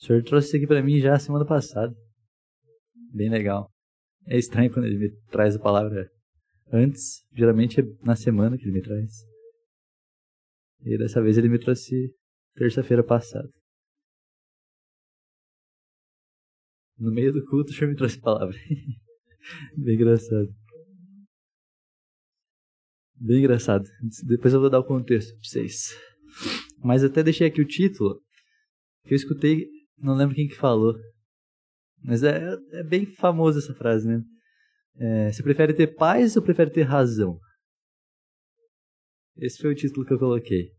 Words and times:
O 0.00 0.04
senhor 0.04 0.22
trouxe 0.24 0.48
isso 0.48 0.56
aqui 0.56 0.66
para 0.66 0.82
mim 0.82 0.98
já 0.98 1.18
semana 1.18 1.44
passada. 1.44 1.94
Bem 3.12 3.28
legal. 3.28 3.70
É 4.26 4.38
estranho 4.38 4.72
quando 4.72 4.86
ele 4.86 4.98
me 4.98 5.10
traz 5.30 5.56
a 5.56 5.60
palavra 5.60 6.10
antes. 6.72 7.22
Geralmente 7.32 7.80
é 7.80 7.84
na 8.02 8.16
semana 8.16 8.56
que 8.56 8.64
ele 8.64 8.72
me 8.72 8.82
traz. 8.82 9.12
E 10.82 10.96
dessa 10.96 11.20
vez 11.20 11.36
ele 11.36 11.48
me 11.48 11.58
trouxe 11.58 12.14
terça-feira 12.54 13.04
passada. 13.04 13.50
No 16.98 17.12
meio 17.12 17.32
do 17.32 17.44
culto, 17.46 17.70
o 17.70 17.74
senhor 17.74 17.90
me 17.90 17.96
trouxe 17.96 18.18
a 18.18 18.22
palavra. 18.22 18.56
Bem 19.76 19.94
engraçado. 19.94 20.48
Bem 23.16 23.38
engraçado. 23.38 23.84
Depois 24.26 24.54
eu 24.54 24.60
vou 24.60 24.70
dar 24.70 24.80
o 24.80 24.86
contexto 24.86 25.32
pra 25.32 25.40
vocês. 25.42 25.94
Mas 26.82 27.04
até 27.04 27.22
deixei 27.22 27.46
aqui 27.46 27.60
o 27.60 27.66
título, 27.66 28.22
que 29.04 29.12
eu 29.12 29.16
escutei, 29.16 29.68
não 30.00 30.14
lembro 30.14 30.34
quem 30.34 30.48
que 30.48 30.56
falou. 30.56 30.94
Mas 32.02 32.22
é, 32.22 32.56
é 32.72 32.82
bem 32.82 33.06
famosa 33.06 33.58
essa 33.58 33.74
frase, 33.74 34.08
né? 34.08 34.22
É, 34.96 35.32
você 35.32 35.42
prefere 35.42 35.74
ter 35.74 35.94
paz 35.94 36.36
ou 36.36 36.42
prefere 36.42 36.70
ter 36.70 36.82
razão? 36.82 37.38
Esse 39.36 39.60
foi 39.60 39.72
o 39.72 39.74
título 39.74 40.06
que 40.06 40.12
eu 40.12 40.18
coloquei. 40.18 40.70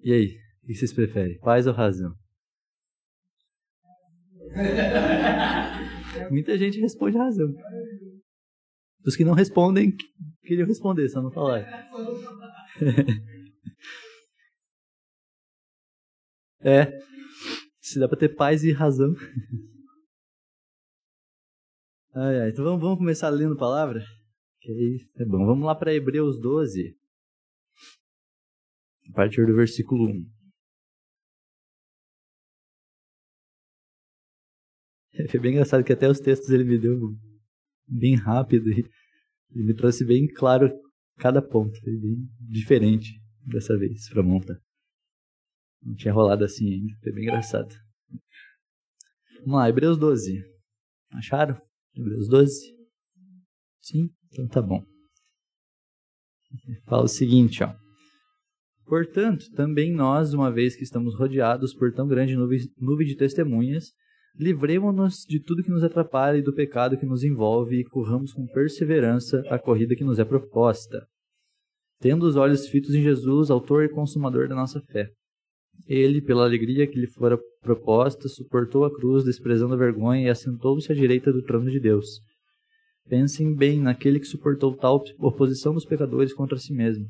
E 0.00 0.12
aí, 0.12 0.36
o 0.62 0.66
que 0.66 0.74
vocês 0.74 0.92
preferem? 0.92 1.38
Paz 1.40 1.66
ou 1.66 1.72
razão? 1.72 2.14
Muita 6.30 6.56
gente 6.56 6.80
responde 6.80 7.16
razão. 7.16 7.52
Os 9.04 9.16
que 9.16 9.24
não 9.24 9.34
respondem, 9.34 9.94
queriam 10.42 10.66
responder, 10.66 11.08
só 11.08 11.22
não 11.22 11.30
falar. 11.30 11.64
é. 16.68 16.98
Se 17.80 17.98
dá 17.98 18.08
pra 18.08 18.18
ter 18.18 18.34
paz 18.34 18.62
e 18.64 18.72
razão. 18.72 19.14
Ai, 22.14 22.40
ai. 22.40 22.50
Então 22.50 22.64
vamos, 22.64 22.80
vamos 22.80 22.98
começar 22.98 23.28
lendo 23.28 23.54
a 23.54 23.58
palavra? 23.58 24.04
Que 24.60 24.98
é 25.18 25.24
bom. 25.24 25.46
Vamos 25.46 25.64
lá 25.64 25.74
para 25.74 25.94
Hebreus 25.94 26.40
12. 26.40 26.96
A 29.10 29.12
partir 29.12 29.46
do 29.46 29.54
versículo 29.54 30.08
1. 30.08 30.38
Foi 35.30 35.38
bem 35.40 35.52
engraçado 35.52 35.84
que 35.84 35.92
até 35.92 36.08
os 36.08 36.18
textos 36.18 36.50
ele 36.50 36.64
me 36.64 36.78
deu 36.78 36.98
bem 37.86 38.16
rápido 38.16 38.68
e 38.70 38.84
me 39.54 39.74
trouxe 39.74 40.04
bem 40.04 40.26
claro 40.26 40.70
cada 41.18 41.40
ponto. 41.40 41.78
Foi 41.80 41.96
bem 41.96 42.28
diferente 42.40 43.20
dessa 43.44 43.76
vez 43.78 44.08
para 44.10 44.22
montar. 44.22 44.60
Não 45.82 45.94
tinha 45.94 46.12
rolado 46.12 46.44
assim 46.44 46.72
ainda. 46.72 46.94
Foi 47.02 47.12
bem 47.12 47.24
engraçado. 47.24 47.74
Vamos 49.40 49.54
lá, 49.54 49.68
Hebreus 49.68 49.98
12. 49.98 50.44
Acharam? 51.14 51.60
Hebreus 51.94 52.28
12? 52.28 52.76
Sim? 53.80 54.10
Então 54.30 54.48
tá 54.48 54.60
bom. 54.60 54.84
Fala 56.86 57.04
o 57.04 57.08
seguinte, 57.08 57.62
ó. 57.62 57.74
Portanto, 58.86 59.50
também 59.52 59.92
nós, 59.92 60.32
uma 60.32 60.50
vez 60.50 60.74
que 60.74 60.82
estamos 60.82 61.14
rodeados 61.14 61.74
por 61.74 61.92
tão 61.92 62.08
grande 62.08 62.34
nuvem, 62.34 63.06
de 63.06 63.16
testemunhas, 63.16 63.92
Livremos-nos 64.38 65.24
de 65.28 65.40
tudo 65.40 65.64
que 65.64 65.70
nos 65.70 65.82
atrapalha 65.82 66.38
e 66.38 66.42
do 66.42 66.54
pecado 66.54 66.96
que 66.96 67.04
nos 67.04 67.24
envolve 67.24 67.80
e 67.80 67.84
corramos 67.84 68.32
com 68.32 68.46
perseverança 68.46 69.42
a 69.50 69.58
corrida 69.58 69.96
que 69.96 70.04
nos 70.04 70.20
é 70.20 70.24
proposta. 70.24 71.04
Tendo 71.98 72.24
os 72.24 72.36
olhos 72.36 72.68
fitos 72.68 72.94
em 72.94 73.02
Jesus, 73.02 73.50
autor 73.50 73.82
e 73.82 73.88
consumador 73.88 74.48
da 74.48 74.54
nossa 74.54 74.80
fé. 74.80 75.10
Ele, 75.86 76.20
pela 76.20 76.44
alegria 76.44 76.86
que 76.86 76.98
lhe 76.98 77.06
fora 77.06 77.38
proposta, 77.62 78.28
suportou 78.28 78.84
a 78.84 78.94
cruz, 78.94 79.24
desprezando 79.24 79.74
a 79.74 79.78
vergonha, 79.78 80.26
e 80.26 80.30
assentou-se 80.30 80.90
à 80.90 80.94
direita 80.94 81.32
do 81.32 81.42
trono 81.42 81.70
de 81.70 81.80
Deus. 81.80 82.20
Pensem 83.08 83.54
bem 83.54 83.80
naquele 83.80 84.20
que 84.20 84.26
suportou 84.26 84.76
tal 84.76 85.02
oposição 85.18 85.72
dos 85.72 85.86
pecadores 85.86 86.34
contra 86.34 86.58
si 86.58 86.74
mesmo, 86.74 87.06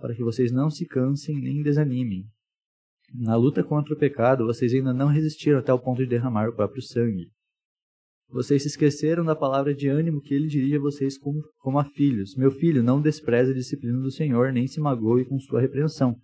para 0.00 0.14
que 0.14 0.22
vocês 0.22 0.52
não 0.52 0.68
se 0.68 0.86
cansem 0.86 1.40
nem 1.40 1.62
desanimem. 1.62 2.24
Na 3.14 3.36
luta 3.36 3.64
contra 3.64 3.94
o 3.94 3.98
pecado, 3.98 4.46
vocês 4.46 4.72
ainda 4.72 4.92
não 4.92 5.08
resistiram 5.08 5.58
até 5.58 5.72
o 5.72 5.78
ponto 5.78 5.98
de 5.98 6.08
derramar 6.08 6.48
o 6.48 6.54
próprio 6.54 6.82
sangue. 6.82 7.30
Vocês 8.28 8.62
se 8.62 8.68
esqueceram 8.68 9.24
da 9.24 9.34
palavra 9.34 9.74
de 9.74 9.88
ânimo 9.88 10.20
que 10.20 10.32
ele 10.32 10.46
dirige 10.46 10.76
a 10.76 10.80
vocês 10.80 11.18
como, 11.18 11.42
como 11.58 11.80
a 11.80 11.84
filhos. 11.84 12.36
Meu 12.36 12.52
filho, 12.52 12.82
não 12.82 13.00
despreze 13.00 13.50
a 13.50 13.54
disciplina 13.54 13.98
do 13.98 14.10
Senhor, 14.10 14.52
nem 14.52 14.68
se 14.68 14.78
magoe 14.78 15.24
com 15.24 15.40
sua 15.40 15.60
repreensão. 15.60 16.16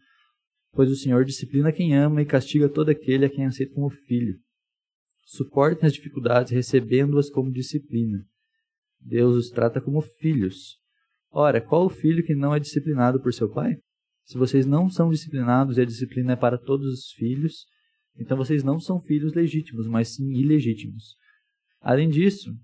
Pois 0.76 0.90
o 0.90 0.94
Senhor 0.94 1.24
disciplina 1.24 1.72
quem 1.72 1.96
ama 1.96 2.20
e 2.20 2.26
castiga 2.26 2.68
todo 2.68 2.90
aquele 2.90 3.24
a 3.24 3.30
quem 3.30 3.46
aceita 3.46 3.72
como 3.72 3.88
filho. 3.88 4.38
Suportem 5.24 5.86
as 5.86 5.94
dificuldades, 5.94 6.52
recebendo-as 6.52 7.30
como 7.30 7.50
disciplina. 7.50 8.22
Deus 9.00 9.34
os 9.34 9.48
trata 9.48 9.80
como 9.80 10.02
filhos. 10.02 10.76
Ora, 11.30 11.62
qual 11.62 11.86
o 11.86 11.88
filho 11.88 12.22
que 12.22 12.34
não 12.34 12.54
é 12.54 12.60
disciplinado 12.60 13.22
por 13.22 13.32
seu 13.32 13.50
pai? 13.50 13.78
Se 14.24 14.36
vocês 14.36 14.66
não 14.66 14.90
são 14.90 15.08
disciplinados 15.08 15.78
e 15.78 15.80
a 15.80 15.84
disciplina 15.86 16.34
é 16.34 16.36
para 16.36 16.58
todos 16.58 16.86
os 16.92 17.10
filhos, 17.12 17.64
então 18.18 18.36
vocês 18.36 18.62
não 18.62 18.78
são 18.78 19.00
filhos 19.00 19.32
legítimos, 19.32 19.88
mas 19.88 20.14
sim 20.14 20.30
ilegítimos. 20.34 21.16
Além 21.80 22.10
disso, 22.10 22.54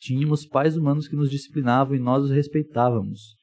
tínhamos 0.00 0.46
pais 0.46 0.74
humanos 0.74 1.06
que 1.06 1.16
nos 1.16 1.30
disciplinavam 1.30 1.94
e 1.94 2.00
nós 2.00 2.24
os 2.24 2.30
respeitávamos. 2.30 3.36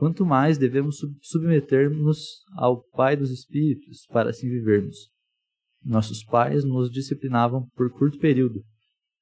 Quanto 0.00 0.24
mais 0.24 0.56
devemos 0.56 0.96
submeter-nos 1.20 2.42
ao 2.56 2.82
Pai 2.82 3.14
dos 3.14 3.30
Espíritos 3.30 4.06
para 4.06 4.30
assim 4.30 4.48
vivermos. 4.48 4.96
Nossos 5.84 6.24
pais 6.24 6.64
nos 6.64 6.90
disciplinavam 6.90 7.68
por 7.76 7.90
curto 7.90 8.18
período, 8.18 8.64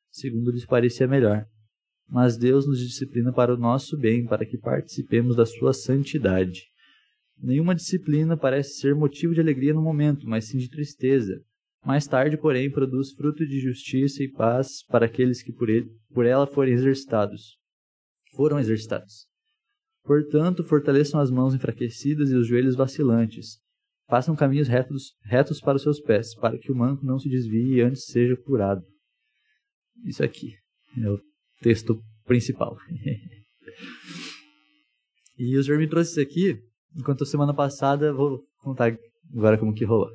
segundo 0.09 0.53
lhes 0.53 0.65
parecia 0.65 1.09
melhor. 1.09 1.45
Mas 2.09 2.39
Deus 2.39 2.65
nos 2.65 2.79
disciplina 2.79 3.33
para 3.33 3.53
o 3.53 3.57
nosso 3.57 3.99
bem, 3.99 4.25
para 4.25 4.47
que 4.47 4.57
participemos 4.57 5.35
da 5.35 5.45
sua 5.45 5.73
santidade. 5.73 6.63
Nenhuma 7.37 7.75
disciplina 7.75 8.37
parece 8.37 8.79
ser 8.79 8.95
motivo 8.95 9.35
de 9.35 9.41
alegria 9.41 9.75
no 9.75 9.83
momento, 9.83 10.29
mas 10.29 10.45
sim 10.45 10.59
de 10.59 10.71
tristeza. 10.71 11.43
Mais 11.85 12.07
tarde, 12.07 12.39
porém, 12.39 12.71
produz 12.71 13.11
fruto 13.17 13.45
de 13.45 13.59
justiça 13.59 14.23
e 14.23 14.31
paz 14.31 14.85
para 14.87 15.07
aqueles 15.07 15.43
que 15.43 15.53
por, 15.53 15.69
ele, 15.69 15.91
por 16.15 16.25
ela 16.25 16.47
forem 16.47 16.75
exercitados. 16.75 17.59
Foram 18.37 18.61
exercitados. 18.61 19.27
Portanto, 20.09 20.65
fortaleçam 20.65 21.21
as 21.21 21.31
mãos 21.31 21.55
enfraquecidas 21.55 22.31
e 22.31 22.35
os 22.35 22.49
joelhos 22.49 22.75
vacilantes. 22.75 23.59
Façam 24.09 24.35
caminhos 24.35 24.67
retos, 24.67 25.13
retos 25.23 25.61
para 25.61 25.77
os 25.77 25.83
seus 25.83 26.01
pés, 26.01 26.35
para 26.35 26.59
que 26.59 26.73
o 26.73 26.75
manco 26.75 27.05
não 27.05 27.19
se 27.19 27.29
desvie 27.29 27.75
e 27.75 27.83
antes 27.83 28.07
seja 28.07 28.35
curado. 28.37 28.83
Isso 30.07 30.25
aqui 30.25 30.55
é 30.97 31.11
o 31.11 31.21
texto 31.61 32.03
principal. 32.25 32.79
e 35.39 35.59
o 35.59 35.63
Senhor 35.63 35.79
me 35.79 35.87
trouxe 35.87 36.13
isso 36.13 36.21
aqui 36.21 36.59
Enquanto 36.97 37.27
semana 37.27 37.55
passada, 37.55 38.13
vou 38.13 38.43
contar 38.59 38.97
agora 39.33 39.59
como 39.59 39.75
que 39.75 39.85
rolou. 39.85 40.11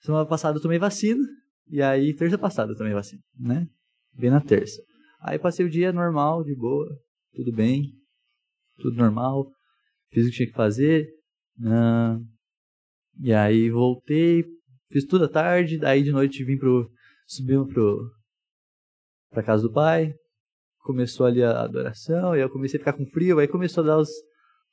Semana 0.00 0.26
passada 0.26 0.58
eu 0.58 0.62
tomei 0.62 0.78
vacina, 0.78 1.22
e 1.68 1.80
aí 1.80 2.14
terça 2.14 2.36
passada 2.36 2.72
eu 2.72 2.76
tomei 2.76 2.92
vacina, 2.92 3.22
né? 3.38 3.68
Bem 4.12 4.30
na 4.30 4.40
terça. 4.40 4.82
Aí 5.20 5.38
passei 5.38 5.64
o 5.64 5.70
dia 5.70 5.92
normal, 5.92 6.42
de 6.42 6.54
boa, 6.54 6.88
tudo 7.34 7.52
bem, 7.52 7.92
tudo 8.80 8.96
normal, 8.96 9.50
fiz 10.10 10.26
o 10.26 10.30
que 10.30 10.36
tinha 10.36 10.48
que 10.48 10.54
fazer, 10.54 11.08
uh, 11.60 12.24
e 13.20 13.32
aí 13.32 13.70
voltei, 13.70 14.44
fiz 14.90 15.04
tudo 15.04 15.24
à 15.24 15.28
tarde, 15.28 15.78
daí 15.78 16.02
de 16.02 16.10
noite 16.10 16.44
vim 16.44 16.56
pro, 16.58 16.90
subimos 17.26 17.72
pro, 17.72 18.10
pra 19.30 19.42
casa 19.42 19.62
do 19.62 19.72
pai, 19.72 20.14
começou 20.78 21.26
ali 21.26 21.42
a 21.42 21.62
adoração, 21.62 22.34
e 22.34 22.40
eu 22.40 22.50
comecei 22.50 22.78
a 22.78 22.80
ficar 22.80 22.94
com 22.94 23.06
frio, 23.06 23.38
aí 23.38 23.46
começou 23.46 23.84
a 23.84 23.86
dar 23.86 23.98
os, 23.98 24.10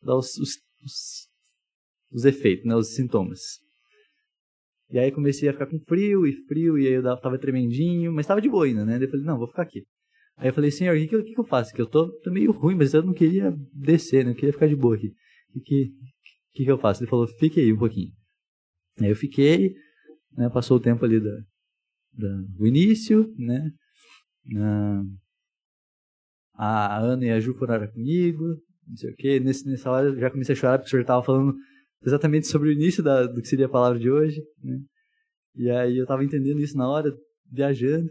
dar 0.01 0.15
os, 0.15 0.37
os 0.37 0.67
os, 0.83 1.27
os 2.11 2.25
efeitos, 2.25 2.65
né, 2.65 2.75
os 2.75 2.95
sintomas. 2.95 3.59
E 4.89 4.97
aí 4.97 5.11
comecei 5.11 5.49
a 5.49 5.53
ficar 5.53 5.67
com 5.67 5.79
frio 5.79 6.25
e 6.25 6.33
frio, 6.47 6.77
e 6.77 6.87
aí 6.87 6.93
eu 6.93 7.03
tava 7.19 7.37
tremendinho, 7.37 8.13
mas 8.13 8.25
tava 8.25 8.41
de 8.41 8.49
boa 8.49 8.65
ainda, 8.65 8.85
né? 8.85 8.93
Daí 8.97 9.05
eu 9.05 9.11
falei, 9.11 9.25
não, 9.25 9.37
vou 9.37 9.47
ficar 9.47 9.63
aqui. 9.63 9.83
Aí 10.37 10.49
eu 10.49 10.53
falei, 10.53 10.69
senhor, 10.69 10.95
o 10.95 10.99
que, 10.99 11.07
que, 11.07 11.33
que, 11.33 11.39
eu 11.39 11.43
faço? 11.43 11.73
Que 11.73 11.81
eu 11.81 11.87
tô, 11.87 12.11
tô 12.19 12.31
meio 12.31 12.51
ruim, 12.51 12.75
mas 12.75 12.93
eu 12.93 13.01
não 13.01 13.13
queria 13.13 13.51
descer, 13.73 14.23
né? 14.23 14.31
Eu 14.31 14.35
queria 14.35 14.53
ficar 14.53 14.67
de 14.67 14.75
boa 14.75 14.95
aqui. 14.95 15.11
O 15.55 15.59
que, 15.59 15.91
que, 16.53 16.63
que 16.63 16.71
eu 16.71 16.77
faço? 16.77 17.01
Ele 17.01 17.09
falou, 17.09 17.27
fique 17.27 17.59
aí 17.59 17.73
um 17.73 17.77
pouquinho. 17.77 18.11
Aí 18.99 19.09
eu 19.09 19.15
fiquei, 19.15 19.73
né? 20.33 20.47
Passou 20.49 20.77
o 20.77 20.79
tempo 20.79 21.03
ali 21.03 21.19
da, 21.19 21.37
da, 22.13 22.41
do 22.55 22.67
início, 22.67 23.33
né? 23.37 23.71
a 26.53 26.99
Ana 26.99 27.25
e 27.25 27.31
a 27.31 27.39
Ju 27.39 27.53
foram 27.53 27.87
comigo, 27.87 28.43
não 28.87 28.95
sei 28.95 29.11
o 29.11 29.15
quê. 29.15 29.39
Nesse, 29.39 29.67
nessa 29.67 29.89
hora 29.91 30.07
eu 30.07 30.19
já 30.19 30.29
comecei 30.29 30.53
a 30.53 30.55
chorar 30.55 30.77
porque 30.77 30.87
o 30.87 30.91
senhor 30.91 31.01
estava 31.01 31.23
falando 31.23 31.55
exatamente 32.05 32.47
sobre 32.47 32.69
o 32.69 32.71
início 32.71 33.03
da, 33.03 33.25
do 33.27 33.41
que 33.41 33.47
seria 33.47 33.65
a 33.65 33.69
palavra 33.69 33.99
de 33.99 34.09
hoje, 34.09 34.41
né? 34.63 34.79
E 35.55 35.69
aí 35.69 35.97
eu 35.97 36.03
estava 36.03 36.23
entendendo 36.23 36.59
isso 36.59 36.77
na 36.77 36.87
hora, 36.87 37.11
viajando. 37.51 38.09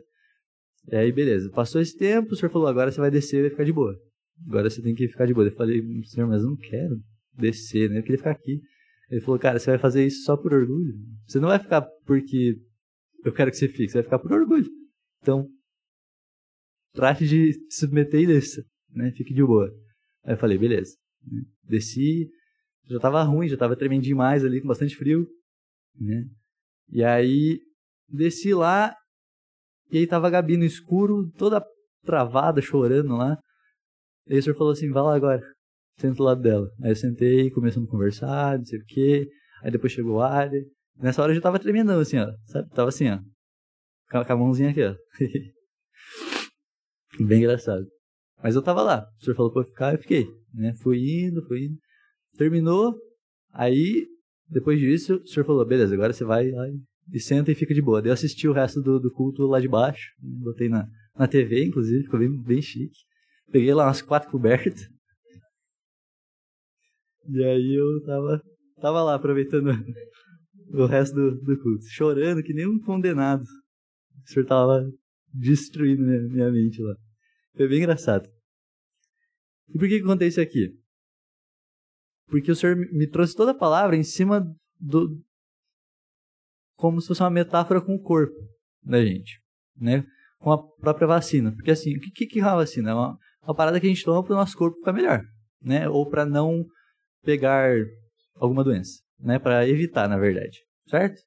E 0.88 0.96
aí, 0.96 1.12
beleza. 1.12 1.50
Passou 1.50 1.80
esse 1.80 1.96
tempo, 1.96 2.32
o 2.32 2.36
senhor 2.36 2.50
falou, 2.50 2.68
agora 2.68 2.92
você 2.92 3.00
vai 3.00 3.10
descer 3.10 3.38
e 3.38 3.40
vai 3.42 3.50
ficar 3.50 3.64
de 3.64 3.72
boa. 3.72 3.98
Agora 4.46 4.68
você 4.68 4.82
tem 4.82 4.94
que 4.94 5.08
ficar 5.08 5.26
de 5.26 5.34
boa. 5.34 5.46
Eu 5.46 5.54
falei, 5.54 5.82
senhor, 6.04 6.28
mas 6.28 6.42
eu 6.42 6.50
não 6.50 6.56
quero 6.56 7.00
descer, 7.36 7.90
né? 7.90 7.98
Eu 7.98 8.02
queria 8.02 8.18
ficar 8.18 8.30
aqui. 8.30 8.60
Ele 9.10 9.20
falou, 9.20 9.38
cara, 9.38 9.58
você 9.58 9.70
vai 9.70 9.78
fazer 9.78 10.04
isso 10.04 10.24
só 10.24 10.36
por 10.36 10.52
orgulho? 10.52 10.94
Você 11.26 11.38
não 11.38 11.48
vai 11.48 11.58
ficar 11.58 11.82
porque 12.04 12.56
eu 13.24 13.32
quero 13.32 13.50
que 13.50 13.56
você 13.56 13.68
fique, 13.68 13.88
você 13.88 13.98
vai 13.98 14.04
ficar 14.04 14.18
por 14.18 14.32
orgulho. 14.32 14.68
Então, 15.22 15.48
trate 16.92 17.26
de 17.26 17.52
se 17.70 17.80
submeter 17.80 18.20
e 18.20 18.26
desça, 18.26 18.64
né? 18.90 19.12
Fique 19.12 19.32
de 19.32 19.44
boa. 19.44 19.70
Aí 20.24 20.34
eu 20.34 20.38
falei, 20.38 20.58
beleza. 20.58 20.96
Desci, 21.64 22.28
já 22.88 22.98
tava 22.98 23.22
ruim, 23.22 23.48
já 23.48 23.56
tava 23.56 23.76
tremendo 23.76 24.02
demais 24.02 24.44
ali, 24.44 24.60
com 24.60 24.68
bastante 24.68 24.96
frio, 24.96 25.26
né? 25.98 26.24
E 26.88 27.02
aí, 27.02 27.60
desci 28.08 28.54
lá, 28.54 28.94
e 29.90 29.98
aí 29.98 30.06
tava 30.06 30.26
a 30.26 30.30
Gabi 30.30 30.56
no 30.56 30.64
escuro, 30.64 31.30
toda 31.36 31.64
travada, 32.04 32.60
chorando 32.60 33.16
lá. 33.16 33.38
E 34.26 34.34
aí 34.34 34.38
o 34.38 34.42
senhor 34.42 34.56
falou 34.56 34.72
assim, 34.72 34.90
vai 34.90 35.02
lá 35.02 35.14
agora, 35.14 35.40
senta 35.98 36.16
do 36.16 36.24
lado 36.24 36.40
dela. 36.40 36.68
Aí 36.82 36.90
eu 36.90 36.96
sentei, 36.96 37.50
começamos 37.50 37.88
a 37.88 37.90
conversar, 37.90 38.58
não 38.58 38.64
sei 38.64 38.78
o 38.78 38.84
quê. 38.84 39.28
Aí 39.62 39.70
depois 39.70 39.92
chegou 39.92 40.16
o 40.16 40.22
Arya. 40.22 40.64
Nessa 40.98 41.22
hora 41.22 41.32
eu 41.32 41.36
já 41.36 41.42
tava 41.42 41.58
tremendão, 41.58 42.00
assim, 42.00 42.18
ó. 42.18 42.26
Sabe? 42.46 42.70
Tava 42.70 42.88
assim, 42.88 43.10
ó. 43.10 43.18
Com 44.10 44.32
a 44.32 44.36
mãozinha 44.36 44.70
aqui, 44.70 44.82
ó. 44.82 44.94
Bem 47.24 47.38
engraçado. 47.38 47.86
Mas 48.42 48.54
eu 48.54 48.62
tava 48.62 48.82
lá. 48.82 49.06
O 49.20 49.24
senhor 49.24 49.36
falou 49.36 49.52
pra 49.52 49.62
eu 49.62 49.66
ficar, 49.66 49.94
eu 49.94 49.98
fiquei. 49.98 50.26
Né? 50.52 50.74
Fui 50.82 50.98
indo, 50.98 51.46
fui 51.46 51.66
indo. 51.66 51.78
Terminou. 52.36 52.94
Aí, 53.52 54.06
depois 54.48 54.78
disso, 54.78 55.16
o 55.16 55.26
senhor 55.26 55.46
falou, 55.46 55.66
beleza, 55.66 55.94
agora 55.94 56.12
você 56.12 56.24
vai 56.24 56.50
lá 56.50 56.68
e 56.68 56.78
senta 57.18 57.52
e 57.52 57.54
fica 57.54 57.74
de 57.74 57.82
boa. 57.82 58.00
Daí 58.00 58.10
eu 58.10 58.14
assisti 58.14 58.48
o 58.48 58.52
resto 58.52 58.80
do, 58.82 58.98
do 58.98 59.10
culto 59.12 59.46
lá 59.46 59.60
de 59.60 59.68
baixo. 59.68 60.12
Botei 60.18 60.68
na, 60.68 60.86
na 61.16 61.28
TV, 61.28 61.64
inclusive, 61.64 62.04
ficou 62.04 62.18
bem, 62.18 62.42
bem 62.42 62.60
chique. 62.60 62.98
Peguei 63.50 63.72
lá 63.72 63.86
umas 63.86 64.02
quatro 64.02 64.30
cobertas. 64.30 64.88
E 67.28 67.44
aí 67.44 67.74
eu 67.74 68.02
tava, 68.04 68.42
tava 68.80 69.02
lá 69.02 69.14
aproveitando 69.14 69.70
o 70.70 70.86
resto 70.86 71.14
do, 71.14 71.40
do 71.40 71.58
culto, 71.60 71.84
chorando 71.88 72.42
que 72.42 72.52
nem 72.52 72.66
um 72.66 72.78
condenado. 72.80 73.42
O 73.42 74.28
senhor 74.28 74.46
tava 74.46 74.90
destruindo 75.32 76.02
minha, 76.02 76.22
minha 76.22 76.50
mente 76.50 76.80
lá. 76.82 76.94
Foi 77.56 77.68
bem 77.68 77.78
engraçado. 77.78 78.28
E 79.68 79.78
por 79.78 79.88
que, 79.88 79.98
que 79.98 80.02
eu 80.02 80.06
contei 80.06 80.28
isso 80.28 80.40
aqui? 80.40 80.72
Porque 82.26 82.50
o 82.50 82.56
senhor 82.56 82.76
me 82.76 83.06
trouxe 83.06 83.34
toda 83.34 83.52
a 83.52 83.58
palavra 83.58 83.96
em 83.96 84.02
cima 84.02 84.44
do. 84.80 85.20
Como 86.76 87.00
se 87.00 87.08
fosse 87.08 87.22
uma 87.22 87.30
metáfora 87.30 87.80
com 87.80 87.94
o 87.94 88.02
corpo 88.02 88.36
da 88.82 89.04
gente, 89.04 89.40
né? 89.76 90.04
Com 90.38 90.52
a 90.52 90.62
própria 90.76 91.06
vacina. 91.06 91.52
Porque 91.52 91.70
assim, 91.70 91.96
o 91.96 92.00
que, 92.00 92.26
que 92.26 92.40
é 92.40 92.42
uma 92.42 92.56
vacina? 92.56 92.90
É 92.90 92.94
uma, 92.94 93.18
uma 93.42 93.54
parada 93.54 93.80
que 93.80 93.86
a 93.86 93.88
gente 93.88 94.04
toma 94.04 94.22
para 94.22 94.34
o 94.34 94.36
nosso 94.36 94.56
corpo 94.56 94.76
ficar 94.76 94.92
melhor, 94.92 95.22
né? 95.60 95.88
Ou 95.88 96.08
para 96.08 96.24
não 96.24 96.64
pegar 97.24 97.74
alguma 98.36 98.62
doença, 98.62 99.00
né? 99.18 99.38
Para 99.38 99.66
evitar, 99.68 100.08
na 100.08 100.18
verdade, 100.18 100.58
certo? 100.88 101.20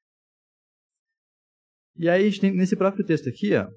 E 1.97 2.07
aí 2.07 2.21
a 2.21 2.25
gente 2.25 2.39
tem 2.39 2.55
nesse 2.55 2.75
próprio 2.77 3.05
texto 3.05 3.27
aqui, 3.27 3.53
ó. 3.55 3.67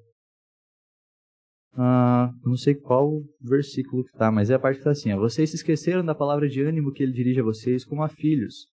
Uh, 1.75 2.31
não 2.45 2.55
sei 2.55 2.75
qual 2.75 3.19
versículo 3.41 4.05
que 4.05 4.11
tá, 4.15 4.31
mas 4.31 4.51
é 4.51 4.53
a 4.53 4.59
parte 4.59 4.77
que 4.77 4.83
tá 4.83 4.91
assim, 4.91 5.11
ó. 5.11 5.17
Vocês 5.17 5.49
se 5.49 5.55
esqueceram 5.55 6.05
da 6.05 6.13
palavra 6.13 6.47
de 6.47 6.61
ânimo 6.61 6.93
que 6.93 7.01
ele 7.01 7.11
dirige 7.11 7.39
a 7.39 7.43
vocês 7.43 7.83
como 7.83 8.03
a 8.03 8.09
filhos. 8.09 8.67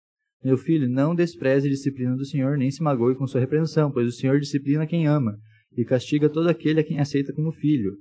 Meu 0.44 0.58
filho, 0.58 0.88
não 0.88 1.14
despreze 1.14 1.68
a 1.68 1.72
disciplina 1.72 2.16
do 2.16 2.26
Senhor, 2.26 2.58
nem 2.58 2.72
se 2.72 2.82
magoe 2.82 3.16
com 3.16 3.28
sua 3.28 3.42
repreensão, 3.42 3.92
pois 3.92 4.08
o 4.08 4.12
Senhor 4.12 4.40
disciplina 4.40 4.88
quem 4.88 5.06
ama 5.06 5.38
e 5.76 5.84
castiga 5.84 6.30
todo 6.30 6.48
aquele 6.48 6.80
a 6.80 6.84
quem 6.84 7.00
aceita 7.00 7.34
como 7.34 7.52
filho. 7.52 7.98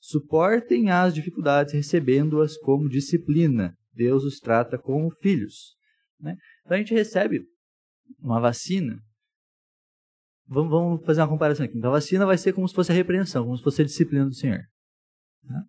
Suportem 0.00 0.90
as 0.90 1.14
dificuldades 1.14 1.72
recebendo-as 1.72 2.56
como 2.58 2.88
disciplina. 2.88 3.76
Deus 3.92 4.24
os 4.24 4.38
trata 4.38 4.76
como 4.76 5.10
filhos. 5.10 5.76
Né? 6.20 6.36
Então 6.64 6.76
a 6.76 6.78
gente 6.78 6.92
recebe 6.92 7.42
uma 8.18 8.40
vacina. 8.40 9.00
Vamos, 10.46 10.70
vamos, 10.70 11.04
fazer 11.04 11.20
uma 11.22 11.28
comparação 11.28 11.64
aqui. 11.64 11.76
Então 11.76 11.90
a 11.90 11.94
vacina 11.94 12.26
vai 12.26 12.36
ser 12.36 12.52
como 12.52 12.68
se 12.68 12.74
fosse 12.74 12.92
a 12.92 12.94
repreensão, 12.94 13.44
como 13.44 13.56
se 13.56 13.64
fosse 13.64 13.82
a 13.82 13.84
disciplina 13.84 14.26
do 14.26 14.34
Senhor. 14.34 14.60
Né? 15.42 15.62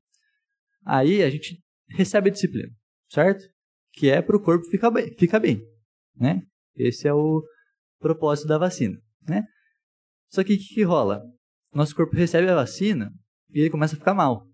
Aí 0.84 1.24
a 1.24 1.30
gente 1.30 1.64
recebe 1.90 2.30
a 2.30 2.34
disciplina, 2.34 2.70
certo? 3.10 3.44
Que 3.94 4.10
é 4.10 4.22
para 4.22 4.36
o 4.36 4.42
corpo 4.42 4.66
ficar 4.66 4.92
bem, 4.92 5.16
ficar 5.18 5.40
bem. 5.40 5.77
Né? 6.20 6.42
Esse 6.76 7.08
é 7.08 7.14
o 7.14 7.44
propósito 8.00 8.48
da 8.48 8.58
vacina. 8.58 8.98
Né? 9.28 9.44
Só 10.30 10.44
que 10.44 10.54
o 10.54 10.58
que, 10.58 10.76
que 10.76 10.84
rola? 10.84 11.22
Nosso 11.74 11.96
corpo 11.96 12.16
recebe 12.16 12.50
a 12.50 12.56
vacina 12.56 13.12
e 13.50 13.62
ele 13.62 13.70
começa 13.70 13.96
a 13.96 14.00
ficar 14.00 14.14
mal. 14.14 14.48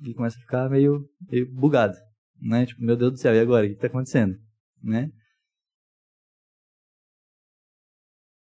Ele 0.00 0.14
começa 0.14 0.36
a 0.36 0.40
ficar 0.40 0.68
meio, 0.68 1.08
meio 1.28 1.50
bugado 1.52 1.96
né? 2.40 2.66
Tipo, 2.66 2.82
meu 2.82 2.96
Deus 2.96 3.12
do 3.12 3.18
céu, 3.18 3.34
e 3.34 3.40
agora? 3.40 3.64
O 3.64 3.68
que 3.68 3.74
está 3.74 3.86
acontecendo? 3.86 4.36
Né? 4.82 5.10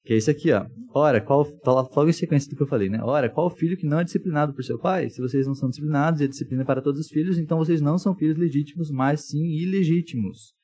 Que 0.04 0.12
é 0.12 0.16
isso 0.16 0.30
aqui, 0.30 0.52
ó. 0.52 0.66
Ora, 0.94 1.20
qual. 1.20 1.44
Tá 1.60 1.72
logo 1.72 2.08
em 2.08 2.12
sequência 2.12 2.48
do 2.48 2.56
que 2.56 2.62
eu 2.62 2.66
falei, 2.66 2.88
né? 2.88 3.02
Ora, 3.02 3.28
qual 3.28 3.50
filho 3.50 3.76
que 3.76 3.86
não 3.86 4.00
é 4.00 4.04
disciplinado 4.04 4.54
por 4.54 4.62
seu 4.62 4.78
pai? 4.78 5.08
Se 5.10 5.20
vocês 5.20 5.46
não 5.46 5.54
são 5.54 5.68
disciplinados 5.68 6.20
e 6.20 6.24
a 6.24 6.28
disciplina 6.28 6.62
é 6.62 6.66
para 6.66 6.82
todos 6.82 7.00
os 7.00 7.08
filhos, 7.08 7.38
então 7.38 7.58
vocês 7.58 7.80
não 7.80 7.98
são 7.98 8.14
filhos 8.14 8.36
legítimos, 8.36 8.90
mas 8.90 9.26
sim 9.26 9.44
ilegítimos. 9.44 10.54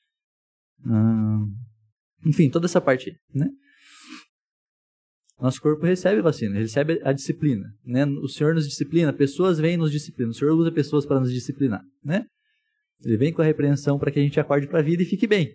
Hum... 0.86 1.52
Enfim, 2.24 2.50
toda 2.50 2.66
essa 2.66 2.80
parte, 2.80 3.16
né? 3.34 3.48
Nosso 5.40 5.60
corpo 5.60 5.84
recebe 5.84 6.22
vacina, 6.22 6.56
recebe 6.56 7.00
a 7.02 7.12
disciplina, 7.12 7.68
né? 7.84 8.04
O 8.06 8.28
Senhor 8.28 8.54
nos 8.54 8.68
disciplina, 8.68 9.12
pessoas 9.12 9.58
vêm 9.58 9.76
nos 9.76 9.90
disciplina, 9.90 10.30
o 10.30 10.34
Senhor 10.34 10.54
usa 10.54 10.70
pessoas 10.70 11.04
para 11.04 11.18
nos 11.18 11.32
disciplinar, 11.32 11.82
né? 12.04 12.26
Ele 13.04 13.16
vem 13.16 13.32
com 13.32 13.42
a 13.42 13.44
repreensão 13.44 13.98
para 13.98 14.12
que 14.12 14.20
a 14.20 14.22
gente 14.22 14.38
acorde 14.38 14.68
para 14.68 14.78
a 14.78 14.82
vida 14.82 15.02
e 15.02 15.06
fique 15.06 15.26
bem, 15.26 15.52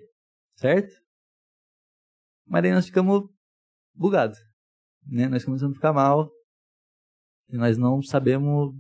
certo? 0.57 0.93
Mas 2.45 2.65
aí 2.65 2.71
nós 2.71 2.85
ficamos 2.85 3.29
bugados, 3.95 4.37
né? 5.05 5.29
Nós 5.29 5.45
começamos 5.45 5.73
a 5.73 5.75
ficar 5.75 5.93
mal 5.93 6.29
e 7.49 7.55
nós 7.55 7.77
não 7.77 8.01
sabemos 8.01 8.75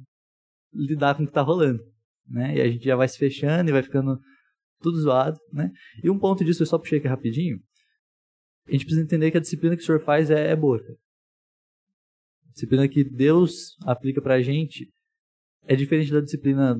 lidar 0.73 1.15
com 1.15 1.23
o 1.23 1.25
que 1.25 1.31
está 1.31 1.41
rolando, 1.41 1.81
né? 2.27 2.57
E 2.57 2.61
a 2.61 2.69
gente 2.69 2.83
já 2.83 2.97
vai 2.97 3.07
se 3.07 3.17
fechando 3.17 3.69
e 3.69 3.73
vai 3.73 3.81
ficando 3.81 4.19
tudo 4.81 4.99
zoado, 4.99 5.39
né? 5.53 5.71
E 6.03 6.09
um 6.09 6.19
ponto 6.19 6.43
disso 6.43 6.63
eu 6.63 6.67
só 6.67 6.77
puxei 6.77 6.99
aqui 6.99 7.07
rapidinho. 7.07 7.61
A 8.67 8.71
gente 8.71 8.85
precisa 8.85 9.01
entender 9.01 9.31
que 9.31 9.37
a 9.37 9.41
disciplina 9.41 9.75
que 9.75 9.81
o 9.81 9.85
senhor 9.85 10.01
faz 10.01 10.29
é, 10.29 10.51
é 10.51 10.55
boa. 10.55 10.77
A 12.47 12.51
disciplina 12.51 12.87
que 12.87 13.03
Deus 13.03 13.77
aplica 13.85 14.21
para 14.21 14.35
a 14.35 14.41
gente 14.41 14.91
é 15.65 15.75
diferente 15.75 16.11
da 16.11 16.21
disciplina 16.21 16.77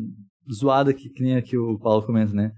zoada 0.51 0.93
que, 0.93 1.09
que 1.09 1.23
nem 1.23 1.35
aqui 1.35 1.57
o 1.57 1.77
Paulo 1.79 2.05
comenta, 2.05 2.33
né? 2.33 2.51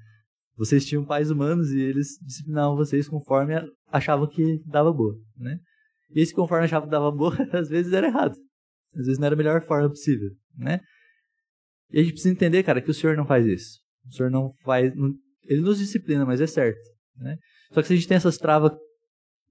Vocês 0.56 0.86
tinham 0.86 1.06
pais 1.06 1.32
humanos 1.32 1.72
e 1.72 1.80
eles 1.80 2.20
disciplinavam 2.22 2.76
vocês 2.76 3.08
conforme 3.08 3.54
achavam 3.88 4.28
que 4.28 4.62
dava 4.66 4.92
boa, 4.92 5.16
né? 5.38 5.60
E 6.14 6.22
esse 6.22 6.34
conforme 6.34 6.66
achava 6.66 6.86
que 6.86 6.92
dava 6.92 7.12
boa, 7.12 7.36
às 7.54 7.70
vezes 7.70 7.94
era 7.94 8.08
errado. 8.08 8.36
Às 8.96 9.06
vezes 9.06 9.20
não 9.20 9.28
era 9.28 9.36
a 9.36 9.38
melhor 9.38 9.62
forma 9.62 9.90
possível, 9.90 10.32
né? 10.58 10.82
E 11.92 12.00
a 12.00 12.02
gente 12.02 12.14
precisa 12.14 12.34
entender, 12.34 12.64
cara, 12.64 12.82
que 12.82 12.90
o 12.90 12.94
Senhor 12.94 13.16
não 13.16 13.26
faz 13.26 13.46
isso. 13.46 13.80
O 14.08 14.12
Senhor 14.12 14.30
não 14.30 14.52
faz... 14.64 14.94
Ele 15.44 15.62
nos 15.62 15.80
disciplina, 15.80 16.26
mas 16.26 16.42
é 16.42 16.48
certo, 16.48 16.80
né? 17.16 17.38
Só 17.72 17.82
que 17.82 17.88
se 17.88 17.94
a 17.94 17.96
gente 17.96 18.08
tem 18.08 18.18
essas 18.18 18.38
travas 18.38 18.72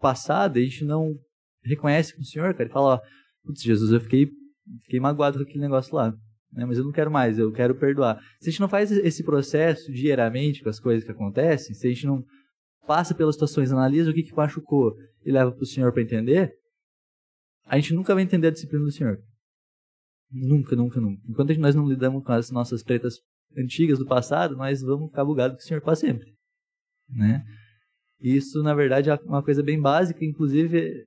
passadas, 0.00 0.62
a 0.62 0.64
gente 0.64 0.84
não 0.84 1.12
reconhece 1.62 2.14
com 2.14 2.20
o 2.20 2.24
Senhor, 2.24 2.54
cara, 2.54 2.68
e 2.68 2.72
fala, 2.72 2.94
ó, 2.94 3.00
putz, 3.44 3.62
Jesus, 3.62 3.92
eu 3.92 4.00
fiquei, 4.00 4.30
fiquei 4.82 5.00
magoado 5.00 5.38
com 5.38 5.44
aquele 5.44 5.60
negócio 5.60 5.94
lá 5.94 6.14
né? 6.52 6.64
mas 6.64 6.78
eu 6.78 6.84
não 6.84 6.92
quero 6.92 7.10
mais, 7.10 7.38
eu 7.38 7.52
quero 7.52 7.74
perdoar. 7.74 8.20
Se 8.40 8.48
a 8.48 8.50
gente 8.50 8.60
não 8.60 8.68
faz 8.68 8.90
esse 8.90 9.22
processo 9.22 9.92
diariamente 9.92 10.62
com 10.62 10.68
as 10.68 10.80
coisas 10.80 11.04
que 11.04 11.10
acontecem, 11.10 11.74
se 11.74 11.86
a 11.86 11.90
gente 11.90 12.06
não 12.06 12.24
passa 12.86 13.14
pelas 13.14 13.34
situações, 13.34 13.70
analisa 13.70 14.10
o 14.10 14.14
que, 14.14 14.22
que 14.22 14.34
machucou 14.34 14.94
e 15.24 15.30
leva 15.30 15.52
para 15.52 15.62
o 15.62 15.66
Senhor 15.66 15.92
para 15.92 16.02
entender, 16.02 16.52
a 17.66 17.76
gente 17.76 17.92
nunca 17.92 18.14
vai 18.14 18.22
entender 18.22 18.48
a 18.48 18.52
disciplina 18.52 18.84
do 18.84 18.90
Senhor. 18.90 19.18
Nunca, 20.30 20.74
nunca, 20.74 21.00
nunca. 21.00 21.22
Enquanto 21.28 21.54
nós 21.58 21.74
não 21.74 21.86
lidamos 21.86 22.24
com 22.24 22.32
as 22.32 22.50
nossas 22.50 22.82
tretas 22.82 23.18
antigas 23.56 23.98
do 23.98 24.06
passado, 24.06 24.56
nós 24.56 24.80
vamos 24.80 25.10
ficar 25.10 25.24
bugados 25.24 25.56
com 25.56 25.62
o 25.62 25.66
Senhor 25.66 25.80
para 25.80 25.94
sempre. 25.94 26.34
Né? 27.08 27.44
Isso, 28.20 28.62
na 28.62 28.74
verdade, 28.74 29.10
é 29.10 29.14
uma 29.24 29.42
coisa 29.42 29.62
bem 29.62 29.80
básica, 29.80 30.24
inclusive, 30.24 31.06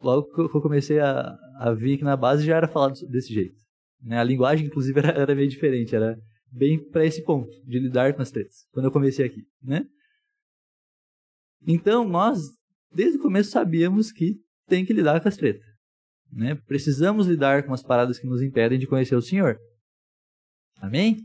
logo 0.00 0.32
que 0.32 0.56
eu 0.56 0.62
comecei 0.62 0.98
a, 0.98 1.36
a 1.58 1.72
vir 1.72 1.94
aqui 1.94 2.04
na 2.04 2.16
base 2.16 2.44
já 2.44 2.56
era 2.56 2.66
falado 2.68 2.94
desse 3.08 3.32
jeito. 3.32 3.56
Né? 4.02 4.18
A 4.18 4.24
linguagem, 4.24 4.66
inclusive, 4.66 4.98
era, 4.98 5.10
era 5.10 5.34
meio 5.34 5.48
diferente, 5.48 5.94
era 5.94 6.18
bem 6.50 6.82
para 6.90 7.04
esse 7.04 7.22
ponto, 7.22 7.50
de 7.64 7.78
lidar 7.78 8.14
com 8.14 8.22
as 8.22 8.30
tretas, 8.30 8.66
quando 8.72 8.86
eu 8.86 8.92
comecei 8.92 9.24
aqui. 9.24 9.44
Né? 9.62 9.86
Então, 11.66 12.08
nós, 12.08 12.40
desde 12.92 13.18
o 13.18 13.22
começo, 13.22 13.50
sabíamos 13.50 14.10
que 14.10 14.40
tem 14.66 14.84
que 14.84 14.92
lidar 14.92 15.20
com 15.20 15.28
as 15.28 15.36
tretas. 15.36 15.66
Né? 16.32 16.54
Precisamos 16.66 17.26
lidar 17.26 17.64
com 17.64 17.72
as 17.72 17.82
paradas 17.82 18.18
que 18.18 18.26
nos 18.26 18.42
impedem 18.42 18.78
de 18.78 18.86
conhecer 18.86 19.16
o 19.16 19.22
Senhor. 19.22 19.58
Amém? 20.78 21.16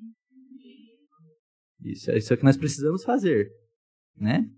Isso, 1.84 2.12
isso 2.12 2.32
é 2.32 2.36
o 2.36 2.38
que 2.38 2.46
nós 2.46 2.58
precisamos 2.58 3.04
fazer. 3.04 3.50
Né? 4.16 4.50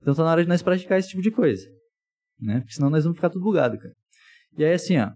Então 0.00 0.12
está 0.12 0.24
na 0.24 0.30
hora 0.30 0.42
de 0.42 0.48
nós 0.48 0.62
praticar 0.62 0.98
esse 0.98 1.08
tipo 1.08 1.22
de 1.22 1.30
coisa. 1.30 1.68
Né? 2.40 2.60
Porque 2.60 2.74
senão 2.74 2.90
nós 2.90 3.04
vamos 3.04 3.18
ficar 3.18 3.30
tudo 3.30 3.42
bugado, 3.42 3.78
cara. 3.78 3.94
E 4.56 4.64
aí 4.64 4.72
assim, 4.72 4.98
ó. 4.98 5.12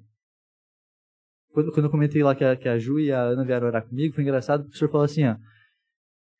Quando, 1.51 1.71
quando 1.73 1.87
eu 1.87 1.91
comentei 1.91 2.23
lá 2.23 2.35
que 2.35 2.45
a, 2.45 2.57
que 2.57 2.69
a 2.69 2.79
Ju 2.79 2.99
e 2.99 3.13
a 3.13 3.23
Ana 3.23 3.45
vieram 3.45 3.67
orar 3.67 3.87
comigo, 3.87 4.15
foi 4.15 4.25
engraçado 4.25 4.63
porque 4.63 4.77
o 4.77 4.79
senhor 4.79 4.91
falou 4.91 5.05
assim, 5.05 5.25
ó. 5.25 5.37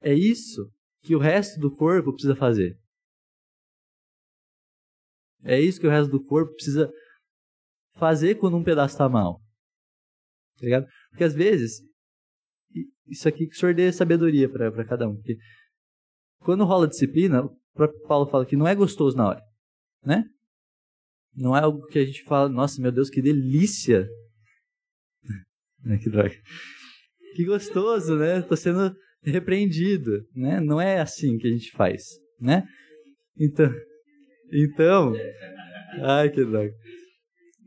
É 0.01 0.15
isso 0.15 0.71
que 1.03 1.15
o 1.15 1.19
resto 1.19 1.61
do 1.61 1.71
corpo 1.71 2.13
precisa 2.13 2.35
fazer. 2.35 2.79
É 5.45 5.61
isso 5.61 5.81
que 5.81 5.87
o 5.87 5.91
resto 5.91 6.11
do 6.11 6.25
corpo 6.25 6.55
precisa 6.55 6.91
fazer 7.95 8.37
quando 8.37 8.57
um 8.57 8.65
pedaço 8.65 8.95
está 8.95 9.09
mal. 9.09 9.41
Tá 10.59 10.65
ligado? 10.65 10.87
Porque 11.11 11.25
às 11.25 11.35
vezes, 11.35 11.81
isso 13.07 13.29
aqui 13.29 13.47
que 13.47 13.55
o 13.55 13.59
senhor 13.59 13.75
dê 13.75 13.93
sabedoria 13.93 14.49
para 14.49 14.85
cada 14.85 15.09
um. 15.09 15.17
Porque 15.17 15.37
quando 16.41 16.65
rola 16.65 16.89
disciplina, 16.89 17.43
o 17.73 17.77
próprio 17.77 18.03
Paulo 18.07 18.31
fala 18.31 18.47
que 18.47 18.57
não 18.57 18.69
é 18.69 18.75
gostoso 18.75 19.17
na 19.17 19.29
hora. 19.29 19.43
Né? 20.05 20.25
Não 21.35 21.57
é 21.57 21.61
algo 21.61 21.87
que 21.87 21.99
a 21.99 22.05
gente 22.05 22.23
fala, 22.25 22.49
nossa, 22.49 22.81
meu 22.81 22.93
Deus, 22.93 23.09
que 23.09 23.23
delícia. 23.23 24.07
que 26.03 26.11
droga. 26.11 26.35
Que 27.35 27.45
gostoso, 27.45 28.17
né? 28.17 28.43
Tô 28.43 28.55
sendo 28.55 28.95
repreendido, 29.23 30.27
né? 30.35 30.61
Não 30.61 30.81
é 30.81 31.01
assim 31.01 31.39
que 31.39 31.47
a 31.47 31.51
gente 31.51 31.71
faz, 31.73 32.03
né? 32.39 32.67
Então, 33.39 33.73
então, 34.53 35.15
ai 36.03 36.29
que 36.29 36.45
droga. 36.45 36.73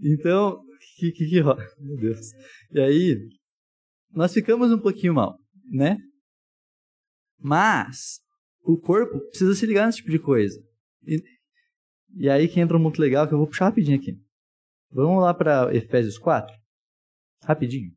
Então, 0.04 0.62
que 0.98 1.12
que, 1.12 1.28
que 1.28 1.42
meu 1.42 1.98
Deus. 2.00 2.28
E 2.72 2.80
aí, 2.80 3.18
nós 4.12 4.34
ficamos 4.34 4.72
um 4.72 4.80
pouquinho 4.80 5.16
mal, 5.16 5.40
né? 5.72 5.98
Mas 7.40 8.20
o 8.66 8.78
corpo 8.80 9.20
precisa 9.30 9.54
se 9.54 9.66
ligar 9.66 9.86
nesse 9.86 10.00
tipo 10.00 10.10
de 10.10 10.20
coisa. 10.20 10.60
E, 11.04 11.24
e 12.16 12.30
aí 12.30 12.48
que 12.48 12.60
entra 12.60 12.76
um 12.76 12.80
muito 12.82 13.00
legal 13.00 13.28
que 13.28 13.34
eu 13.34 13.38
vou 13.38 13.48
puxar 13.48 13.66
rapidinho 13.66 13.98
aqui. 13.98 14.20
Vamos 14.92 15.22
lá 15.22 15.34
para 15.34 15.74
Efésios 15.76 16.18
4? 16.18 16.54
Rapidinho. 17.44 17.92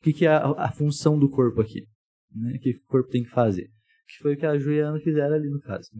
O 0.00 0.04
que, 0.04 0.12
que 0.12 0.26
é 0.26 0.30
a, 0.30 0.50
a, 0.52 0.72
função 0.72 1.18
do 1.18 1.28
corpo 1.28 1.60
aqui? 1.60 1.86
Né? 2.30 2.56
O 2.56 2.60
que 2.60 2.70
o 2.70 2.84
corpo 2.86 3.10
tem 3.10 3.24
que 3.24 3.30
fazer? 3.30 3.68
Que 4.06 4.22
foi 4.22 4.34
o 4.34 4.38
que 4.38 4.46
a 4.46 4.58
Juliana 4.58 4.98
fizeram 5.00 5.34
ali 5.34 5.50
no 5.50 5.60
caso. 5.60 5.90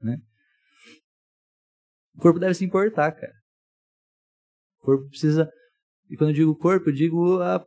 Né? 0.00 0.18
O 2.14 2.20
corpo 2.20 2.38
deve 2.38 2.54
se 2.54 2.64
importar, 2.64 3.12
cara. 3.12 3.32
O 4.80 4.84
corpo 4.84 5.08
precisa. 5.08 5.50
E 6.10 6.16
quando 6.16 6.30
eu 6.30 6.36
digo 6.36 6.56
corpo, 6.56 6.90
eu 6.90 6.94
digo 6.94 7.40
a, 7.40 7.64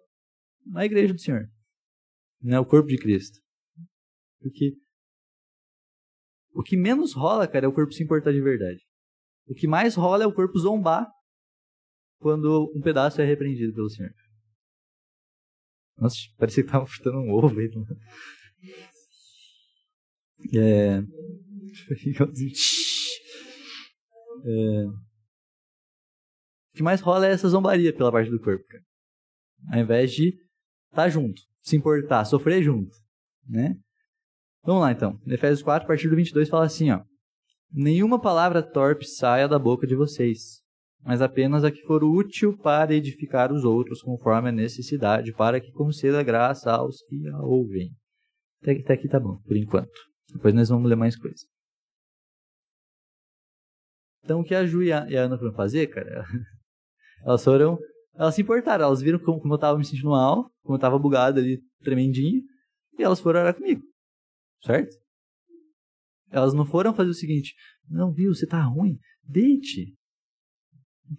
a 0.75 0.85
igreja 0.85 1.13
do 1.13 1.19
Senhor. 1.19 1.49
Né? 2.41 2.59
O 2.59 2.65
corpo 2.65 2.89
de 2.89 2.97
Cristo. 2.97 3.39
Porque 4.41 4.73
o 6.53 6.63
que 6.63 6.75
menos 6.77 7.13
rola, 7.13 7.47
cara, 7.47 7.65
é 7.65 7.69
o 7.69 7.73
corpo 7.73 7.93
se 7.93 8.03
importar 8.03 8.31
de 8.31 8.41
verdade. 8.41 8.81
O 9.47 9.53
que 9.53 9.67
mais 9.67 9.95
rola 9.95 10.23
é 10.23 10.27
o 10.27 10.33
corpo 10.33 10.57
zombar 10.59 11.09
quando 12.19 12.71
um 12.75 12.81
pedaço 12.81 13.21
é 13.21 13.25
repreendido 13.25 13.73
pelo 13.73 13.89
Senhor. 13.89 14.13
Nossa, 15.97 16.17
parecia 16.37 16.63
que 16.63 16.71
tava 16.71 16.85
fritando 16.85 17.17
um 17.17 17.31
ovo 17.31 17.59
aí. 17.59 17.69
É... 20.55 20.99
é... 24.45 24.85
O 26.71 26.75
que 26.75 26.83
mais 26.83 27.01
rola 27.01 27.27
é 27.27 27.31
essa 27.31 27.49
zombaria 27.49 27.93
pela 27.93 28.11
parte 28.11 28.31
do 28.31 28.39
corpo, 28.39 28.63
cara. 28.65 28.83
Ao 29.73 29.79
invés 29.79 30.11
de 30.11 30.29
estar 30.29 31.03
tá 31.03 31.09
junto, 31.09 31.41
se 31.61 31.75
importar, 31.75 32.23
sofrer 32.23 32.63
junto, 32.63 32.95
né? 33.45 33.77
Vamos 34.69 34.83
lá 34.83 34.91
então. 34.91 35.19
Efésios 35.25 35.63
4, 35.63 35.83
a 35.83 35.87
partir 35.87 36.07
do 36.07 36.15
22 36.15 36.47
fala 36.47 36.65
assim, 36.65 36.91
ó: 36.91 37.01
Nenhuma 37.73 38.21
palavra 38.21 38.61
torpe 38.61 39.03
saia 39.03 39.47
da 39.47 39.57
boca 39.57 39.87
de 39.87 39.95
vocês, 39.95 40.61
mas 41.01 41.23
apenas 41.23 41.63
a 41.63 41.71
que 41.71 41.81
for 41.87 42.03
útil 42.03 42.55
para 42.55 42.93
edificar 42.93 43.51
os 43.51 43.63
outros 43.63 44.03
conforme 44.03 44.49
a 44.49 44.51
necessidade, 44.51 45.33
para 45.33 45.59
que 45.59 45.71
conceda 45.71 46.21
graça 46.21 46.71
aos 46.71 47.01
que 47.01 47.27
a 47.29 47.39
ouvem. 47.39 47.89
Até, 48.61 48.73
até 48.73 48.93
aqui 48.93 49.07
tá 49.07 49.19
bom, 49.19 49.37
por 49.37 49.57
enquanto. 49.57 49.89
Depois 50.31 50.53
nós 50.53 50.69
vamos 50.69 50.87
ler 50.87 50.95
mais 50.95 51.17
coisas. 51.17 51.47
Então, 54.23 54.41
o 54.41 54.43
que 54.43 54.53
a 54.53 54.67
Ju 54.67 54.83
e 54.83 54.93
a, 54.93 55.01
Ana 55.01 55.39
foram 55.39 55.53
fazer, 55.55 55.87
cara? 55.87 56.23
Elas 57.25 57.43
foram. 57.43 57.79
Elas 58.13 58.35
se 58.35 58.43
importaram, 58.43 58.85
elas 58.85 59.01
viram 59.01 59.17
como, 59.17 59.41
como 59.41 59.55
eu 59.55 59.57
tava 59.57 59.79
me 59.79 59.83
sentindo 59.83 60.11
mal, 60.11 60.47
como 60.61 60.75
eu 60.75 60.79
tava 60.79 60.99
bugado 60.99 61.39
ali, 61.39 61.59
tremendinho, 61.81 62.43
e 62.99 63.01
elas 63.01 63.19
foram 63.19 63.39
orar 63.39 63.55
comigo. 63.55 63.81
Certo? 64.61 64.95
Elas 66.29 66.53
não 66.53 66.65
foram 66.65 66.93
fazer 66.93 67.09
o 67.09 67.15
seguinte: 67.15 67.55
não, 67.87 68.11
viu, 68.11 68.33
você 68.33 68.45
tá 68.45 68.61
ruim, 68.61 68.99
deite. 69.23 69.95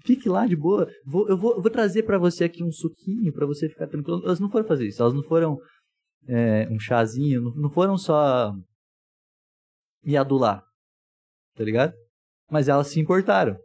Fique 0.05 0.29
lá 0.29 0.47
de 0.47 0.55
boa. 0.55 0.89
Vou, 1.05 1.29
eu, 1.29 1.37
vou, 1.37 1.57
eu 1.57 1.63
vou 1.63 1.71
trazer 1.71 2.05
para 2.05 2.17
você 2.17 2.45
aqui 2.45 2.63
um 2.63 2.71
suquinho 2.71 3.33
para 3.33 3.45
você 3.45 3.69
ficar 3.69 3.89
tranquilo. 3.89 4.23
Elas 4.25 4.39
não 4.39 4.49
foram 4.49 4.67
fazer 4.67 4.87
isso. 4.87 5.03
Elas 5.03 5.15
não 5.15 5.23
foram 5.23 5.59
é, 6.29 6.69
um 6.71 6.79
chazinho. 6.79 7.41
Não, 7.41 7.55
não 7.57 7.71
foram 7.71 7.99
só 7.99 8.53
me 10.05 10.17
adular. 10.17 10.65
Tá 11.55 11.65
ligado? 11.65 11.93
Mas 12.49 12.69
elas 12.69 12.87
se 12.87 13.01
importaram. 13.01 13.59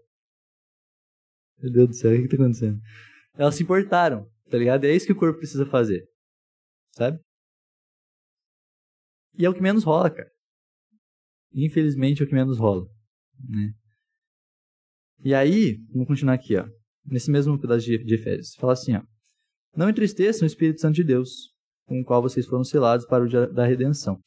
Meu 1.59 1.71
Deus 1.71 1.87
do 1.89 1.93
céu, 1.93 2.11
o 2.11 2.21
que 2.21 2.27
tá 2.27 2.35
acontecendo? 2.35 2.79
Elas 3.35 3.55
se 3.55 3.63
importaram, 3.63 4.27
tá 4.49 4.57
ligado? 4.57 4.85
É 4.85 4.95
isso 4.95 5.05
que 5.05 5.13
o 5.13 5.17
corpo 5.17 5.39
precisa 5.39 5.65
fazer. 5.65 6.07
Sabe? 6.91 7.19
E 9.37 9.45
é 9.45 9.49
o 9.49 9.53
que 9.53 9.61
menos 9.61 9.83
rola, 9.83 10.09
cara. 10.09 10.29
Infelizmente 11.53 12.21
é 12.21 12.25
o 12.25 12.27
que 12.27 12.33
menos 12.33 12.57
rola. 12.57 12.85
Né? 13.39 13.73
E 15.23 15.33
aí, 15.33 15.77
vamos 15.91 16.07
continuar 16.07 16.33
aqui, 16.33 16.55
ó. 16.57 16.67
Nesse 17.05 17.31
mesmo 17.31 17.59
pedaço 17.59 17.85
de, 17.85 18.03
de 18.03 18.15
Efésios. 18.15 18.55
Fala 18.55 18.73
assim, 18.73 18.95
ó. 18.95 19.01
Não 19.75 19.89
entristeçam 19.89 20.45
o 20.45 20.47
Espírito 20.47 20.81
Santo 20.81 20.95
de 20.95 21.03
Deus, 21.03 21.53
com 21.85 21.99
o 21.99 22.05
qual 22.05 22.21
vocês 22.21 22.45
foram 22.45 22.63
selados 22.63 23.05
para 23.05 23.23
o 23.23 23.27
dia 23.27 23.47
da 23.47 23.65
redenção. 23.65 24.19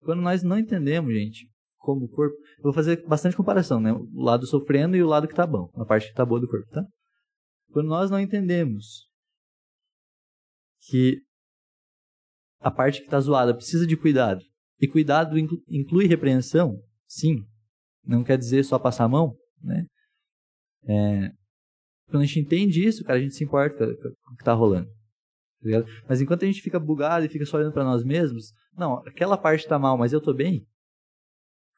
Quando 0.00 0.22
nós 0.22 0.42
não 0.42 0.58
entendemos, 0.58 1.12
gente, 1.12 1.48
como 1.82 2.06
o 2.06 2.08
corpo. 2.08 2.34
Eu 2.58 2.64
vou 2.64 2.72
fazer 2.72 3.04
bastante 3.06 3.36
comparação, 3.36 3.80
né? 3.80 3.92
O 3.92 4.22
lado 4.22 4.46
sofrendo 4.46 4.96
e 4.96 5.02
o 5.02 5.06
lado 5.06 5.28
que 5.28 5.34
tá 5.34 5.46
bom. 5.46 5.70
A 5.74 5.84
parte 5.84 6.08
que 6.08 6.14
tá 6.14 6.24
boa 6.24 6.40
do 6.40 6.48
corpo, 6.48 6.70
tá? 6.70 6.86
Quando 7.72 7.88
nós 7.88 8.10
não 8.10 8.20
entendemos 8.20 9.08
que 10.88 11.20
a 12.60 12.70
parte 12.70 13.00
que 13.00 13.06
está 13.06 13.20
zoada 13.20 13.54
precisa 13.54 13.86
de 13.86 13.96
cuidado, 13.96 14.42
e 14.82 14.88
cuidado 14.88 15.38
inclui 15.68 16.06
repreensão, 16.08 16.82
sim, 17.06 17.46
não 18.04 18.24
quer 18.24 18.36
dizer 18.36 18.64
só 18.64 18.80
passar 18.80 19.04
a 19.04 19.08
mão, 19.08 19.36
né? 19.62 19.86
É, 20.84 21.30
quando 22.08 22.24
a 22.24 22.26
gente 22.26 22.40
entende 22.40 22.84
isso, 22.84 23.04
cara, 23.04 23.20
a 23.20 23.22
gente 23.22 23.36
se 23.36 23.44
importa 23.44 23.86
com 23.86 24.32
o 24.32 24.36
que 24.36 24.42
está 24.42 24.52
rolando. 24.52 24.88
Tá 24.88 25.84
mas 26.08 26.20
enquanto 26.20 26.42
a 26.42 26.46
gente 26.46 26.60
fica 26.60 26.80
bugado 26.80 27.24
e 27.24 27.28
fica 27.28 27.46
só 27.46 27.58
olhando 27.58 27.72
para 27.72 27.84
nós 27.84 28.02
mesmos, 28.02 28.52
não, 28.76 28.98
aquela 29.06 29.38
parte 29.38 29.60
está 29.60 29.78
mal, 29.78 29.96
mas 29.96 30.12
eu 30.12 30.18
estou 30.18 30.34
bem, 30.34 30.66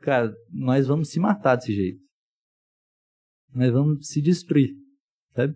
cara, 0.01 0.35
nós 0.51 0.87
vamos 0.87 1.11
se 1.11 1.21
matar 1.21 1.57
desse 1.57 1.75
jeito. 1.75 2.01
Nós 3.53 3.71
vamos 3.71 4.09
se 4.09 4.23
destruir, 4.23 4.71
sabe? 5.37 5.55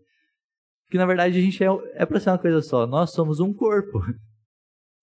Porque 0.85 0.99
na 0.99 1.07
verdade 1.07 1.39
a 1.39 1.41
gente 1.41 1.65
é, 1.65 1.69
é 1.95 2.05
para 2.05 2.21
ser 2.21 2.29
uma 2.29 2.39
coisa 2.39 2.61
só. 2.61 2.87
Nós 2.87 3.13
somos 3.13 3.41
um 3.41 3.55
corpo. 3.55 4.01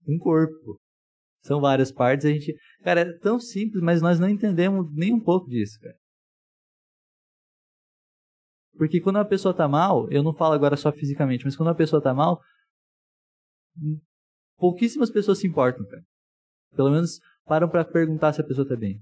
Um 0.08 0.20
corpo. 0.20 0.80
São 1.46 1.62
várias 1.62 1.92
partes. 1.92 2.26
A 2.26 2.30
gente, 2.30 2.56
cara, 2.84 3.02
é 3.02 3.18
tão 3.20 3.40
simples, 3.40 3.82
mas 3.82 4.02
nós 4.02 4.20
não 4.20 4.30
entendemos 4.30 4.92
nem 4.94 5.14
um 5.14 5.20
pouco 5.20 5.50
disso, 5.50 5.80
cara. 5.80 5.96
Porque 8.78 9.00
quando 9.00 9.18
uma 9.18 9.26
pessoa 9.26 9.54
tá 9.54 9.68
mal, 9.68 10.10
eu 10.12 10.22
não 10.22 10.34
falo 10.34 10.54
agora 10.54 10.76
só 10.76 10.92
fisicamente, 10.92 11.46
mas 11.46 11.56
quando 11.56 11.70
uma 11.70 11.76
pessoa 11.76 12.02
tá 12.02 12.14
mal, 12.14 12.42
pouquíssimas 14.58 15.10
pessoas 15.10 15.40
se 15.40 15.48
importam, 15.48 15.86
cara. 15.86 16.04
Pelo 16.76 16.92
menos 16.92 17.20
param 17.46 17.70
para 17.70 17.86
perguntar 17.86 18.34
se 18.34 18.42
a 18.42 18.44
pessoa 18.44 18.68
tá 18.68 18.76
bem 18.76 19.02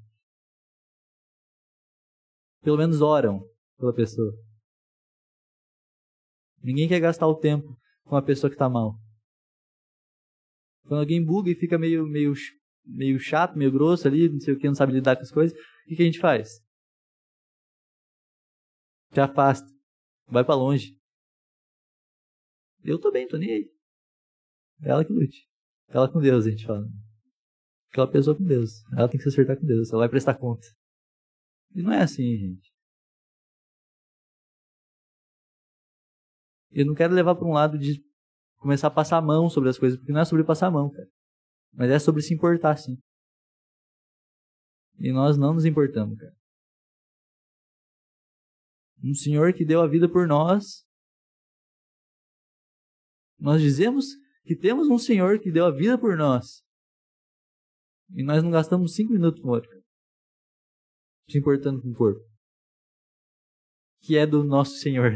pelo 2.63 2.77
menos 2.77 3.01
oram 3.01 3.45
pela 3.77 3.93
pessoa. 3.93 4.33
Ninguém 6.63 6.88
quer 6.88 7.01
gastar 7.01 7.27
o 7.27 7.35
tempo 7.35 7.77
com 8.05 8.15
uma 8.15 8.23
pessoa 8.23 8.50
que 8.50 8.55
está 8.55 8.69
mal. 8.69 8.97
Quando 10.85 10.99
alguém 10.99 11.23
buga 11.23 11.49
e 11.49 11.55
fica 11.55 11.77
meio, 11.77 12.05
meio, 12.05 12.33
meio 12.85 13.19
chato, 13.19 13.57
meio 13.57 13.71
grosso 13.71 14.07
ali, 14.07 14.29
não 14.29 14.39
sei 14.39 14.53
o 14.53 14.59
que, 14.59 14.67
não 14.67 14.75
sabe 14.75 14.93
lidar 14.93 15.15
com 15.15 15.21
as 15.21 15.31
coisas, 15.31 15.57
o 15.57 15.87
que, 15.87 15.95
que 15.95 16.01
a 16.01 16.05
gente 16.05 16.19
faz? 16.19 16.61
Te 19.11 19.19
afasta. 19.19 19.71
Vai 20.27 20.43
para 20.43 20.55
longe. 20.55 20.97
Eu 22.83 22.99
tô 22.99 23.11
bem, 23.11 23.27
tô 23.27 23.37
nem 23.37 23.51
aí. 23.51 23.71
Ela 24.81 25.05
que 25.05 25.13
lute. 25.13 25.47
Ela 25.87 26.11
com 26.11 26.19
Deus, 26.19 26.45
a 26.45 26.49
gente 26.49 26.65
fala. 26.65 26.85
Aquela 27.89 28.11
pessoa 28.11 28.35
com 28.35 28.43
Deus. 28.43 28.83
Ela 28.97 29.07
tem 29.07 29.17
que 29.17 29.23
se 29.23 29.29
acertar 29.29 29.57
com 29.57 29.65
Deus. 29.65 29.89
Ela 29.91 30.01
vai 30.01 30.09
prestar 30.09 30.35
conta. 30.35 30.67
E 31.75 31.81
não 31.81 31.91
é 31.91 32.01
assim, 32.01 32.35
gente. 32.35 32.73
Eu 36.71 36.87
não 36.87 36.95
quero 36.95 37.13
levar 37.13 37.35
para 37.35 37.45
um 37.45 37.53
lado 37.53 37.77
de 37.77 38.03
começar 38.63 38.88
a 38.88 38.91
passar 38.91 39.17
a 39.17 39.22
mão 39.22 39.50
sobre 39.50 39.70
as 39.70 39.77
coisas, 39.77 40.00
porque 40.00 40.12
não 40.12 40.22
é 40.22 40.25
sobre 40.25 40.43
passar 40.43 40.67
a 40.67 40.72
mão, 40.72 40.89
cara. 40.89 41.08
Mas 41.74 41.91
é 41.91 42.00
sobre 42.00 42.22
se 42.22 42.34
importar, 42.34 42.77
sim. 42.77 42.98
E 44.98 45.12
nós 45.12 45.38
não 45.38 45.53
nos 45.53 45.65
importamos, 45.65 46.17
cara. 46.17 46.36
Um 49.03 49.13
Senhor 49.13 49.53
que 49.53 49.65
deu 49.65 49.82
a 49.82 49.88
vida 49.88 50.10
por 50.10 50.27
nós. 50.27 50.86
Nós 53.38 53.62
dizemos 53.62 54.05
que 54.46 54.55
temos 54.55 54.88
um 54.88 54.98
Senhor 54.98 55.39
que 55.39 55.51
deu 55.51 55.65
a 55.65 55.72
vida 55.72 56.00
por 56.00 56.15
nós. 56.15 56.63
E 58.15 58.24
nós 58.24 58.41
não 58.41 58.50
gastamos 58.50 58.96
cinco 58.96 59.12
minutos 59.12 59.41
com 59.41 59.50
outro. 59.50 59.70
Se 61.29 61.38
importando 61.38 61.82
com 61.82 61.89
o 61.89 61.96
corpo. 61.96 62.22
Que 64.01 64.17
é 64.17 64.25
do 64.25 64.43
nosso 64.43 64.77
Senhor. 64.77 65.12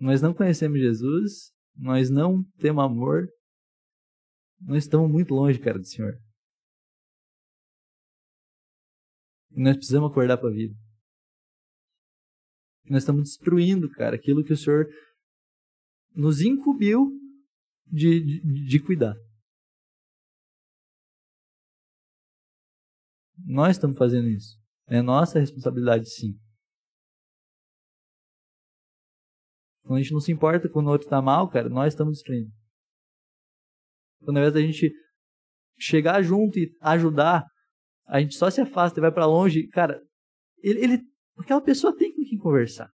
Nós 0.00 0.22
não 0.22 0.32
conhecemos 0.32 0.80
Jesus, 0.80 1.52
nós 1.76 2.08
não 2.08 2.42
temos 2.58 2.82
amor, 2.82 3.28
nós 4.58 4.84
estamos 4.84 5.10
muito 5.10 5.34
longe, 5.34 5.58
cara, 5.60 5.78
do 5.78 5.84
Senhor. 5.84 6.18
E 9.50 9.62
nós 9.62 9.76
precisamos 9.76 10.10
acordar 10.10 10.38
para 10.38 10.48
a 10.48 10.52
vida. 10.52 10.74
Nós 12.88 13.02
estamos 13.02 13.24
destruindo, 13.24 13.90
cara, 13.90 14.16
aquilo 14.16 14.42
que 14.42 14.54
o 14.54 14.56
Senhor 14.56 14.86
nos 16.14 16.40
incumbiu 16.40 17.10
de, 17.86 18.20
de, 18.20 18.66
de 18.68 18.82
cuidar. 18.82 19.14
Nós 23.36 23.76
estamos 23.76 23.98
fazendo 23.98 24.28
isso. 24.28 24.58
É 24.86 25.02
nossa 25.02 25.38
responsabilidade, 25.38 26.08
sim. 26.08 26.38
Quando 29.90 29.98
a 29.98 30.02
gente 30.02 30.12
não 30.12 30.20
se 30.20 30.30
importa 30.30 30.68
quando 30.68 30.86
o 30.86 30.90
outro 30.90 31.08
está 31.08 31.20
mal, 31.20 31.50
cara, 31.50 31.68
nós 31.68 31.92
estamos 31.92 32.12
destruindo. 32.14 32.48
Quando 34.20 34.36
ao 34.36 34.44
invés 34.44 34.54
da 34.54 34.60
gente 34.60 34.94
chegar 35.76 36.22
junto 36.22 36.60
e 36.60 36.72
ajudar, 36.80 37.44
a 38.06 38.20
gente 38.20 38.36
só 38.36 38.48
se 38.48 38.60
afasta 38.60 39.00
e 39.00 39.02
vai 39.02 39.10
para 39.10 39.26
longe, 39.26 39.66
cara, 39.66 40.00
ele, 40.58 40.78
ele, 40.84 41.02
aquela 41.36 41.60
pessoa 41.60 41.92
tem 41.96 42.14
com 42.14 42.22
quem 42.22 42.38
conversar. 42.38 42.88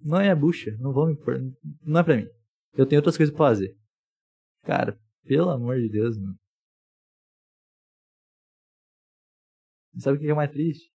Não 0.00 0.18
é 0.18 0.30
a 0.30 0.34
bucha, 0.34 0.74
não 0.78 0.90
vou 0.90 1.06
me 1.06 1.12
impor, 1.12 1.38
não 1.82 2.00
é 2.00 2.02
para 2.02 2.16
mim. 2.16 2.28
Eu 2.72 2.86
tenho 2.86 3.00
outras 3.00 3.18
coisas 3.18 3.34
para 3.36 3.44
fazer. 3.44 3.76
Cara, 4.62 4.98
pelo 5.24 5.50
amor 5.50 5.76
de 5.76 5.90
Deus, 5.90 6.16
mano. 6.16 6.38
Sabe 9.98 10.16
o 10.16 10.20
que 10.22 10.30
é 10.30 10.34
mais 10.34 10.50
triste? 10.50 10.90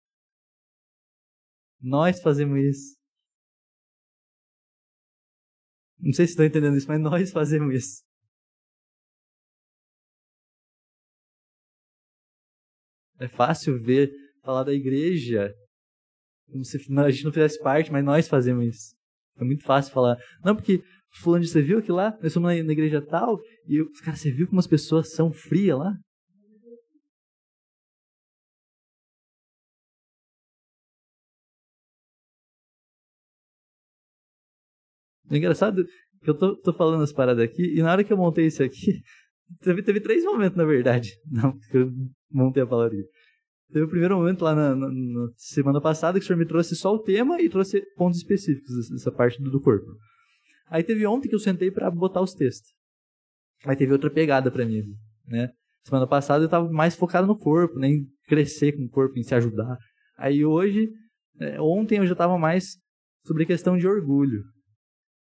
Nós 1.79 2.23
fazemos 2.23 2.59
isso. 2.59 2.98
Não 6.01 6.13
sei 6.13 6.27
se 6.27 6.33
estão 6.33 6.45
entendendo 6.47 6.77
isso, 6.77 6.89
mas 6.89 7.01
nós 7.01 7.31
fazemos 7.31 7.75
isso. 7.75 8.03
É 13.21 13.27
fácil 13.29 13.79
ver, 13.79 14.13
falar 14.43 14.63
da 14.63 14.73
igreja, 14.73 15.53
como 16.51 16.65
se 16.65 16.77
a 16.77 17.11
gente 17.11 17.25
não 17.25 17.33
fizesse 17.33 17.61
parte, 17.61 17.91
mas 17.91 18.05
nós 18.05 18.29
fazemos 18.29 18.65
isso. 18.67 18.95
É 19.39 19.45
muito 19.45 19.65
fácil 19.65 19.93
falar. 19.93 20.17
Não, 20.45 20.55
porque 20.55 20.83
fulano, 21.21 21.45
você 21.45 21.61
viu 21.61 21.83
que 21.83 21.91
lá? 21.93 22.17
Nós 22.23 22.33
somos 22.33 22.49
na, 22.49 22.73
igreja 22.73 23.05
tal, 23.05 23.41
e 23.67 23.83
os 23.83 24.01
cara, 24.01 24.17
você 24.17 24.31
viu 24.31 24.47
como 24.47 24.61
as 24.61 24.67
pessoas 24.67 25.13
são 25.13 25.33
frias 25.33 25.79
lá? 25.79 25.95
Engraçado 35.37 35.85
que 36.23 36.31
eu 36.31 36.35
tô, 36.35 36.57
tô 36.57 36.73
falando 36.73 37.03
as 37.03 37.13
paradas 37.13 37.45
aqui, 37.45 37.63
e 37.77 37.83
na 37.83 37.93
hora 37.93 38.05
que 38.05 38.13
eu 38.13 38.17
montei 38.17 38.47
isso 38.47 38.63
aqui, 38.63 39.01
teve, 39.61 39.83
teve 39.83 40.01
três 40.01 40.25
momentos, 40.25 40.57
na 40.57 40.65
verdade, 40.65 41.13
não, 41.31 41.59
que 41.71 41.77
eu 41.77 41.93
montei 42.31 42.63
a 42.63 42.67
palavra. 42.67 42.97
Teve 43.71 43.85
o 43.85 43.89
primeiro 43.89 44.17
momento 44.17 44.43
lá 44.43 44.55
na, 44.55 44.75
na, 44.75 44.89
na, 44.89 45.29
semana 45.37 45.81
passada 45.81 46.19
que 46.19 46.25
o 46.25 46.27
senhor 46.27 46.39
me 46.39 46.47
trouxe 46.47 46.75
só 46.75 46.95
o 46.95 46.99
tema 46.99 47.41
e 47.41 47.51
trouxe 47.51 47.83
pontos 47.97 48.19
específicos 48.19 48.89
dessa 48.91 49.13
parte 49.13 49.43
do, 49.43 49.51
do 49.51 49.61
corpo. 49.61 49.87
Aí 50.71 50.83
teve 50.83 51.07
ontem 51.07 51.29
que 51.29 51.35
eu 51.35 51.41
sentei 51.41 51.71
para 51.71 51.91
botar 51.91 52.23
os 52.23 52.33
textos. 52.33 52.71
Aí 53.67 53.77
teve 53.77 53.93
outra 53.93 54.11
pegada 54.11 54.51
para 54.51 54.65
mim, 54.65 54.83
né? 55.27 55.51
Semana 55.85 56.07
passada 56.07 56.45
eu 56.45 56.47
estava 56.47 56.71
mais 56.71 56.95
focado 56.95 57.27
no 57.27 57.37
corpo, 57.37 57.79
né? 57.79 57.89
em 57.89 58.07
crescer 58.27 58.73
com 58.73 58.85
o 58.85 58.89
corpo, 58.89 59.19
em 59.19 59.23
se 59.23 59.35
ajudar. 59.35 59.77
Aí 60.17 60.45
hoje, 60.45 60.91
é, 61.41 61.61
ontem 61.61 61.99
eu 61.99 62.07
já 62.07 62.13
estava 62.13 62.39
mais 62.39 62.77
sobre 63.25 63.47
questão 63.47 63.77
de 63.77 63.87
orgulho. 63.87 64.43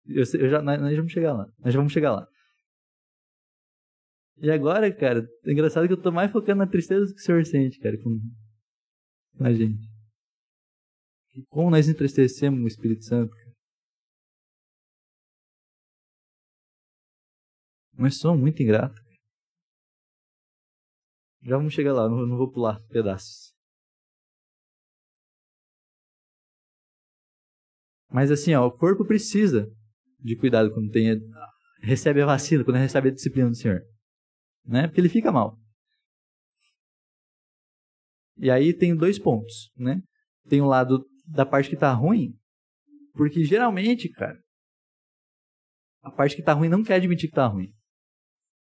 Eu, 0.06 0.24
eu 0.40 0.48
já, 0.50 0.60
nós, 0.62 0.96
vamos 0.96 1.12
chegar 1.12 1.32
lá. 1.32 1.46
Nós 1.58 1.74
vamos 1.74 1.92
chegar 1.92 2.12
lá. 2.12 2.28
E 4.36 4.50
agora, 4.50 4.92
cara, 4.94 5.26
é 5.44 5.52
engraçado 5.52 5.86
que 5.86 5.92
eu 5.92 6.02
tô 6.02 6.10
mais 6.10 6.30
focando 6.30 6.58
na 6.58 6.66
tristeza 6.66 7.12
que 7.14 7.20
o 7.20 7.24
senhor 7.24 7.44
sente, 7.46 7.78
cara, 7.78 7.96
com, 8.02 8.20
com 9.38 9.44
a 9.44 9.52
gente. 9.52 9.88
E 11.34 11.42
como 11.46 11.70
nós 11.70 11.88
entristecemos 11.88 12.60
o 12.60 12.66
Espírito 12.66 13.04
Santo, 13.04 13.34
cara. 13.34 13.54
Somos 18.10 18.40
muito 18.40 18.62
ingratos. 18.62 19.00
Já 21.42 21.56
vamos 21.56 21.72
chegar 21.72 21.92
lá, 21.92 22.08
não, 22.08 22.26
não 22.26 22.36
vou 22.36 22.50
pular 22.50 22.80
pedaços. 22.88 23.54
Mas 28.10 28.30
assim, 28.30 28.54
ó, 28.54 28.66
o 28.66 28.72
corpo 28.72 29.04
precisa 29.04 29.70
de 30.24 30.36
cuidado 30.36 30.72
quando 30.72 30.90
tem, 30.90 31.20
recebe 31.82 32.22
a 32.22 32.26
vacina, 32.26 32.64
quando 32.64 32.78
recebe 32.78 33.10
a 33.10 33.12
disciplina 33.12 33.50
do 33.50 33.54
Senhor 33.54 33.82
né? 34.64 34.86
Porque 34.86 35.00
ele 35.00 35.08
fica 35.08 35.30
mal. 35.30 35.58
E 38.36 38.50
aí 38.50 38.76
tem 38.76 38.96
dois 38.96 39.18
pontos, 39.18 39.70
né? 39.76 40.02
Tem 40.48 40.60
o 40.60 40.66
lado 40.66 41.06
da 41.26 41.46
parte 41.46 41.70
que 41.70 41.76
tá 41.76 41.92
ruim, 41.92 42.36
porque 43.12 43.44
geralmente, 43.44 44.08
cara, 44.10 44.38
a 46.02 46.10
parte 46.10 46.36
que 46.36 46.42
tá 46.42 46.52
ruim 46.52 46.68
não 46.68 46.82
quer 46.82 46.96
admitir 46.96 47.28
que 47.28 47.34
tá 47.34 47.46
ruim. 47.46 47.72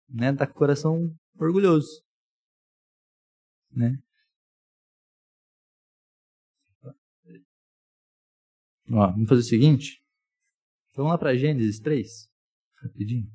Né? 0.09 0.33
Tá 0.35 0.47
com 0.47 0.53
o 0.53 0.57
coração 0.57 1.15
orgulhoso. 1.39 2.03
Né? 3.71 3.99
Ó, 8.89 9.11
vamos 9.11 9.29
fazer 9.29 9.41
o 9.41 9.45
seguinte. 9.45 10.01
Vamos 10.97 11.13
lá 11.13 11.19
para 11.19 11.37
Gênesis 11.37 11.79
3, 11.79 12.27
rapidinho. 12.83 13.31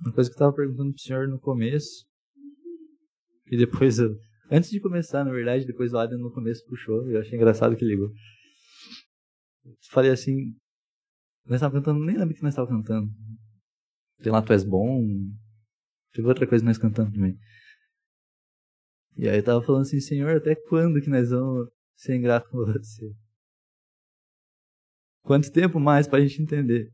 Uma 0.00 0.12
coisa 0.12 0.28
que 0.28 0.34
eu 0.34 0.36
estava 0.36 0.52
perguntando 0.52 0.92
pro 0.92 1.00
senhor 1.00 1.28
no 1.28 1.38
começo. 1.38 2.04
E 3.46 3.56
depois, 3.56 4.00
eu, 4.00 4.18
antes 4.50 4.68
de 4.70 4.80
começar, 4.80 5.24
na 5.24 5.30
verdade, 5.30 5.64
depois 5.64 5.92
o 5.92 5.98
Adam 5.98 6.18
no 6.18 6.32
começo 6.32 6.66
puxou. 6.66 7.08
Eu 7.08 7.20
achei 7.20 7.36
engraçado 7.36 7.76
que 7.76 7.84
ligou. 7.84 8.10
Falei 9.92 10.10
assim. 10.10 10.56
Nós 11.46 11.56
estávamos 11.56 11.84
cantando, 11.84 12.04
nem 12.04 12.16
lembro 12.16 12.34
que 12.34 12.42
nós 12.42 12.52
estávamos 12.52 12.86
cantando. 12.86 13.12
Tem 14.18 14.32
lá, 14.32 14.42
tu 14.42 14.52
és 14.52 14.64
bom. 14.64 15.00
Teve 16.12 16.26
outra 16.26 16.46
coisa 16.46 16.64
nós 16.64 16.78
cantamos 16.78 17.12
também. 17.12 17.38
E 19.16 19.28
aí 19.28 19.38
eu 19.38 19.44
tava 19.44 19.64
falando 19.64 19.82
assim, 19.82 20.00
Senhor, 20.00 20.36
até 20.36 20.54
quando 20.54 21.00
que 21.00 21.08
nós 21.08 21.30
vamos 21.30 21.70
ser 21.94 22.16
ingratos 22.16 22.50
com 22.50 22.58
você? 22.58 23.14
Quanto 25.22 25.52
tempo 25.52 25.78
mais 25.78 26.06
pra 26.06 26.20
gente 26.20 26.42
entender? 26.42 26.92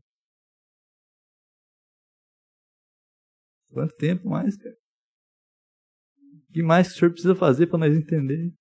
Quanto 3.69 3.95
tempo 3.95 4.29
mais, 4.29 4.55
cara? 4.55 4.75
O 6.49 6.53
que 6.53 6.61
mais 6.61 6.87
o 6.87 6.91
senhor 6.91 7.11
precisa 7.11 7.35
fazer 7.35 7.67
para 7.67 7.79
nós 7.79 7.95
entender? 7.95 8.53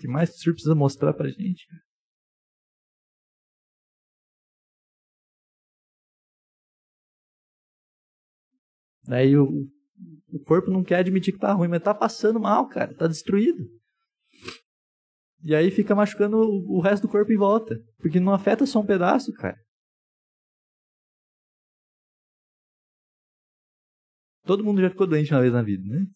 Que 0.00 0.08
mais 0.08 0.30
o 0.30 0.38
senhor 0.38 0.54
precisa 0.54 0.74
mostrar 0.74 1.12
para 1.12 1.28
gente, 1.28 1.66
cara? 1.68 1.82
Daí 9.06 9.36
o, 9.36 9.68
o 10.32 10.40
corpo 10.44 10.70
não 10.70 10.82
quer 10.82 10.96
admitir 10.96 11.34
que 11.34 11.38
tá 11.40 11.52
ruim, 11.52 11.68
mas 11.68 11.82
tá 11.82 11.94
passando 11.94 12.40
mal, 12.40 12.68
cara. 12.68 12.94
Tá 12.96 13.06
destruído. 13.06 13.68
E 15.42 15.54
aí 15.54 15.70
fica 15.70 15.94
machucando 15.94 16.36
o 16.38 16.80
resto 16.80 17.06
do 17.06 17.10
corpo 17.10 17.32
em 17.32 17.36
volta. 17.36 17.76
Porque 17.98 18.20
não 18.20 18.32
afeta 18.32 18.66
só 18.66 18.80
um 18.80 18.86
pedaço, 18.86 19.32
cara. 19.32 19.58
Todo 24.44 24.64
mundo 24.64 24.80
já 24.80 24.90
ficou 24.90 25.06
doente 25.06 25.32
uma 25.32 25.40
vez 25.40 25.52
na 25.52 25.62
vida, 25.62 25.84
né? 25.86 26.06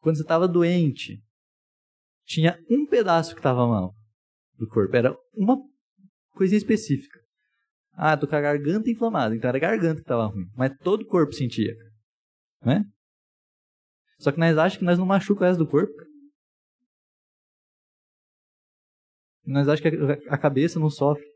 Quando 0.00 0.16
você 0.16 0.22
estava 0.22 0.48
doente, 0.48 1.22
tinha 2.24 2.58
um 2.70 2.86
pedaço 2.86 3.34
que 3.34 3.40
estava 3.40 3.66
mal 3.66 3.94
do 4.56 4.66
corpo. 4.68 4.96
Era 4.96 5.14
uma 5.34 5.56
coisinha 6.32 6.58
específica. 6.58 7.20
Ah, 7.92 8.16
tô 8.16 8.26
com 8.26 8.34
a 8.34 8.40
garganta 8.40 8.90
inflamada. 8.90 9.34
Então 9.36 9.48
era 9.48 9.58
a 9.58 9.60
garganta 9.60 9.96
que 9.96 10.02
estava 10.02 10.26
ruim. 10.26 10.46
Mas 10.56 10.76
todo 10.78 11.02
o 11.02 11.06
corpo 11.06 11.34
sentia. 11.34 11.74
Né? 12.62 12.84
Só 14.18 14.32
que 14.32 14.38
nós 14.38 14.56
achamos 14.56 14.78
que 14.78 14.84
nós 14.84 14.98
não 14.98 15.06
machucamos 15.06 15.56
o 15.56 15.60
resto 15.60 15.64
do 15.64 15.70
corpo. 15.70 15.92
Nós 19.44 19.68
achamos 19.68 19.98
que 19.98 20.28
a 20.28 20.38
cabeça 20.38 20.78
não 20.78 20.88
sofre. 20.88 21.26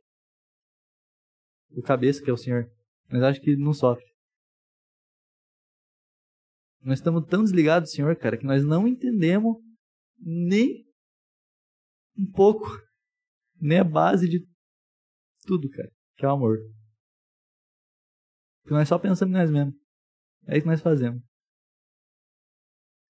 O 1.72 1.82
cabeça, 1.82 2.22
que 2.22 2.30
é 2.30 2.32
o 2.32 2.36
Senhor. 2.36 2.70
Nós 3.10 3.22
achamos 3.22 3.44
que 3.44 3.56
não 3.56 3.72
sofre. 3.72 4.13
Nós 6.84 6.98
estamos 6.98 7.26
tão 7.26 7.42
desligados 7.42 7.90
do 7.90 7.94
Senhor, 7.94 8.14
cara, 8.16 8.36
que 8.36 8.44
nós 8.44 8.62
não 8.62 8.86
entendemos 8.86 9.56
nem 10.18 10.84
um 12.16 12.30
pouco, 12.30 12.66
nem 13.58 13.78
a 13.78 13.84
base 13.84 14.28
de 14.28 14.46
tudo, 15.46 15.68
cara, 15.70 15.90
que 16.16 16.24
é 16.24 16.28
o 16.28 16.32
amor. 16.32 16.58
Porque 18.62 18.74
nós 18.74 18.88
só 18.88 18.98
pensamos 18.98 19.34
em 19.34 19.38
nós 19.38 19.50
mesmos. 19.50 19.74
É 20.46 20.56
isso 20.56 20.64
que 20.64 20.70
nós 20.70 20.82
fazemos. 20.82 21.22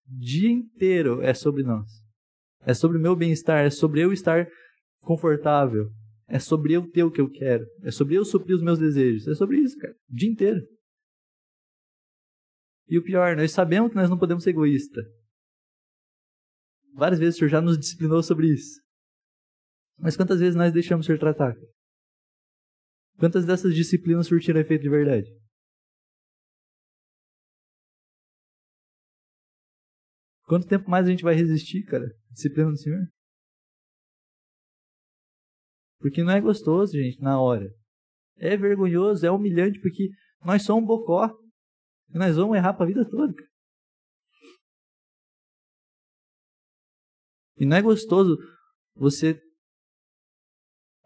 O 0.07 0.19
dia 0.19 0.51
inteiro 0.51 1.21
é 1.21 1.35
sobre 1.35 1.65
nós. 1.65 1.91
É 2.61 2.75
sobre 2.75 2.97
o 2.97 3.01
meu 3.01 3.17
bem-estar, 3.17 3.65
é 3.65 3.71
sobre 3.71 4.05
eu 4.05 4.13
estar 4.13 4.47
confortável. 5.01 5.91
É 6.27 6.39
sobre 6.39 6.75
eu 6.75 6.89
ter 6.91 7.03
o 7.03 7.11
que 7.11 7.21
eu 7.21 7.31
quero. 7.31 7.67
É 7.83 7.91
sobre 7.91 8.17
eu 8.17 8.25
suprir 8.25 8.55
os 8.55 8.63
meus 8.63 8.79
desejos. 8.79 9.27
É 9.27 9.35
sobre 9.35 9.59
isso, 9.59 9.77
cara. 9.79 9.95
O 10.11 10.15
dia 10.15 10.31
inteiro. 10.31 10.61
E 12.87 12.99
o 12.99 13.03
pior, 13.03 13.37
nós 13.37 13.53
sabemos 13.53 13.90
que 13.90 13.97
nós 13.97 14.11
não 14.11 14.18
podemos 14.18 14.44
ser 14.44 14.51
egoístas. 14.51 15.05
Várias 16.94 17.18
vezes 17.18 17.35
o 17.35 17.38
Senhor 17.38 17.51
já 17.51 17.61
nos 17.61 17.79
disciplinou 17.79 18.23
sobre 18.23 18.53
isso. 18.53 18.81
Mas 19.99 20.16
quantas 20.16 20.40
vezes 20.40 20.55
nós 20.55 20.73
deixamos 20.73 21.05
o 21.05 21.07
Senhor 21.07 21.18
tratar? 21.18 21.55
Quantas 23.18 23.47
dessas 23.47 23.75
disciplinas 23.75 24.27
surtiram 24.27 24.61
efeito 24.61 24.83
de 24.83 24.90
verdade? 24.90 25.29
Quanto 30.47 30.66
tempo 30.66 30.90
mais 30.90 31.07
a 31.07 31.11
gente 31.11 31.23
vai 31.23 31.35
resistir, 31.35 31.85
cara? 31.85 32.07
Disciplina 32.31 32.70
do 32.70 32.77
Senhor? 32.77 33.09
Porque 35.99 36.23
não 36.23 36.33
é 36.33 36.40
gostoso, 36.40 36.92
gente, 36.92 37.20
na 37.20 37.40
hora. 37.40 37.66
É 38.37 38.57
vergonhoso, 38.57 39.25
é 39.25 39.31
humilhante, 39.31 39.81
porque 39.81 40.11
nós 40.44 40.62
somos 40.62 40.85
um 40.85 40.87
bocó. 40.87 41.31
E 42.14 42.18
nós 42.18 42.37
vamos 42.37 42.57
errar 42.57 42.74
para 42.74 42.85
a 42.85 42.88
vida 42.88 43.05
toda. 43.05 43.35
Cara. 43.35 43.50
E 47.57 47.66
não 47.66 47.77
é 47.77 47.83
gostoso 47.83 48.37
você. 48.94 49.40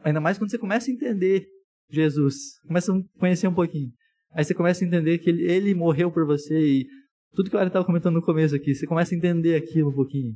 Ainda 0.00 0.20
mais 0.20 0.38
quando 0.38 0.50
você 0.50 0.58
começa 0.58 0.90
a 0.90 0.94
entender 0.94 1.48
Jesus. 1.88 2.60
Começa 2.66 2.92
a 2.92 3.18
conhecer 3.18 3.48
um 3.48 3.54
pouquinho. 3.54 3.92
Aí 4.30 4.44
você 4.44 4.54
começa 4.54 4.84
a 4.84 4.86
entender 4.86 5.18
que 5.18 5.30
ele, 5.30 5.50
ele 5.50 5.74
morreu 5.74 6.12
por 6.12 6.26
você 6.26 6.54
e 6.60 6.86
tudo 7.34 7.50
que 7.50 7.56
o 7.56 7.58
Ari 7.58 7.68
estava 7.68 7.84
comentando 7.84 8.14
no 8.14 8.22
começo 8.22 8.54
aqui, 8.54 8.74
você 8.74 8.86
começa 8.86 9.14
a 9.14 9.18
entender 9.18 9.54
aquilo 9.54 9.90
um 9.90 9.94
pouquinho. 9.94 10.34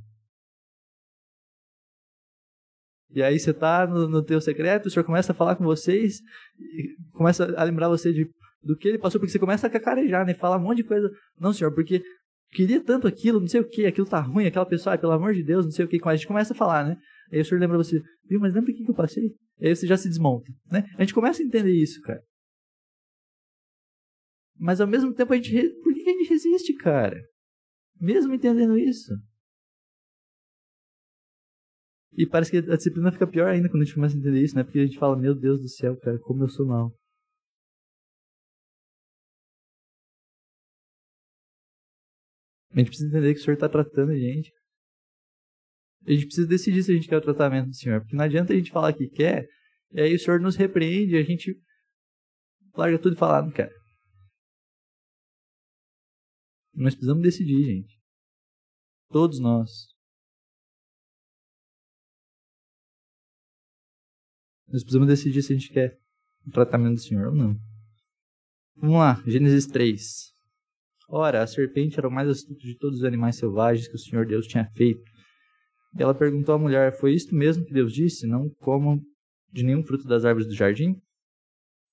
E 3.11 3.23
aí 3.23 3.39
você 3.39 3.51
está 3.51 3.87
no, 3.87 4.09
no 4.09 4.25
teu 4.25 4.41
secreto, 4.41 4.87
o 4.87 4.91
senhor 4.91 5.05
começa 5.05 5.33
a 5.33 5.35
falar 5.35 5.57
com 5.57 5.65
vocês, 5.65 6.21
começa 7.13 7.55
a 7.57 7.65
lembrar 7.65 7.89
você 7.89 8.13
de, 8.13 8.31
do 8.63 8.77
que 8.77 8.89
ele 8.89 8.99
passou, 8.99 9.21
porque 9.21 9.33
você 9.33 9.39
começa 9.39 9.67
a 9.67 9.71
cacarejar, 9.71 10.27
né? 10.27 10.35
Falar 10.35 10.57
um 10.57 10.63
monte 10.63 10.79
de 10.79 10.85
coisa. 10.85 11.11
Não, 11.39 11.53
senhor, 11.53 11.73
porque 11.75 12.03
queria 12.53 12.83
tanto 12.83 13.09
aquilo, 13.09 13.41
não 13.41 13.49
sei 13.49 13.61
o 13.61 13.69
que, 13.69 13.87
aquilo 13.87 14.07
tá 14.07 14.21
ruim, 14.21 14.47
aquela 14.47 14.67
pessoa, 14.67 14.97
pelo 14.97 15.13
amor 15.13 15.35
de 15.35 15.43
Deus, 15.43 15.65
não 15.65 15.73
sei 15.73 15.85
o 15.85 15.89
que. 15.89 15.99
A 16.05 16.17
gente 16.17 16.27
começa 16.27 16.53
a 16.53 16.57
falar, 16.57 16.87
né? 16.87 16.97
Aí 17.33 17.41
o 17.41 17.45
senhor 17.45 17.61
lembra 17.61 17.77
você, 17.77 18.01
viu, 18.29 18.39
mas 18.41 18.55
lembra 18.55 18.71
o 18.71 18.75
que, 18.75 18.89
eu 18.89 18.95
passei? 18.95 19.35
Aí 19.61 19.75
você 19.75 19.87
já 19.87 19.97
se 19.97 20.09
desmonta, 20.09 20.53
né? 20.71 20.85
A 20.97 21.03
gente 21.03 21.15
começa 21.15 21.43
a 21.43 21.47
entender 21.47 21.73
isso, 21.73 22.01
cara. 22.03 22.23
Mas 24.59 24.81
ao 24.81 24.87
mesmo 24.87 25.13
tempo 25.15 25.33
a 25.33 25.37
gente. 25.37 25.51
Por 25.83 25.95
que 25.95 26.09
a 26.09 26.13
gente 26.13 26.29
resiste, 26.29 26.75
cara? 26.75 27.21
Mesmo 28.01 28.35
entendendo 28.35 28.79
isso. 28.79 29.13
E 32.15 32.27
parece 32.27 32.51
que 32.51 32.59
a 32.59 32.77
disciplina 32.77 33.11
fica 33.11 33.27
pior 33.27 33.49
ainda 33.49 33.69
quando 33.69 33.83
a 33.83 33.85
gente 33.85 33.95
começa 33.95 34.15
a 34.15 34.19
entender 34.19 34.43
isso, 34.43 34.55
né? 34.55 34.63
Porque 34.63 34.79
a 34.79 34.85
gente 34.85 34.99
fala, 34.99 35.17
meu 35.17 35.35
Deus 35.35 35.61
do 35.61 35.69
céu, 35.69 35.97
cara, 35.97 36.19
como 36.19 36.45
eu 36.45 36.49
sou 36.49 36.67
mal. 36.67 36.93
A 42.75 42.79
gente 42.79 42.89
precisa 42.89 43.09
entender 43.09 43.35
que 43.35 43.41
o 43.41 43.43
Senhor 43.43 43.55
está 43.55 43.69
tratando 43.69 44.13
a 44.13 44.17
gente. 44.17 44.53
A 46.07 46.11
gente 46.11 46.27
precisa 46.27 46.49
decidir 46.49 46.83
se 46.83 46.91
a 46.91 46.95
gente 46.95 47.09
quer 47.09 47.19
o 47.19 47.21
tratamento 47.21 47.69
do 47.69 47.77
Senhor. 47.77 48.01
Porque 48.01 48.17
não 48.17 48.25
adianta 48.25 48.53
a 48.53 48.57
gente 48.57 48.71
falar 48.71 48.93
que 48.93 49.09
quer, 49.09 49.47
e 49.93 50.01
aí 50.01 50.15
o 50.15 50.19
Senhor 50.19 50.41
nos 50.41 50.57
repreende, 50.57 51.15
e 51.15 51.19
a 51.19 51.23
gente 51.23 51.55
larga 52.75 52.99
tudo 52.99 53.15
e 53.15 53.19
fala, 53.19 53.39
ah, 53.39 53.43
não 53.43 53.53
quer. 53.53 53.71
Nós 56.75 56.95
precisamos 56.95 57.23
decidir, 57.23 57.63
gente. 57.63 58.01
Todos 59.11 59.39
nós. 59.39 59.93
Nós 64.67 64.83
precisamos 64.83 65.07
decidir 65.07 65.43
se 65.43 65.53
a 65.53 65.57
gente 65.57 65.71
quer 65.71 66.01
o 66.47 66.51
tratamento 66.51 66.95
do 66.95 67.01
Senhor 67.01 67.29
ou 67.29 67.35
não. 67.35 67.55
Vamos 68.75 68.97
lá, 68.97 69.23
Gênesis 69.27 69.67
3. 69.67 70.32
Ora, 71.15 71.43
a 71.43 71.47
serpente 71.47 71.99
era 71.99 72.09
o 72.09 72.11
mais 72.11 72.27
astuto 72.27 72.59
de 72.61 72.75
todos 72.75 73.01
os 73.01 73.05
animais 73.05 73.37
selvagens 73.37 73.87
que 73.87 73.97
o 73.97 73.99
Senhor 73.99 74.25
Deus 74.25 74.47
tinha 74.47 74.65
feito. 74.75 75.03
E 75.95 76.03
ela 76.03 76.15
perguntou 76.15 76.55
à 76.55 76.59
mulher: 76.59 76.99
Foi 76.99 77.13
isto 77.13 77.35
mesmo 77.35 77.67
que 77.67 77.75
Deus 77.75 77.93
disse? 77.93 78.27
Não 78.27 78.49
comam 78.49 78.99
de 79.53 79.63
nenhum 79.63 79.85
fruto 79.85 80.09
das 80.09 80.25
árvores 80.25 80.49
do 80.49 80.55
jardim? 80.55 80.97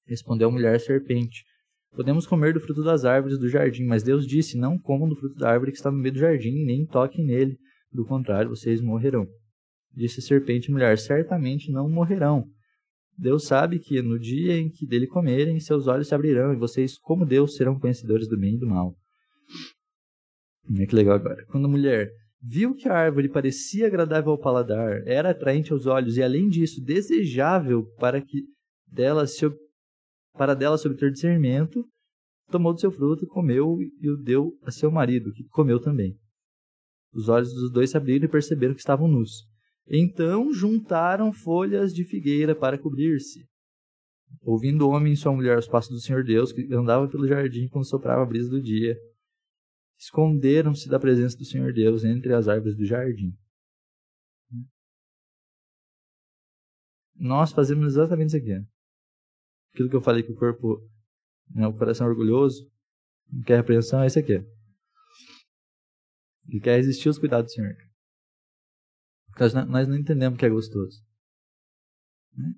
Respondeu 0.08 0.48
a 0.48 0.52
mulher 0.54 0.80
serpente: 0.80 1.44
Podemos 1.92 2.26
comer 2.26 2.54
do 2.54 2.62
fruto 2.62 2.82
das 2.82 3.04
árvores 3.04 3.38
do 3.38 3.50
jardim, 3.50 3.84
mas 3.84 4.04
Deus 4.04 4.26
disse: 4.26 4.58
Não 4.58 4.80
comam 4.80 5.10
do 5.10 5.18
fruto 5.18 5.36
da 5.36 5.52
árvore 5.52 5.74
que 5.74 5.78
está 5.78 5.92
no 5.92 5.98
meio 5.98 6.14
do 6.14 6.20
jardim, 6.20 6.64
nem 6.64 6.86
toquem 6.86 7.26
nele, 7.26 7.58
do 7.92 8.06
contrário, 8.06 8.50
vocês 8.50 8.80
morrerão. 8.80 9.28
Disse 9.94 10.22
a 10.22 10.24
serpente 10.24 10.72
mulher: 10.72 10.98
Certamente 10.98 11.70
não 11.74 11.90
morrerão. 11.90 12.46
Deus 13.18 13.44
sabe 13.44 13.80
que 13.80 14.02
no 14.02 14.18
dia 14.18 14.58
em 14.58 14.70
que 14.70 14.88
dele 14.88 15.08
comerem, 15.08 15.60
seus 15.60 15.88
olhos 15.88 16.08
se 16.08 16.16
abrirão, 16.16 16.54
e 16.54 16.56
vocês, 16.58 16.98
como 16.98 17.26
Deus, 17.26 17.58
serão 17.58 17.78
conhecedores 17.78 18.30
do 18.30 18.40
bem 18.40 18.56
e 18.56 18.58
do 18.58 18.66
mal. 18.66 18.96
Olha 20.70 20.88
que 20.88 20.96
legal 20.96 21.16
agora. 21.16 21.46
Quando 21.48 21.66
a 21.66 21.70
mulher 21.70 22.12
viu 22.42 22.76
que 22.76 22.88
a 22.88 22.94
árvore 22.94 23.30
parecia 23.30 23.88
agradável 23.88 24.32
ao 24.32 24.40
paladar, 24.40 25.02
era 25.06 25.32
atraente 25.32 25.74
aos 25.74 25.86
olhos 25.86 26.18
e, 26.18 26.24
além 26.24 26.48
disso, 26.48 26.84
desejável 26.84 27.86
para 27.98 28.22
que 28.22 28.44
dela 28.88 29.26
se, 29.28 29.46
para 30.34 30.54
dela 30.54 30.78
se 30.78 30.88
obter 30.88 31.12
discernimento, 31.12 31.84
tomou 32.50 32.74
do 32.74 32.80
seu 32.80 32.92
fruto, 32.92 33.28
comeu 33.28 33.78
e 34.02 34.10
o 34.10 34.18
deu 34.18 34.58
a 34.64 34.72
seu 34.72 34.92
marido, 34.92 35.32
que 35.34 35.44
comeu 35.50 35.80
também. 35.80 36.16
Os 37.14 37.28
olhos 37.28 37.54
dos 37.54 37.72
dois 37.72 37.90
se 37.90 37.98
abriram 37.98 38.26
e 38.26 38.32
perceberam 38.32 38.74
que 38.74 38.80
estavam 38.80 39.08
nus. 39.08 39.48
Então 39.88 40.54
juntaram 40.54 41.34
folhas 41.34 41.94
de 41.94 42.04
figueira 42.04 42.56
para 42.56 42.78
cobrir-se. 42.78 43.44
Ouvindo 44.42 44.86
o 44.86 44.92
homem 44.92 45.14
e 45.14 45.18
sua 45.18 45.34
mulher 45.34 45.58
os 45.58 45.68
passos 45.68 45.92
do 45.92 46.00
Senhor 46.00 46.24
Deus, 46.24 46.52
que 46.52 46.72
andava 46.72 47.08
pelo 47.08 47.28
jardim 47.28 47.68
quando 47.68 47.88
soprava 47.88 48.22
a 48.22 48.26
brisa 48.26 48.50
do 48.50 48.62
dia, 48.62 48.96
esconderam-se 50.00 50.88
da 50.88 50.98
presença 50.98 51.38
do 51.38 51.44
Senhor 51.44 51.74
Deus 51.74 52.06
entre 52.06 52.34
as 52.34 52.48
árvores 52.48 52.76
do 52.76 52.86
jardim. 52.86 53.38
Nós 57.16 57.52
fazemos 57.52 57.86
exatamente 57.86 58.30
isso 58.30 58.38
aqui. 58.38 58.66
Aquilo 59.74 59.90
que 59.90 59.96
eu 59.96 60.02
falei 60.02 60.24
que 60.24 60.32
o 60.32 60.36
corpo, 60.36 60.90
né, 61.50 61.68
o 61.68 61.78
coração 61.78 62.08
é 62.08 62.10
orgulhoso, 62.10 62.72
não 63.30 63.44
quer 63.44 63.58
repreensão, 63.58 64.02
é 64.02 64.08
isso 64.08 64.18
aqui. 64.18 64.42
Ele 66.48 66.62
quer 66.62 66.78
resistir 66.78 67.10
aos 67.10 67.20
cuidados 67.20 67.52
do 67.52 67.56
Senhor. 67.56 67.76
Nós, 69.38 69.54
nós 69.54 69.88
não 69.88 69.98
entendemos 69.98 70.40
que 70.40 70.46
é 70.46 70.50
gostoso. 70.50 71.04
Né? 72.34 72.54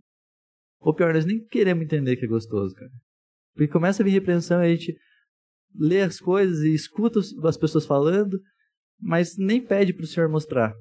Ou 0.80 0.96
pior, 0.96 1.14
nós 1.14 1.26
nem 1.26 1.44
queremos 1.48 1.84
entender 1.84 2.16
que 2.18 2.26
é 2.26 2.28
gostoso, 2.28 2.74
cara. 2.76 2.92
Porque 3.54 3.68
começa 3.68 4.02
a 4.02 4.06
vir 4.06 4.12
repreensão 4.12 4.64
e 4.64 4.68
a 4.68 4.76
gente 4.76 4.96
lê 5.76 6.02
as 6.02 6.20
coisas 6.20 6.60
e 6.64 6.74
escuta 6.74 7.20
as 7.20 7.58
pessoas 7.58 7.86
falando, 7.86 8.40
mas 9.00 9.38
nem 9.38 9.66
pede 9.66 9.94
para 9.94 10.04
o 10.04 10.08
Senhor 10.08 10.30
mostrar. 10.30 10.74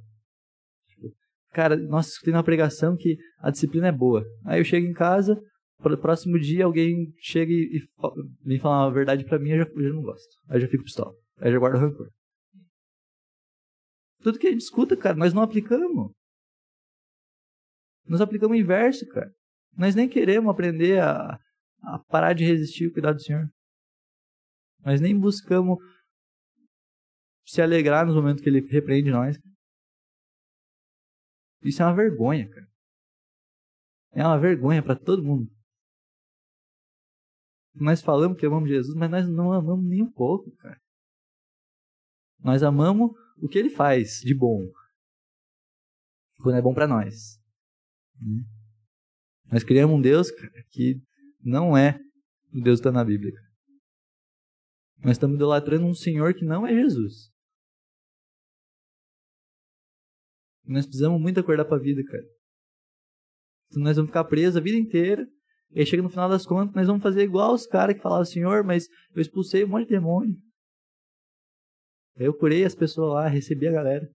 Tipo, 0.88 1.14
cara, 1.52 1.76
nossa, 1.76 2.10
escutei 2.10 2.32
uma 2.32 2.44
pregação 2.44 2.96
que 2.96 3.16
a 3.38 3.50
disciplina 3.50 3.88
é 3.88 3.92
boa. 3.92 4.24
Aí 4.44 4.60
eu 4.60 4.64
chego 4.64 4.86
em 4.86 4.92
casa, 4.92 5.40
para 5.78 5.94
o 5.94 5.98
próximo 5.98 6.38
dia 6.38 6.64
alguém 6.64 7.12
chega 7.18 7.52
e, 7.52 7.78
e 7.78 7.80
vem 8.44 8.58
falar 8.58 8.86
uma 8.86 8.92
verdade 8.92 9.24
para 9.24 9.38
mim, 9.38 9.50
eu 9.50 9.64
já, 9.64 9.70
eu 9.70 9.82
já 9.82 9.94
não 9.94 10.02
gosto. 10.02 10.28
Aí 10.48 10.56
eu 10.56 10.60
já 10.60 10.68
fico 10.68 10.84
pistola. 10.84 11.12
Aí 11.38 11.48
eu 11.48 11.52
já 11.52 11.58
guardo 11.58 11.78
rancor. 11.78 12.10
Tudo 14.22 14.38
que 14.38 14.46
a 14.46 14.50
gente 14.50 14.60
escuta, 14.60 14.96
cara, 14.96 15.16
nós 15.16 15.32
não 15.32 15.42
aplicamos. 15.42 16.12
Nós 18.06 18.20
aplicamos 18.20 18.56
o 18.56 18.60
inverso, 18.60 19.06
cara. 19.06 19.30
Nós 19.76 19.94
nem 19.94 20.08
queremos 20.08 20.50
aprender 20.50 21.00
a, 21.00 21.38
a 21.82 21.98
parar 22.08 22.34
de 22.34 22.44
resistir 22.44 22.86
ao 22.86 22.92
cuidado 22.92 23.16
do 23.16 23.22
Senhor. 23.22 23.48
Nós 24.84 25.00
nem 25.00 25.18
buscamos 25.18 25.78
se 27.44 27.60
alegrar 27.60 28.06
nos 28.06 28.14
momentos 28.14 28.42
que 28.42 28.48
Ele 28.48 28.60
repreende 28.68 29.10
nós. 29.10 29.36
Isso 31.62 31.82
é 31.82 31.86
uma 31.86 31.94
vergonha, 31.94 32.48
cara. 32.48 32.68
É 34.12 34.24
uma 34.24 34.38
vergonha 34.38 34.82
para 34.82 34.96
todo 34.96 35.22
mundo. 35.22 35.50
Nós 37.74 38.02
falamos 38.02 38.38
que 38.38 38.46
amamos 38.46 38.68
Jesus, 38.68 38.96
mas 38.96 39.10
nós 39.10 39.28
não 39.28 39.52
amamos 39.52 39.88
nem 39.88 40.02
um 40.02 40.10
pouco, 40.10 40.50
cara. 40.56 40.80
Nós 42.40 42.62
amamos 42.62 43.10
o 43.38 43.48
que 43.48 43.58
ele 43.58 43.70
faz 43.70 44.20
de 44.20 44.34
bom. 44.34 44.60
Quando 46.42 46.56
é 46.56 46.62
bom 46.62 46.74
para 46.74 46.88
nós. 46.88 47.38
Né? 48.20 48.44
Nós 49.52 49.62
criamos 49.62 49.96
um 49.96 50.00
Deus 50.00 50.30
cara, 50.30 50.64
que 50.70 51.00
não 51.40 51.76
é 51.76 51.98
o 52.52 52.60
Deus 52.60 52.80
que 52.80 52.88
está 52.88 52.92
na 52.92 53.04
Bíblia. 53.04 53.32
Nós 55.02 55.12
estamos 55.12 55.36
idolatrando 55.36 55.86
um 55.86 55.94
Senhor 55.94 56.34
que 56.34 56.44
não 56.44 56.66
é 56.66 56.74
Jesus. 56.74 57.30
Nós 60.64 60.86
precisamos 60.86 61.20
muito 61.20 61.40
acordar 61.40 61.64
para 61.64 61.76
a 61.76 61.80
vida, 61.80 62.02
cara. 62.04 62.24
Então 63.68 63.82
nós 63.82 63.96
vamos 63.96 64.10
ficar 64.10 64.24
presos 64.24 64.56
a 64.56 64.60
vida 64.60 64.76
inteira. 64.76 65.26
E 65.70 65.80
aí 65.80 65.86
chega 65.86 66.02
no 66.02 66.10
final 66.10 66.28
das 66.28 66.44
contas, 66.44 66.74
nós 66.74 66.86
vamos 66.86 67.02
fazer 67.02 67.22
igual 67.22 67.54
os 67.54 67.66
caras 67.66 67.96
que 67.96 68.02
falavam, 68.02 68.24
Senhor, 68.24 68.64
mas 68.64 68.88
eu 69.14 69.22
expulsei 69.22 69.64
um 69.64 69.68
monte 69.68 69.88
de 69.88 69.94
demônio. 69.94 70.36
Eu 72.16 72.36
curei 72.36 72.64
as 72.64 72.74
pessoas 72.74 73.14
lá, 73.14 73.28
recebi 73.28 73.68
a 73.68 73.72
galera. 73.72 74.10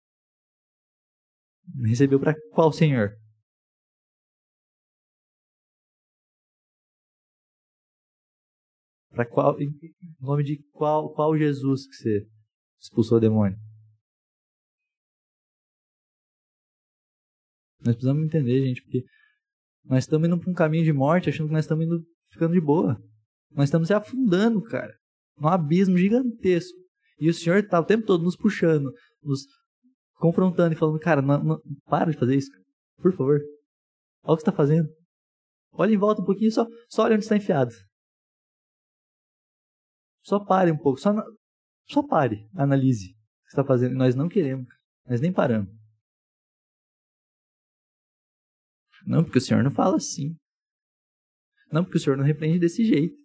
Recebeu 1.83 2.19
para 2.19 2.33
qual 2.51 2.71
Senhor? 2.71 3.20
Para 9.11 9.25
qual, 9.25 9.59
em 9.61 9.69
nome 10.19 10.43
de 10.43 10.57
qual, 10.71 11.13
qual 11.13 11.37
Jesus 11.37 11.85
que 11.85 11.95
você 11.95 12.27
expulsou 12.79 13.17
o 13.17 13.21
demônio? 13.21 13.57
Nós 17.81 17.95
precisamos 17.95 18.23
entender, 18.23 18.65
gente, 18.65 18.81
porque 18.83 19.03
nós 19.83 20.03
estamos 20.03 20.27
indo 20.27 20.39
para 20.39 20.49
um 20.49 20.53
caminho 20.53 20.85
de 20.85 20.93
morte 20.93 21.29
achando 21.29 21.47
que 21.47 21.53
nós 21.53 21.65
estamos 21.65 21.85
indo 21.85 22.03
ficando 22.29 22.53
de 22.53 22.61
boa. 22.61 23.01
Nós 23.51 23.65
estamos 23.65 23.87
se 23.87 23.93
afundando, 23.93 24.61
cara, 24.63 24.95
num 25.37 25.49
abismo 25.49 25.97
gigantesco. 25.97 26.77
E 27.19 27.29
o 27.29 27.33
Senhor 27.33 27.57
está 27.57 27.79
o 27.79 27.85
tempo 27.85 28.05
todo 28.05 28.23
nos 28.23 28.37
puxando, 28.37 28.91
nos 29.21 29.45
confrontando 30.15 30.73
e 30.73 30.77
falando, 30.77 30.99
cara, 30.99 31.21
não, 31.21 31.43
não, 31.43 31.61
para 31.85 32.11
de 32.11 32.17
fazer 32.17 32.35
isso, 32.35 32.49
por 32.97 33.11
favor. 33.11 33.41
Olha 34.23 34.33
o 34.33 34.37
que 34.37 34.41
está 34.41 34.51
fazendo. 34.51 34.87
Olha 35.73 35.93
em 35.93 35.97
volta 35.97 36.21
um 36.21 36.25
pouquinho, 36.25 36.51
só, 36.51 36.65
só 36.87 37.03
olha 37.03 37.15
onde 37.15 37.23
está 37.23 37.35
enfiado. 37.35 37.73
Só 40.23 40.39
pare 40.39 40.71
um 40.71 40.77
pouco, 40.77 40.99
só, 40.99 41.11
só 41.87 42.03
pare, 42.03 42.47
analise 42.55 43.11
o 43.11 43.43
que 43.43 43.49
está 43.49 43.63
fazendo. 43.63 43.95
Nós 43.95 44.15
não 44.15 44.29
queremos, 44.29 44.67
nós 45.05 45.19
nem 45.21 45.33
paramos. 45.33 45.71
Não, 49.05 49.23
porque 49.23 49.39
o 49.39 49.41
Senhor 49.41 49.63
não 49.63 49.71
fala 49.71 49.97
assim. 49.97 50.37
Não, 51.71 51.83
porque 51.83 51.97
o 51.97 51.99
Senhor 51.99 52.17
não 52.17 52.25
repreende 52.25 52.59
desse 52.59 52.83
jeito. 52.85 53.21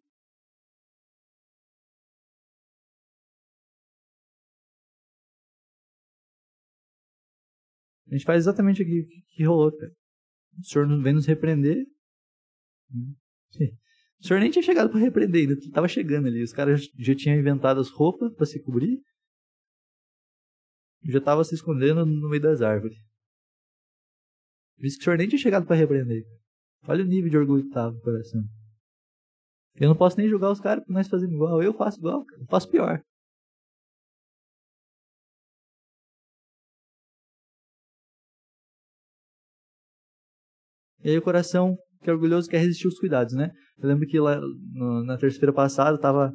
A 8.08 8.14
gente 8.14 8.24
faz 8.24 8.44
exatamente 8.44 8.82
o 8.82 8.86
que, 8.86 9.22
que 9.34 9.44
rolou, 9.44 9.76
cara. 9.76 9.92
O 10.58 10.64
Senhor 10.64 11.02
vem 11.02 11.12
nos 11.12 11.26
repreender. 11.26 11.84
O 14.20 14.26
Senhor 14.26 14.40
nem 14.40 14.50
tinha 14.50 14.62
chegado 14.62 14.90
para 14.90 14.98
repreender 14.98 15.48
ainda, 15.48 15.70
tava 15.72 15.88
chegando 15.88 16.26
ali. 16.26 16.42
Os 16.42 16.52
caras 16.52 16.88
já 16.98 17.14
tinham 17.14 17.38
inventado 17.38 17.80
as 17.80 17.90
roupas 17.90 18.32
para 18.34 18.46
se 18.46 18.62
cobrir. 18.62 19.00
Já 21.04 21.20
tava 21.20 21.44
se 21.44 21.54
escondendo 21.54 22.04
no 22.04 22.28
meio 22.28 22.42
das 22.42 22.62
árvores. 22.62 22.96
Por 24.76 24.82
que 24.82 24.88
o 24.88 25.02
senhor 25.02 25.18
nem 25.18 25.28
tinha 25.28 25.38
chegado 25.38 25.66
para 25.66 25.76
repreender. 25.76 26.24
Olha 26.88 27.04
o 27.04 27.06
nível 27.06 27.30
de 27.30 27.36
orgulho 27.36 27.64
que 27.64 27.70
tava 27.70 27.92
no 27.92 28.00
coração. 28.00 28.42
Eu 29.74 29.88
não 29.88 29.96
posso 29.96 30.16
nem 30.16 30.28
julgar 30.28 30.50
os 30.50 30.60
caras 30.60 30.82
porque 30.82 30.92
nós 30.92 31.08
fazemos 31.08 31.34
igual. 31.34 31.62
Eu 31.62 31.74
faço 31.74 31.98
igual, 31.98 32.24
eu 32.38 32.46
faço 32.46 32.70
pior. 32.70 33.02
E 41.02 41.10
aí 41.10 41.18
o 41.18 41.22
coração 41.22 41.78
que 42.06 42.10
é 42.10 42.12
orgulhoso 42.12 42.48
quer 42.48 42.58
resistir 42.58 42.86
os 42.86 43.00
cuidados, 43.00 43.34
né? 43.34 43.50
Eu 43.78 43.88
lembro 43.88 44.06
que 44.06 44.18
lá 44.20 44.40
no, 44.40 45.04
na 45.04 45.18
terça-feira 45.18 45.52
passada 45.52 45.98
tava 45.98 46.32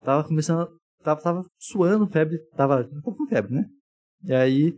tava 0.00 0.24
começando 0.26 0.68
tava, 1.04 1.20
tava 1.20 1.46
suando, 1.56 2.08
febre, 2.08 2.38
tava, 2.56 2.82
tava 2.82 3.00
com 3.00 3.26
febre, 3.28 3.54
né? 3.54 3.64
E 4.24 4.34
aí 4.34 4.74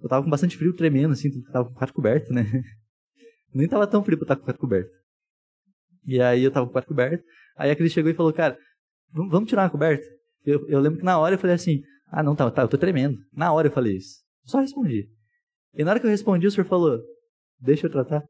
eu 0.00 0.08
tava 0.08 0.22
com 0.22 0.30
bastante 0.30 0.56
frio, 0.56 0.72
tremendo, 0.72 1.12
assim, 1.12 1.30
tava 1.52 1.64
com 1.66 1.72
o 1.72 1.74
quarto 1.74 1.92
coberto, 1.92 2.32
né? 2.32 2.44
Nem 3.52 3.68
tava 3.68 3.88
tão 3.88 4.04
frio 4.04 4.16
pra 4.18 4.24
estar 4.24 4.36
com 4.36 4.42
o 4.42 4.44
quarto 4.44 4.60
coberto. 4.60 4.90
E 6.06 6.20
aí 6.20 6.44
eu 6.44 6.52
tava 6.52 6.66
com 6.66 6.70
o 6.70 6.72
quarto 6.72 6.86
coberto. 6.86 7.24
Aí 7.56 7.72
a 7.72 7.76
Cris 7.76 7.92
chegou 7.92 8.10
e 8.10 8.14
falou, 8.14 8.32
cara, 8.32 8.56
vamos 9.12 9.48
tirar 9.48 9.64
uma 9.64 9.70
coberta? 9.70 10.06
Eu, 10.44 10.64
eu 10.68 10.78
lembro 10.78 11.00
que 11.00 11.04
na 11.04 11.18
hora 11.18 11.34
eu 11.34 11.38
falei 11.38 11.56
assim, 11.56 11.82
ah, 12.06 12.22
não, 12.22 12.36
tá, 12.36 12.48
tá, 12.52 12.62
eu 12.62 12.68
tô 12.68 12.78
tremendo. 12.78 13.18
Na 13.32 13.52
hora 13.52 13.66
eu 13.66 13.72
falei 13.72 13.96
isso. 13.96 14.20
Só 14.44 14.60
respondi. 14.60 15.08
E 15.74 15.84
na 15.84 15.90
hora 15.90 16.00
que 16.00 16.06
eu 16.06 16.10
respondi, 16.10 16.46
o 16.46 16.50
senhor 16.50 16.66
falou, 16.66 17.00
deixa 17.60 17.86
eu 17.86 17.90
tratar. 17.90 18.22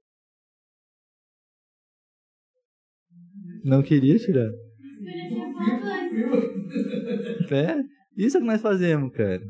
Não 3.63 3.83
queria 3.83 4.19
tirar. 4.19 4.51
É, 7.51 7.83
isso 8.17 8.37
é 8.37 8.41
o 8.41 8.43
que 8.43 8.47
nós 8.47 8.61
fazemos, 8.63 9.13
cara. 9.13 9.43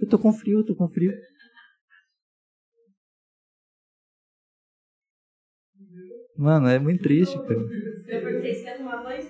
Eu 0.00 0.08
tô 0.08 0.18
com 0.18 0.32
frio, 0.32 0.60
eu 0.60 0.64
tô 0.64 0.74
com 0.76 0.86
frio. 0.88 1.12
Mano, 6.36 6.68
é 6.68 6.78
muito 6.78 7.02
triste, 7.02 7.40
cara. 7.40 7.60
Eu 8.12 8.20
perguntei, 8.20 8.54
você 8.54 8.64
quer 8.64 8.74
tomar 8.76 8.98
banho? 8.98 9.28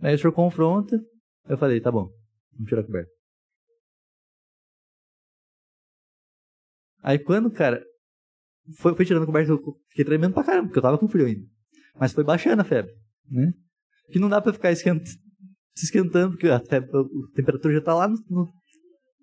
Aí 0.00 0.14
o 0.14 0.18
senhor 0.18 0.32
confronta. 0.32 0.98
Eu 1.48 1.58
falei, 1.58 1.80
tá 1.80 1.90
bom, 1.92 2.08
vamos 2.52 2.68
tirar 2.68 2.80
a 2.82 2.84
coberta. 2.84 3.10
Aí 7.02 7.18
quando, 7.18 7.50
cara, 7.50 7.82
foi, 8.78 8.94
foi 8.94 9.04
tirando 9.04 9.22
a 9.22 9.26
coberta, 9.26 9.52
eu 9.52 9.60
fiquei 9.88 10.04
tremendo 10.04 10.34
pra 10.34 10.44
caramba, 10.44 10.66
porque 10.68 10.78
eu 10.78 10.82
tava 10.82 10.98
com 10.98 11.08
frio 11.08 11.26
ainda. 11.26 11.46
Mas 11.98 12.12
foi 12.12 12.24
baixando 12.24 12.62
a 12.62 12.64
febre, 12.64 12.92
né? 13.30 13.52
Que 14.10 14.18
não 14.18 14.28
dá 14.28 14.40
pra 14.40 14.52
ficar 14.52 14.70
esquentando 14.70 15.26
se 15.76 15.84
esquentando, 15.84 16.32
porque 16.32 16.48
a, 16.48 16.56
a, 16.56 16.60
temperatura 17.34 17.74
já 17.74 17.80
tá 17.82 17.94
lá 17.94 18.08
no, 18.08 18.16
no 18.30 18.52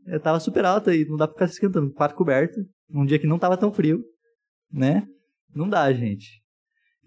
é, 0.05 0.19
tava 0.19 0.39
super 0.39 0.63
alta 0.63 0.95
e 0.95 1.03
não 1.05 1.17
dá 1.17 1.27
pra 1.27 1.33
ficar 1.33 1.47
se 1.47 1.53
esquentando. 1.53 1.91
Quatro 1.91 2.15
coberto, 2.15 2.59
num 2.87 3.05
dia 3.05 3.17
que 3.17 3.25
não 3.25 3.39
tava 3.39 3.57
tão 3.57 3.73
frio, 3.73 4.03
né? 4.71 5.07
Não 5.53 5.67
dá, 5.67 5.91
gente. 5.91 6.41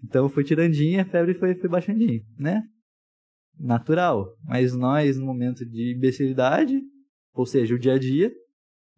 Então 0.03 0.27
foi 0.27 0.43
tirandinha, 0.43 1.03
a 1.03 1.05
febre 1.05 1.33
foi, 1.33 1.55
foi 1.55 1.69
baixandinha, 1.69 2.21
né? 2.37 2.61
Natural. 3.57 4.27
Mas 4.43 4.75
nós, 4.75 5.17
no 5.17 5.25
momento 5.25 5.65
de 5.65 5.95
imbecilidade, 5.95 6.81
ou 7.33 7.45
seja, 7.45 7.73
o 7.73 7.79
dia 7.79 7.93
a 7.93 7.99
dia, 7.99 8.31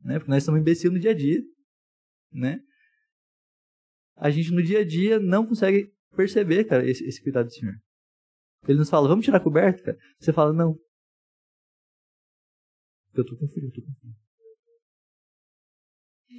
né? 0.03 0.17
Porque 0.17 0.31
nós 0.31 0.43
somos 0.43 0.59
imbecil 0.59 0.91
no 0.91 0.99
dia 0.99 1.11
a 1.11 1.15
dia, 1.15 1.41
né? 2.33 2.59
A 4.19 4.29
gente 4.29 4.51
no 4.51 4.61
dia 4.61 4.79
a 4.79 4.85
dia 4.85 5.17
não 5.17 5.45
consegue 5.45 5.93
perceber, 6.15 6.65
cara, 6.65 6.87
esse, 6.87 7.05
esse 7.05 7.23
cuidado 7.23 7.45
do 7.45 7.53
Senhor. 7.53 7.73
Ele 8.67 8.77
nos 8.77 8.89
fala, 8.89 9.07
vamos 9.07 9.23
tirar 9.23 9.37
a 9.37 9.43
coberta, 9.43 9.81
cara? 9.81 9.97
Você 10.19 10.33
fala, 10.33 10.51
não. 10.51 10.77
Eu 13.13 13.25
tô 13.25 13.37
com 13.37 13.47
frio, 13.47 13.67
eu 13.67 13.71
tô 13.71 13.81
com 13.81 13.93
frio. 13.93 14.13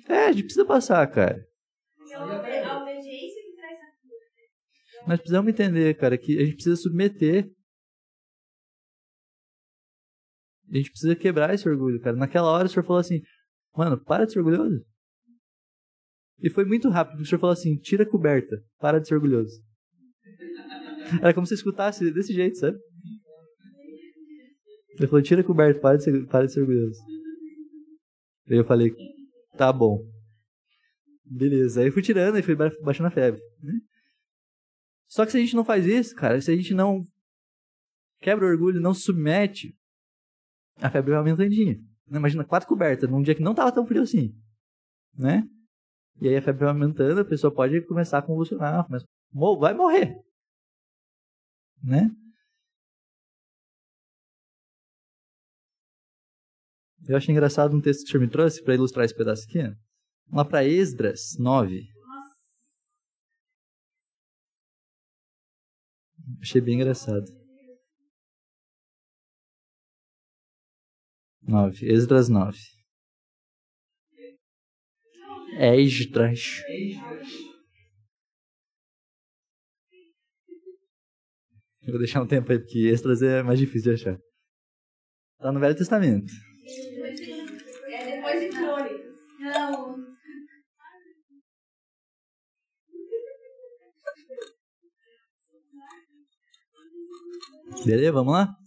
É, 0.09 0.27
a 0.27 0.33
gente 0.33 0.45
precisa 0.45 0.66
passar, 0.66 1.07
cara. 1.11 1.43
Nós 5.07 5.19
precisamos 5.19 5.51
entender, 5.51 5.97
cara, 5.97 6.19
que 6.19 6.38
a 6.38 6.45
gente 6.45 6.55
precisa 6.57 6.77
submeter. 6.77 7.51
A 10.71 10.77
gente 10.77 10.90
precisa 10.90 11.16
quebrar 11.16 11.55
esse 11.55 11.66
orgulho, 11.66 12.01
cara. 12.01 12.16
Naquela 12.16 12.51
hora 12.51 12.66
o 12.66 12.69
senhor 12.69 12.85
falou 12.85 13.01
assim, 13.01 13.23
mano, 13.75 13.99
para 14.05 14.27
de 14.27 14.33
ser 14.33 14.38
orgulhoso. 14.40 14.85
E 16.42 16.50
foi 16.50 16.64
muito 16.64 16.88
rápido. 16.88 17.20
O 17.20 17.26
senhor 17.26 17.38
falou 17.38 17.53
assim, 17.53 17.76
tira 17.76 18.05
a 18.05 18.09
coberta, 18.09 18.62
para 18.79 18.98
de 18.98 19.09
ser 19.09 19.14
orgulhoso. 19.14 19.62
Era 21.20 21.35
como 21.35 21.46
se 21.46 21.55
escutasse 21.55 22.11
desse 22.12 22.33
jeito, 22.33 22.57
sabe? 22.59 22.79
Ele 24.98 25.07
falou, 25.07 25.22
tira 25.22 25.40
a 25.40 25.44
coberta, 25.44 25.81
para 25.81 25.96
de 25.96 26.05
ser, 26.05 26.26
para 26.26 26.46
de 26.46 26.53
ser 26.53 26.61
orgulhoso. 26.61 27.00
Aí 28.48 28.57
eu 28.57 28.64
falei, 28.64 28.94
tá 29.57 29.72
bom. 29.72 30.05
Beleza. 31.24 31.81
Aí 31.81 31.88
eu 31.88 31.92
fui 31.92 32.03
tirando 32.03 32.38
e 32.38 32.42
fui 32.42 32.55
baixando 32.55 33.07
a 33.07 33.11
febre. 33.11 33.40
Né? 33.62 33.74
Só 35.07 35.24
que 35.24 35.33
se 35.33 35.38
a 35.38 35.40
gente 35.40 35.57
não 35.57 35.64
faz 35.64 35.87
isso, 35.87 36.14
cara, 36.14 36.40
se 36.40 36.50
a 36.50 36.57
gente 36.57 36.74
não 36.74 37.05
quebra 38.20 38.44
o 38.44 38.48
orgulho, 38.48 38.81
não 38.81 38.94
submete, 38.94 39.74
a 40.76 40.90
febre 40.90 41.11
vai 41.11 41.18
aumentandinha. 41.18 41.79
Imagina, 42.09 42.44
quatro 42.44 42.68
cobertas, 42.68 43.09
num 43.09 43.22
dia 43.22 43.35
que 43.35 43.42
não 43.42 43.55
tava 43.55 43.72
tão 43.72 43.87
frio 43.87 44.03
assim. 44.03 44.35
Né? 45.16 45.44
E 46.20 46.28
aí 46.28 46.37
a 46.37 46.42
febre 46.42 46.61
vai 46.61 46.68
aumentando, 46.68 47.20
a 47.20 47.24
pessoa 47.24 47.52
pode 47.52 47.80
começar 47.87 48.18
a 48.18 48.22
convulsionar, 48.22 48.87
vai 49.59 49.74
morrer 49.74 50.16
né? 51.83 52.11
Eu 57.09 57.16
acho 57.16 57.30
engraçado 57.30 57.76
um 57.76 57.80
texto 57.80 58.02
que 58.02 58.09
o 58.09 58.12
senhor 58.12 58.24
me 58.24 58.30
trouxe 58.30 58.62
para 58.62 58.74
ilustrar 58.74 59.04
esse 59.04 59.16
pedaço 59.16 59.44
aqui. 59.44 59.59
Lá 60.30 60.44
para 60.44 60.64
Esdras 60.64 61.37
9. 61.38 61.88
Achei 66.40 66.61
bem 66.61 66.74
engraçado. 66.74 67.26
9. 71.42 71.87
Esdras 71.87 72.28
9. 72.28 72.80
Esdras. 75.58 76.62
Eu 81.82 81.92
vou 81.92 81.98
deixar 81.98 82.22
um 82.22 82.26
tempo 82.26 82.52
aí, 82.52 82.58
porque 82.58 82.88
extras 82.88 83.22
é 83.22 83.42
mais 83.42 83.58
difícil 83.58 83.94
de 83.94 84.02
achar. 84.02 84.18
Tá 85.38 85.50
no 85.50 85.58
Velho 85.60 85.74
Testamento. 85.74 86.32
É 87.88 88.16
depois 88.16 88.40
de 88.40 88.48
Crônicas. 88.50 89.16
Não. 89.40 90.10
Beleza, 97.84 98.12
vamos 98.12 98.32
lá? 98.34 98.60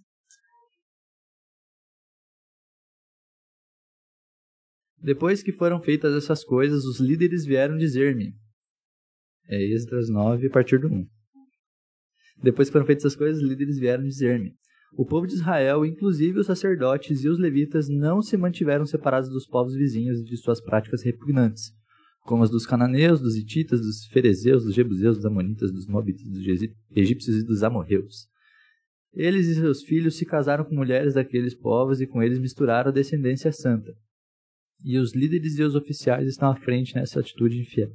Depois 5.03 5.43
que 5.43 5.51
foram 5.51 5.81
feitas 5.81 6.15
essas 6.15 6.45
coisas, 6.45 6.85
os 6.85 7.01
líderes 7.01 7.45
vieram 7.45 7.75
dizer-me. 7.75 8.33
É 9.49 9.61
Esdras 9.61 10.09
9, 10.09 10.47
a 10.47 10.49
partir 10.49 10.79
do 10.79 10.87
1. 10.87 11.05
Depois 12.41 12.69
que 12.69 12.71
foram 12.71 12.85
feitas 12.85 13.03
essas 13.03 13.17
coisas, 13.17 13.43
os 13.43 13.49
líderes 13.49 13.77
vieram 13.77 14.03
dizer-me. 14.03 14.55
O 14.95 15.05
povo 15.05 15.27
de 15.27 15.33
Israel, 15.33 15.85
inclusive 15.85 16.39
os 16.39 16.45
sacerdotes 16.45 17.21
e 17.21 17.27
os 17.27 17.37
levitas, 17.37 17.89
não 17.89 18.21
se 18.21 18.37
mantiveram 18.37 18.85
separados 18.85 19.29
dos 19.29 19.45
povos 19.45 19.75
vizinhos 19.75 20.21
e 20.21 20.23
de 20.23 20.37
suas 20.37 20.61
práticas 20.61 21.03
repugnantes, 21.03 21.73
como 22.21 22.43
as 22.43 22.49
dos 22.49 22.65
cananeus, 22.65 23.19
dos 23.19 23.35
hititas, 23.35 23.81
dos 23.81 24.05
ferezeus, 24.05 24.63
dos 24.63 24.73
jebuseus, 24.73 25.17
dos 25.17 25.25
amonitas, 25.25 25.73
dos 25.73 25.85
moabitas, 25.85 26.23
dos 26.29 26.45
egípcios 26.95 27.41
e 27.41 27.45
dos 27.45 27.61
amorreus. 27.61 28.29
Eles 29.11 29.47
e 29.47 29.55
seus 29.55 29.83
filhos 29.83 30.15
se 30.15 30.25
casaram 30.25 30.63
com 30.63 30.73
mulheres 30.73 31.15
daqueles 31.15 31.53
povos 31.53 31.99
e 31.99 32.07
com 32.07 32.23
eles 32.23 32.39
misturaram 32.39 32.89
a 32.89 32.93
descendência 32.93 33.51
santa. 33.51 33.93
E 34.83 34.97
os 34.97 35.15
líderes 35.15 35.57
e 35.57 35.63
os 35.63 35.75
oficiais 35.75 36.27
estão 36.27 36.49
à 36.49 36.55
frente 36.55 36.93
nessa 36.95 37.19
atitude 37.19 37.59
infiel. 37.59 37.89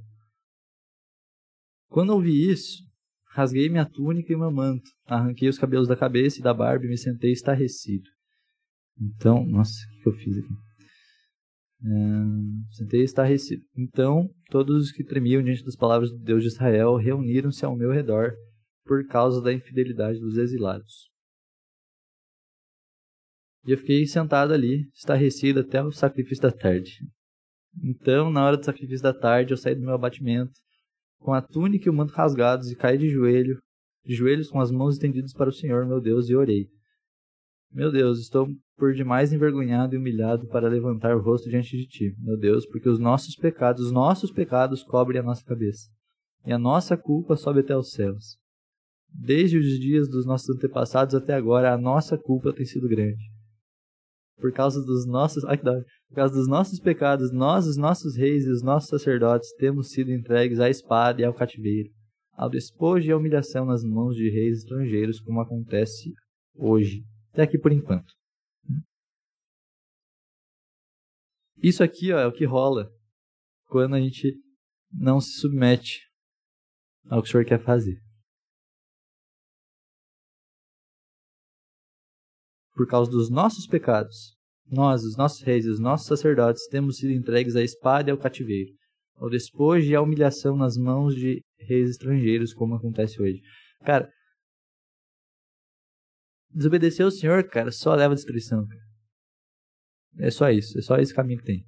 Quando 1.88 2.10
ouvi 2.10 2.50
isso, 2.50 2.82
rasguei 3.30 3.68
minha 3.68 3.84
túnica 3.84 4.32
e 4.32 4.36
meu 4.36 4.50
manto, 4.50 4.90
arranquei 5.06 5.48
os 5.48 5.58
cabelos 5.58 5.86
da 5.86 5.96
cabeça 5.96 6.38
e 6.38 6.42
da 6.42 6.54
barba 6.54 6.86
e 6.86 6.88
me 6.88 6.96
sentei 6.96 7.32
estarrecido. 7.32 8.08
Então, 9.00 9.44
nossa, 9.46 9.74
o 9.98 10.02
que 10.02 10.08
eu 10.08 10.12
fiz 10.12 10.38
aqui? 10.38 10.54
É, 11.84 12.74
sentei 12.74 13.02
estarrecido. 13.02 13.62
Então, 13.76 14.28
todos 14.50 14.84
os 14.84 14.92
que 14.92 15.04
tremiam 15.04 15.42
diante 15.42 15.64
das 15.64 15.76
palavras 15.76 16.10
do 16.10 16.18
Deus 16.18 16.42
de 16.42 16.48
Israel 16.48 16.96
reuniram-se 16.96 17.64
ao 17.64 17.76
meu 17.76 17.92
redor 17.92 18.32
por 18.84 19.06
causa 19.06 19.40
da 19.40 19.52
infidelidade 19.52 20.18
dos 20.18 20.36
exilados. 20.36 21.07
E 23.66 23.72
eu 23.72 23.78
fiquei 23.78 24.06
sentado 24.06 24.52
ali, 24.52 24.88
estarrecido 24.94 25.60
até 25.60 25.82
o 25.82 25.90
sacrifício 25.90 26.42
da 26.42 26.52
tarde. 26.52 26.98
Então, 27.82 28.30
na 28.30 28.44
hora 28.44 28.56
do 28.56 28.64
sacrifício 28.64 29.02
da 29.02 29.12
tarde, 29.12 29.52
eu 29.52 29.56
saí 29.56 29.74
do 29.74 29.82
meu 29.82 29.94
abatimento, 29.94 30.52
com 31.18 31.32
a 31.32 31.42
túnica 31.42 31.88
e 31.88 31.90
o 31.90 31.94
manto 31.94 32.12
rasgados, 32.12 32.70
e 32.70 32.76
caí 32.76 32.96
de 32.96 33.08
joelho, 33.08 33.58
de 34.04 34.14
joelhos 34.14 34.50
com 34.50 34.60
as 34.60 34.70
mãos 34.70 34.94
estendidas 34.94 35.32
para 35.32 35.48
o 35.48 35.52
Senhor, 35.52 35.86
meu 35.86 36.00
Deus, 36.00 36.28
e 36.28 36.34
orei. 36.34 36.68
Meu 37.70 37.92
Deus, 37.92 38.18
estou 38.18 38.48
por 38.76 38.94
demais 38.94 39.32
envergonhado 39.32 39.94
e 39.94 39.98
humilhado 39.98 40.46
para 40.46 40.68
levantar 40.68 41.14
o 41.14 41.20
rosto 41.20 41.50
diante 41.50 41.76
de 41.76 41.86
ti, 41.86 42.14
meu 42.18 42.38
Deus, 42.38 42.64
porque 42.64 42.88
os 42.88 42.98
nossos 42.98 43.34
pecados, 43.36 43.86
os 43.86 43.92
nossos 43.92 44.30
pecados 44.30 44.82
cobrem 44.82 45.20
a 45.20 45.24
nossa 45.24 45.44
cabeça, 45.44 45.90
e 46.46 46.52
a 46.52 46.58
nossa 46.58 46.96
culpa 46.96 47.36
sobe 47.36 47.60
até 47.60 47.76
os 47.76 47.90
céus. 47.90 48.38
Desde 49.12 49.58
os 49.58 49.66
dias 49.78 50.08
dos 50.08 50.24
nossos 50.24 50.48
antepassados 50.56 51.14
até 51.14 51.34
agora, 51.34 51.72
a 51.72 51.78
nossa 51.78 52.16
culpa 52.16 52.52
tem 52.52 52.64
sido 52.64 52.88
grande. 52.88 53.22
Por 54.38 54.52
causa 54.52 54.80
dos 54.84 55.06
nossos, 55.06 55.44
ai, 55.44 55.58
por 55.58 56.14
causa 56.14 56.34
dos 56.34 56.48
nossos 56.48 56.78
pecados, 56.78 57.32
nós, 57.32 57.66
os 57.66 57.76
nossos 57.76 58.16
reis 58.16 58.44
e 58.44 58.50
os 58.50 58.62
nossos 58.62 58.88
sacerdotes, 58.88 59.52
temos 59.54 59.90
sido 59.90 60.12
entregues 60.12 60.60
à 60.60 60.70
espada 60.70 61.20
e 61.20 61.24
ao 61.24 61.34
cativeiro, 61.34 61.90
ao 62.32 62.48
despojo 62.48 63.08
e 63.08 63.12
à 63.12 63.16
humilhação 63.16 63.66
nas 63.66 63.82
mãos 63.82 64.14
de 64.14 64.30
reis 64.30 64.58
estrangeiros, 64.58 65.20
como 65.20 65.40
acontece 65.40 66.14
hoje, 66.54 67.04
até 67.32 67.42
aqui 67.42 67.58
por 67.58 67.72
enquanto. 67.72 68.12
Isso 71.60 71.82
aqui 71.82 72.12
ó, 72.12 72.18
é 72.18 72.26
o 72.26 72.32
que 72.32 72.44
rola 72.44 72.88
quando 73.66 73.96
a 73.96 74.00
gente 74.00 74.40
não 74.92 75.20
se 75.20 75.32
submete 75.40 76.00
ao 77.10 77.20
que 77.22 77.28
o 77.28 77.32
Senhor 77.32 77.44
quer 77.44 77.62
fazer. 77.62 77.98
Por 82.78 82.86
causa 82.86 83.10
dos 83.10 83.28
nossos 83.28 83.66
pecados, 83.66 84.36
nós, 84.70 85.02
os 85.02 85.16
nossos 85.16 85.42
reis 85.42 85.64
e 85.64 85.68
os 85.68 85.80
nossos 85.80 86.06
sacerdotes, 86.06 86.68
temos 86.68 86.98
sido 86.98 87.10
entregues 87.10 87.56
à 87.56 87.62
espada 87.62 88.08
e 88.08 88.12
ao 88.12 88.18
cativeiro, 88.18 88.72
ao 89.16 89.28
despojo 89.28 89.90
e 89.90 89.96
à 89.96 90.00
humilhação 90.00 90.56
nas 90.56 90.76
mãos 90.76 91.16
de 91.16 91.42
reis 91.58 91.90
estrangeiros, 91.90 92.54
como 92.54 92.76
acontece 92.76 93.20
hoje. 93.20 93.42
Cara, 93.84 94.08
desobedecer 96.50 97.04
ao 97.04 97.10
Senhor, 97.10 97.48
cara, 97.48 97.72
só 97.72 97.96
leva 97.96 98.12
a 98.12 98.14
destruição. 98.14 98.64
Cara. 98.64 98.88
É 100.18 100.30
só 100.30 100.48
isso, 100.48 100.78
é 100.78 100.82
só 100.82 100.98
esse 100.98 101.12
caminho 101.12 101.40
que 101.40 101.46
tem. 101.46 101.66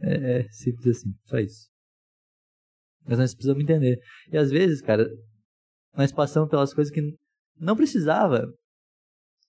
É, 0.00 0.40
é 0.40 0.48
simples 0.50 0.96
assim, 0.96 1.14
só 1.26 1.38
isso. 1.38 1.70
Mas 3.04 3.18
nós 3.18 3.34
precisamos 3.34 3.62
entender. 3.62 4.00
E 4.32 4.36
às 4.36 4.50
vezes, 4.50 4.80
cara, 4.80 5.08
nós 5.94 6.10
passamos 6.10 6.50
pelas 6.50 6.74
coisas 6.74 6.92
que 6.92 7.21
não 7.56 7.76
precisava, 7.76 8.46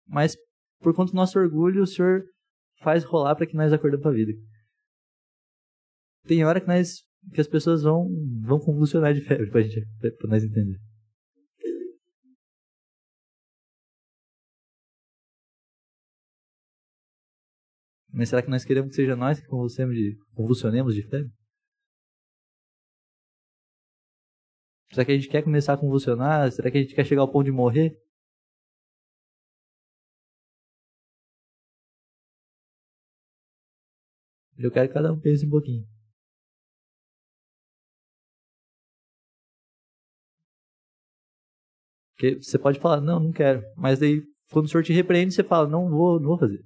mas 0.07 0.35
por 0.79 0.93
conta 0.93 1.11
do 1.11 1.15
nosso 1.15 1.39
orgulho, 1.39 1.83
o 1.83 1.87
Senhor 1.87 2.23
faz 2.81 3.03
rolar 3.03 3.35
para 3.35 3.47
que 3.47 3.55
nós 3.55 3.71
acordemos 3.71 4.03
para 4.03 4.11
a 4.11 4.15
vida. 4.15 4.33
Tem 6.25 6.43
hora 6.43 6.61
que 6.61 6.67
nós 6.67 7.03
que 7.33 7.39
as 7.39 7.47
pessoas 7.47 7.83
vão 7.83 8.09
vão 8.41 8.59
convulsionar 8.59 9.13
de 9.13 9.21
febre 9.21 9.49
para 9.49 9.61
gente 9.61 9.87
nós 10.27 10.43
entender. 10.43 10.77
Mas 18.11 18.29
será 18.29 18.43
que 18.43 18.49
nós 18.49 18.63
queremos 18.63 18.91
que 18.91 18.95
seja 18.95 19.15
nós 19.15 19.39
que 19.39 19.47
convulsionemos 19.47 19.95
de, 19.95 20.15
convulsionemos 20.35 20.93
de 20.93 21.01
febre? 21.01 21.31
Será 24.93 25.06
que 25.06 25.12
a 25.12 25.15
gente 25.15 25.27
quer 25.27 25.43
começar 25.43 25.73
a 25.73 25.77
convulsionar? 25.77 26.51
Será 26.51 26.69
que 26.69 26.77
a 26.77 26.82
gente 26.82 26.93
quer 26.93 27.03
chegar 27.06 27.21
ao 27.21 27.32
ponto 27.32 27.45
de 27.45 27.51
morrer? 27.51 27.97
Eu 34.58 34.71
quero 34.71 34.88
que 34.88 34.93
cada 34.93 35.12
um 35.12 35.19
pense 35.19 35.45
um 35.47 35.49
pouquinho. 35.49 35.84
Porque 42.15 42.36
você 42.36 42.60
pode 42.60 42.79
falar, 42.79 43.01
não, 43.01 43.19
não 43.19 43.32
quero. 43.32 43.63
Mas 43.75 43.99
daí, 43.99 44.21
quando 44.51 44.65
o 44.65 44.69
senhor 44.69 44.84
te 44.84 44.93
repreende, 44.93 45.34
você 45.34 45.43
fala, 45.43 45.67
não 45.67 45.89
vou, 45.89 46.19
não 46.19 46.29
vou 46.29 46.38
fazer. 46.38 46.63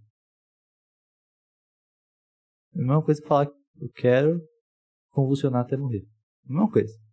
É 2.75 2.79
a 2.79 2.81
mesma 2.81 3.03
coisa 3.03 3.21
que 3.21 3.27
falar, 3.27 3.47
eu 3.79 3.89
quero 3.95 4.41
convulsionar 5.11 5.61
até 5.61 5.77
morrer. 5.77 6.05
É 6.45 6.51
a 6.51 6.53
mesma 6.53 6.69
coisa. 6.69 7.06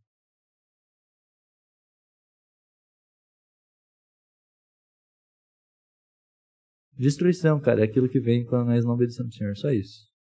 Destruição, 6.96 7.60
cara, 7.60 7.80
é 7.80 7.84
aquilo 7.84 8.08
que 8.08 8.20
vem 8.20 8.44
quando 8.44 8.66
nós 8.66 8.84
não 8.84 8.94
obedecemos 8.94 9.34
o 9.34 9.38
Senhor, 9.38 9.56
só 9.56 9.70
isso. 9.70 10.12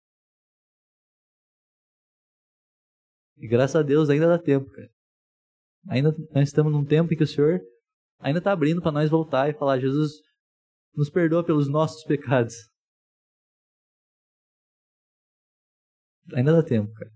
E 3.36 3.46
graças 3.46 3.76
a 3.76 3.82
Deus 3.82 4.08
ainda 4.10 4.26
dá 4.26 4.38
tempo, 4.38 4.70
cara. 4.70 4.90
Ainda 5.88 6.14
nós 6.34 6.48
estamos 6.48 6.72
num 6.72 6.84
tempo 6.84 7.12
em 7.12 7.16
que 7.16 7.24
o 7.24 7.26
Senhor 7.26 7.60
ainda 8.18 8.38
está 8.38 8.52
abrindo 8.52 8.80
para 8.80 8.92
nós 8.92 9.10
voltar 9.10 9.50
e 9.50 9.54
falar: 9.54 9.78
Jesus, 9.78 10.12
nos 10.94 11.10
perdoa 11.10 11.44
pelos 11.44 11.68
nossos 11.68 12.02
pecados. 12.04 12.54
Ainda 16.34 16.52
dá 16.52 16.62
tempo, 16.62 16.92
cara. 16.94 17.10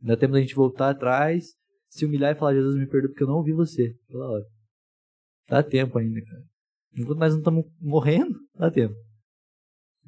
Ainda 0.00 0.14
dá 0.14 0.20
tempo 0.20 0.34
da 0.34 0.40
gente 0.40 0.54
voltar 0.54 0.90
atrás, 0.90 1.54
se 1.88 2.04
humilhar 2.04 2.34
e 2.34 2.38
falar: 2.38 2.54
Jesus, 2.54 2.76
me 2.76 2.86
perdoa 2.86 3.10
porque 3.10 3.22
eu 3.22 3.28
não 3.28 3.36
ouvi 3.36 3.52
você 3.52 3.94
pela 4.08 4.30
hora. 4.30 4.44
Dá 5.48 5.62
tempo 5.62 5.98
ainda, 5.98 6.20
cara. 6.22 6.49
Enquanto 6.92 7.18
nós 7.18 7.32
não 7.32 7.38
estamos 7.38 7.64
morrendo, 7.80 8.38
dá 8.54 8.70
tempo. 8.70 8.94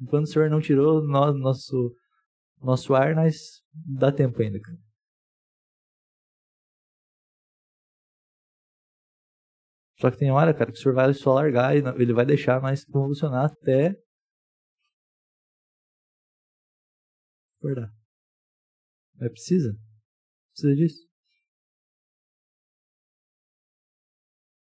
Enquanto 0.01 0.25
o 0.25 0.27
Senhor 0.27 0.49
não 0.49 0.61
tirou 0.61 1.01
nosso, 1.03 1.95
nosso 2.61 2.93
ar, 2.93 3.15
nós 3.15 3.61
dá 3.73 4.11
tempo 4.11 4.41
ainda. 4.41 4.59
Só 9.99 10.11
que 10.11 10.17
tem 10.17 10.31
hora, 10.31 10.53
cara, 10.53 10.71
que 10.71 10.77
o 10.77 10.81
Senhor 10.81 10.95
vai 10.95 11.13
só 11.13 11.33
largar 11.33 11.75
e 11.75 11.79
ele 12.01 12.13
vai 12.13 12.25
deixar 12.25 12.61
nós 12.61 12.83
convulsionar 12.83 13.45
até 13.45 13.95
acordar. 17.57 17.89
Mas 19.15 19.31
precisa. 19.31 19.73
Precisa 20.51 20.75
disso. 20.75 21.07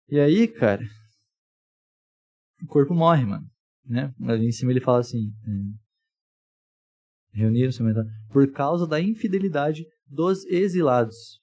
E 0.09 0.19
aí, 0.19 0.49
cara, 0.49 0.83
o 2.63 2.67
corpo 2.67 2.95
morre, 2.95 3.25
mano. 3.25 3.47
Né? 3.85 4.13
Ali 4.23 4.47
em 4.47 4.53
cima 4.53 4.71
ele 4.71 4.81
fala 4.81 5.01
assim: 5.01 5.33
é, 5.45 7.39
Reuniram-se 7.39 7.83
por 8.31 8.51
causa 8.53 8.87
da 8.87 9.01
infidelidade 9.01 9.85
dos 10.07 10.45
exilados. 10.47 11.41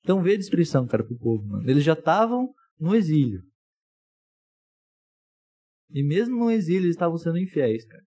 Então 0.00 0.22
vê 0.22 0.34
a 0.34 0.38
destruição, 0.38 0.86
cara, 0.86 1.04
pro 1.04 1.18
povo, 1.18 1.44
mano. 1.46 1.68
Eles 1.68 1.84
já 1.84 1.92
estavam 1.92 2.54
no 2.78 2.94
exílio. 2.94 3.42
E 5.90 6.02
mesmo 6.02 6.36
no 6.36 6.50
exílio 6.50 6.84
eles 6.84 6.94
estavam 6.94 7.18
sendo 7.18 7.38
infiéis, 7.38 7.84
cara. 7.86 8.04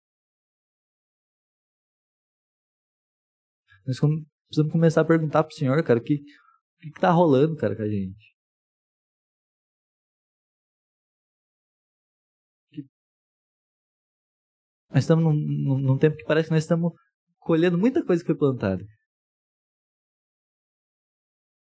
Nós 3.87 3.99
precisamos 3.99 4.73
começar 4.73 5.01
a 5.01 5.07
perguntar 5.07 5.43
pro 5.43 5.57
Senhor, 5.57 5.83
cara, 5.83 5.99
o 5.99 6.03
que, 6.03 6.19
que, 6.79 6.91
que 6.91 7.01
tá 7.01 7.11
rolando, 7.11 7.57
cara, 7.57 7.75
com 7.75 7.83
a 7.83 7.89
gente. 7.89 8.30
Nós 14.91 15.05
estamos 15.05 15.25
num, 15.25 15.33
num, 15.33 15.79
num, 15.79 15.99
tempo 15.99 16.17
que 16.17 16.25
parece 16.25 16.49
que 16.49 16.55
nós 16.55 16.65
estamos 16.65 16.93
colhendo 17.39 17.79
muita 17.79 18.05
coisa 18.05 18.23
que 18.23 18.27
foi 18.27 18.37
plantada. 18.37 18.85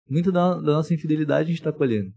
Muito 0.09 0.31
da, 0.31 0.55
da 0.55 0.73
nossa 0.75 0.93
infidelidade 0.93 1.45
a 1.45 1.51
gente 1.53 1.61
está 1.61 1.73
colhendo. 1.73 2.13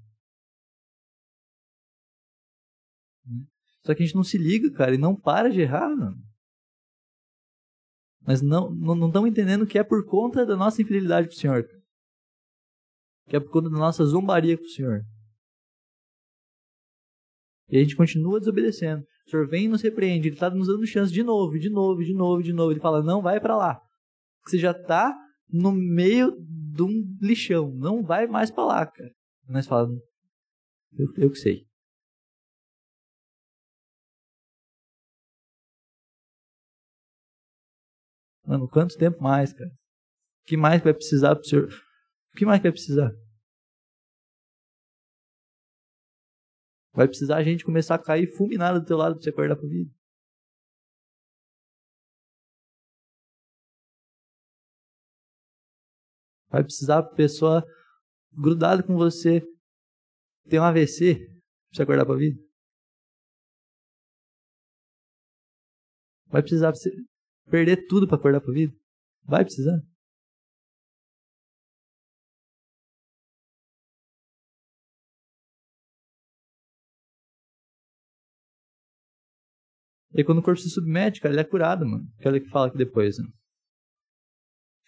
Só 3.86 3.96
que 3.96 4.04
a 4.04 4.06
gente 4.06 4.16
não 4.16 4.24
se 4.24 4.38
liga, 4.38 4.70
cara, 4.74 4.94
e 4.94 4.98
não 4.98 5.16
para 5.16 5.50
de 5.50 5.62
errar, 5.62 5.90
mano. 5.96 6.22
Mas 8.22 8.42
não 8.42 8.70
não 8.70 9.08
estamos 9.08 9.30
entendendo 9.30 9.66
que 9.66 9.80
é 9.80 9.84
por 9.84 10.06
conta 10.06 10.46
da 10.46 10.58
nossa 10.58 10.82
infidelidade 10.82 11.28
pro 11.28 11.38
Senhor. 11.38 11.66
Que 13.28 13.38
é 13.38 13.40
por 13.40 13.50
conta 13.50 13.70
da 13.70 13.78
nossa 13.78 14.04
zombaria 14.04 14.58
com 14.58 14.64
o 14.64 14.70
Senhor. 14.70 15.06
E 17.70 17.78
a 17.78 17.82
gente 17.82 17.96
continua 17.96 18.40
desobedecendo. 18.40 19.06
O 19.28 19.30
Senhor 19.30 19.48
vem 19.48 19.66
e 19.66 19.68
nos 19.68 19.82
repreende. 19.82 20.30
Ele 20.30 20.36
está 20.36 20.50
nos 20.50 20.68
dando 20.68 20.88
chance 20.88 21.12
de 21.12 21.22
novo, 21.22 21.60
de 21.60 21.70
novo, 21.70 22.02
de 22.02 22.14
novo, 22.14 22.42
de 22.42 22.54
novo. 22.54 22.72
Ele 22.72 22.80
fala, 22.80 23.04
não 23.04 23.22
vai 23.22 23.42
para 23.42 23.58
lá. 23.58 23.82
Você 24.46 24.58
já 24.58 24.72
está 24.72 25.14
no 25.52 25.72
meio 25.74 26.34
de 26.40 26.82
um 26.82 27.18
lixão. 27.22 27.70
Não 27.74 28.02
vai 28.02 28.26
mais 28.26 28.50
para 28.50 28.66
lá, 28.66 28.86
cara. 28.86 29.12
Mas 29.46 29.68
fala, 29.68 29.90
eu, 30.98 31.08
eu 31.18 31.30
que 31.30 31.38
sei. 31.38 31.68
Mano, 38.46 38.70
quanto 38.70 38.98
tempo 38.98 39.22
mais, 39.22 39.52
cara? 39.52 39.70
O 39.70 40.48
que 40.48 40.56
mais 40.56 40.82
vai 40.82 40.94
precisar 40.94 41.36
pro 41.36 41.44
senhor? 41.44 41.68
O 42.34 42.38
que 42.38 42.46
mais 42.46 42.62
vai 42.62 42.72
precisar? 42.72 43.12
Vai 46.98 47.08
precisar 47.08 47.38
a 47.38 47.44
gente 47.44 47.64
começar 47.64 47.94
a 47.94 48.04
cair 48.04 48.26
fulminado 48.26 48.80
do 48.80 48.86
teu 48.88 48.98
lado 48.98 49.14
pra 49.14 49.22
você 49.22 49.30
acordar 49.30 49.56
pra 49.56 49.68
vida. 49.68 49.94
Vai 56.50 56.64
precisar 56.64 56.98
a 56.98 57.04
pessoa 57.04 57.64
grudada 58.34 58.82
com 58.82 58.96
você 58.96 59.48
ter 60.50 60.60
um 60.60 60.64
AVC 60.64 61.18
pra 61.18 61.36
você 61.72 61.84
acordar 61.84 62.06
pra 62.08 62.16
vida. 62.16 62.42
Vai 66.26 66.42
precisar 66.42 66.72
você 66.72 66.90
perder 67.48 67.86
tudo 67.86 68.08
para 68.08 68.18
acordar 68.18 68.42
pra 68.42 68.52
vida. 68.52 68.76
Vai 69.24 69.44
precisar. 69.46 69.80
E 80.18 80.24
quando 80.24 80.40
o 80.40 80.42
corpo 80.42 80.60
se 80.60 80.70
submete, 80.72 81.22
cara, 81.22 81.34
ele 81.36 81.42
é 81.42 81.44
curado, 81.44 81.86
mano. 81.86 82.04
Que 82.20 82.28
olha 82.28 82.40
que 82.40 82.50
fala 82.50 82.68
aqui 82.68 82.78
depois, 82.78 83.20
né? 83.20 83.26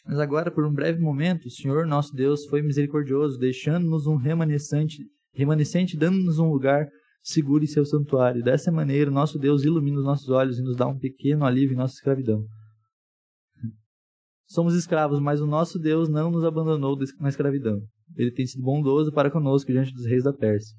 Mas 0.03 0.17
agora, 0.17 0.49
por 0.49 0.65
um 0.65 0.73
breve 0.73 0.99
momento, 0.99 1.45
o 1.45 1.51
Senhor 1.51 1.85
nosso 1.85 2.15
Deus 2.15 2.45
foi 2.47 2.63
misericordioso, 2.63 3.37
deixando-nos 3.37 4.07
um 4.07 4.15
remanescente, 4.15 5.05
remanescente 5.31 5.95
dando-nos 5.95 6.39
um 6.39 6.49
lugar 6.49 6.87
seguro 7.21 7.63
em 7.63 7.67
seu 7.67 7.85
santuário. 7.85 8.41
Dessa 8.41 8.71
maneira, 8.71 9.11
nosso 9.11 9.37
Deus 9.37 9.63
ilumina 9.63 9.99
os 9.99 10.05
nossos 10.05 10.29
olhos 10.29 10.57
e 10.57 10.63
nos 10.63 10.75
dá 10.75 10.87
um 10.87 10.97
pequeno 10.97 11.45
alívio 11.45 11.75
em 11.75 11.77
nossa 11.77 11.93
escravidão. 11.93 12.43
Somos 14.47 14.73
escravos, 14.73 15.19
mas 15.19 15.41
o 15.41 15.45
nosso 15.45 15.77
Deus 15.77 16.09
não 16.09 16.31
nos 16.31 16.43
abandonou 16.43 16.97
na 17.19 17.29
escravidão. 17.29 17.79
Ele 18.15 18.31
tem 18.31 18.47
sido 18.47 18.63
bondoso 18.63 19.11
para 19.11 19.29
conosco 19.29 19.71
diante 19.71 19.93
dos 19.93 20.07
reis 20.07 20.23
da 20.23 20.33
Pérsia. 20.33 20.75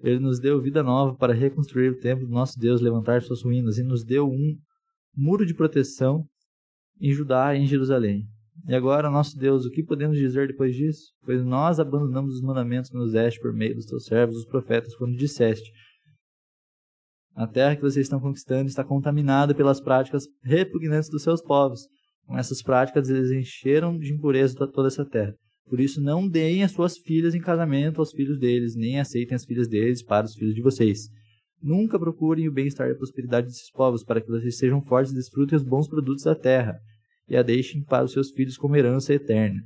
Ele 0.00 0.18
nos 0.18 0.38
deu 0.38 0.60
vida 0.60 0.82
nova 0.82 1.16
para 1.16 1.32
reconstruir 1.32 1.90
o 1.90 1.98
templo 1.98 2.26
do 2.26 2.32
nosso 2.32 2.58
Deus, 2.58 2.80
levantar 2.80 3.22
suas 3.22 3.42
ruínas, 3.42 3.78
e 3.78 3.82
nos 3.82 4.04
deu 4.04 4.28
um 4.28 4.56
muro 5.16 5.44
de 5.44 5.54
proteção 5.54 6.24
em 7.00 7.12
Judá 7.12 7.54
e 7.54 7.58
em 7.58 7.66
Jerusalém. 7.66 8.26
E 8.66 8.74
agora, 8.74 9.10
nosso 9.10 9.36
Deus, 9.36 9.64
o 9.64 9.70
que 9.70 9.82
podemos 9.82 10.16
dizer 10.16 10.48
depois 10.48 10.74
disso? 10.74 11.12
Pois 11.24 11.44
nós 11.44 11.78
abandonamos 11.78 12.34
os 12.34 12.42
mandamentos 12.42 12.90
que 12.90 12.96
nos 12.96 13.12
deste 13.12 13.40
por 13.40 13.52
meio 13.52 13.74
dos 13.74 13.86
teus 13.86 14.04
servos, 14.04 14.36
os 14.36 14.46
profetas, 14.46 14.94
quando 14.96 15.16
disseste: 15.16 15.70
A 17.34 17.46
terra 17.46 17.76
que 17.76 17.82
vocês 17.82 18.06
estão 18.06 18.20
conquistando 18.20 18.68
está 18.68 18.84
contaminada 18.84 19.54
pelas 19.54 19.80
práticas 19.80 20.24
repugnantes 20.42 21.08
dos 21.08 21.22
seus 21.22 21.42
povos. 21.42 21.88
Com 22.26 22.36
essas 22.36 22.62
práticas, 22.62 23.08
eles 23.08 23.30
encheram 23.30 23.96
de 23.96 24.12
impureza 24.12 24.54
toda 24.66 24.88
essa 24.88 25.04
terra. 25.04 25.34
Por 25.68 25.80
isso, 25.80 26.00
não 26.00 26.26
deem 26.26 26.64
as 26.64 26.72
suas 26.72 26.96
filhas 26.96 27.34
em 27.34 27.40
casamento 27.40 28.00
aos 28.00 28.12
filhos 28.12 28.38
deles, 28.38 28.74
nem 28.74 28.98
aceitem 28.98 29.34
as 29.34 29.44
filhas 29.44 29.68
deles 29.68 30.02
para 30.02 30.26
os 30.26 30.34
filhos 30.34 30.54
de 30.54 30.62
vocês. 30.62 31.08
Nunca 31.62 31.98
procurem 31.98 32.48
o 32.48 32.52
bem-estar 32.52 32.88
e 32.88 32.92
a 32.92 32.96
prosperidade 32.96 33.48
desses 33.48 33.70
povos, 33.70 34.02
para 34.02 34.20
que 34.20 34.28
vocês 34.28 34.56
sejam 34.56 34.80
fortes 34.80 35.12
e 35.12 35.16
desfrutem 35.16 35.56
os 35.56 35.64
bons 35.64 35.88
produtos 35.88 36.24
da 36.24 36.34
terra, 36.34 36.78
e 37.28 37.36
a 37.36 37.42
deixem 37.42 37.82
para 37.82 38.04
os 38.04 38.12
seus 38.12 38.30
filhos 38.30 38.56
como 38.56 38.76
herança 38.76 39.12
eterna. 39.12 39.60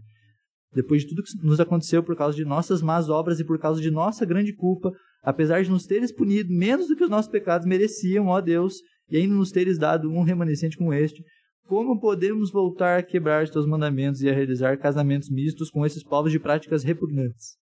Depois 0.75 1.03
de 1.03 1.09
tudo 1.09 1.23
que 1.23 1.47
nos 1.47 1.61
aconteceu 1.61 2.03
por 2.03 2.17
causa 2.17 2.37
de 2.37 2.45
nossas 2.45 2.81
más 2.81 3.09
obras 3.09 3.39
e 3.39 3.45
por 3.45 3.59
causa 3.59 3.81
de 3.81 3.91
nossa 3.91 4.25
grande 4.25 4.55
culpa, 4.55 4.91
apesar 5.23 5.63
de 5.63 5.71
nos 5.71 5.87
teres 5.87 6.11
punido 6.11 6.53
menos 6.53 6.89
do 6.89 6.97
que 6.97 7.05
os 7.05 7.11
nossos 7.11 7.31
pecados 7.31 7.67
mereciam, 7.67 8.29
ó 8.29 8.41
Deus, 8.41 8.77
e 9.11 9.19
ainda 9.19 9.35
nos 9.35 9.53
teres 9.53 9.79
dado 9.79 10.11
um 10.11 10.23
remanescente 10.23 10.79
como 10.79 10.95
este, 10.95 11.23
como 11.67 11.99
podemos 11.99 12.51
voltar 12.51 12.99
a 12.99 13.03
quebrar 13.03 13.45
os 13.45 13.51
teus 13.51 13.67
mandamentos 13.67 14.23
e 14.23 14.29
a 14.29 14.35
realizar 14.35 14.79
casamentos 14.79 15.31
mistos 15.31 15.71
com 15.71 15.87
esses 15.87 16.03
povos 16.03 16.33
de 16.33 16.39
práticas 16.39 16.83
repugnantes? 16.83 17.57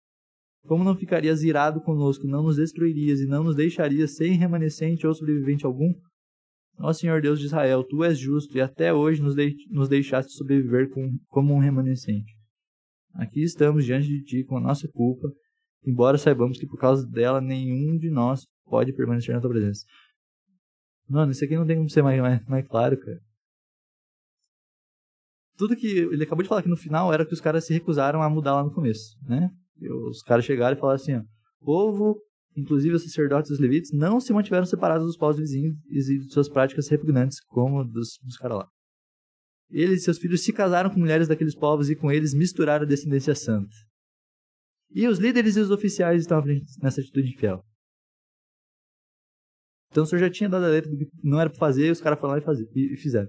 Como 0.66 0.84
não 0.84 0.96
ficarias 0.96 1.42
irado 1.42 1.80
conosco, 1.80 2.26
não 2.26 2.42
nos 2.42 2.56
destruirias 2.56 3.20
e 3.20 3.26
não 3.26 3.44
nos 3.44 3.56
deixarias 3.56 4.16
sem 4.16 4.32
remanescente 4.32 5.06
ou 5.06 5.14
sobrevivente 5.14 5.66
algum? 5.66 5.92
Ó 6.78 6.92
Senhor 6.92 7.20
Deus 7.20 7.40
de 7.40 7.46
Israel, 7.46 7.82
tu 7.82 8.04
és 8.04 8.18
justo 8.18 8.56
e 8.56 8.60
até 8.60 8.94
hoje 8.94 9.20
nos, 9.20 9.34
de 9.34 9.54
nos 9.70 9.88
deixaste 9.88 10.32
sobreviver 10.32 10.88
com, 10.90 11.18
como 11.26 11.54
um 11.54 11.58
remanescente. 11.58 12.36
Aqui 13.14 13.42
estamos 13.42 13.84
diante 13.84 14.06
de 14.06 14.22
ti 14.22 14.44
com 14.44 14.56
a 14.58 14.60
nossa 14.60 14.86
culpa, 14.88 15.28
embora 15.84 16.18
saibamos 16.18 16.58
que 16.58 16.66
por 16.66 16.78
causa 16.78 17.04
dela 17.06 17.40
nenhum 17.40 17.96
de 17.98 18.10
nós 18.10 18.46
pode 18.66 18.92
permanecer 18.92 19.34
na 19.34 19.40
tua 19.40 19.50
presença. 19.50 19.84
Mano, 21.08 21.32
isso 21.32 21.44
aqui 21.44 21.56
não 21.56 21.66
tem 21.66 21.76
como 21.76 21.88
ser 21.88 22.02
mais, 22.02 22.20
mais, 22.20 22.46
mais 22.46 22.68
claro, 22.68 22.96
cara 22.98 23.27
tudo 25.58 25.76
que 25.76 25.86
ele 25.86 26.22
acabou 26.22 26.42
de 26.42 26.48
falar 26.48 26.60
aqui 26.60 26.68
no 26.68 26.76
final 26.76 27.12
era 27.12 27.26
que 27.26 27.34
os 27.34 27.40
caras 27.40 27.66
se 27.66 27.72
recusaram 27.72 28.22
a 28.22 28.30
mudar 28.30 28.54
lá 28.54 28.62
no 28.62 28.72
começo, 28.72 29.18
né? 29.26 29.50
Os 30.08 30.22
caras 30.22 30.44
chegaram 30.44 30.76
e 30.76 30.80
falaram 30.80 30.96
assim, 30.96 31.16
ó, 31.16 31.22
povo, 31.60 32.16
inclusive 32.56 32.94
os 32.94 33.02
sacerdotes 33.02 33.50
e 33.50 33.54
os 33.54 33.58
levitas, 33.58 33.90
não 33.92 34.20
se 34.20 34.32
mantiveram 34.32 34.64
separados 34.64 35.04
dos 35.04 35.16
povos 35.16 35.36
vizinhos 35.36 35.76
e 35.90 36.18
de 36.20 36.32
suas 36.32 36.48
práticas 36.48 36.88
repugnantes, 36.88 37.40
como 37.40 37.84
dos, 37.84 38.18
dos 38.22 38.36
caras 38.36 38.58
lá. 38.58 38.68
Eles 39.68 40.00
e 40.00 40.04
seus 40.04 40.18
filhos 40.18 40.42
se 40.42 40.52
casaram 40.52 40.90
com 40.90 40.98
mulheres 40.98 41.28
daqueles 41.28 41.54
povos 41.54 41.90
e 41.90 41.96
com 41.96 42.10
eles 42.10 42.32
misturaram 42.32 42.84
a 42.84 42.88
descendência 42.88 43.34
santa. 43.34 43.76
E 44.90 45.06
os 45.06 45.18
líderes 45.18 45.56
e 45.56 45.60
os 45.60 45.70
oficiais 45.70 46.22
estavam 46.22 46.54
nessa 46.80 47.00
atitude 47.00 47.28
infiel. 47.34 47.62
Então 49.90 50.04
o 50.04 50.06
senhor 50.06 50.20
já 50.20 50.30
tinha 50.30 50.48
dado 50.48 50.64
a 50.64 50.68
letra 50.68 50.90
do 50.90 50.96
que 50.96 51.10
não 51.22 51.40
era 51.40 51.50
para 51.50 51.58
fazer, 51.58 51.88
e 51.88 51.90
os 51.90 52.00
caras 52.00 52.18
foram 52.20 52.34
lá 52.34 52.38
e, 52.38 52.42
fazer, 52.42 52.68
e 52.74 52.96
fizeram. 52.96 53.28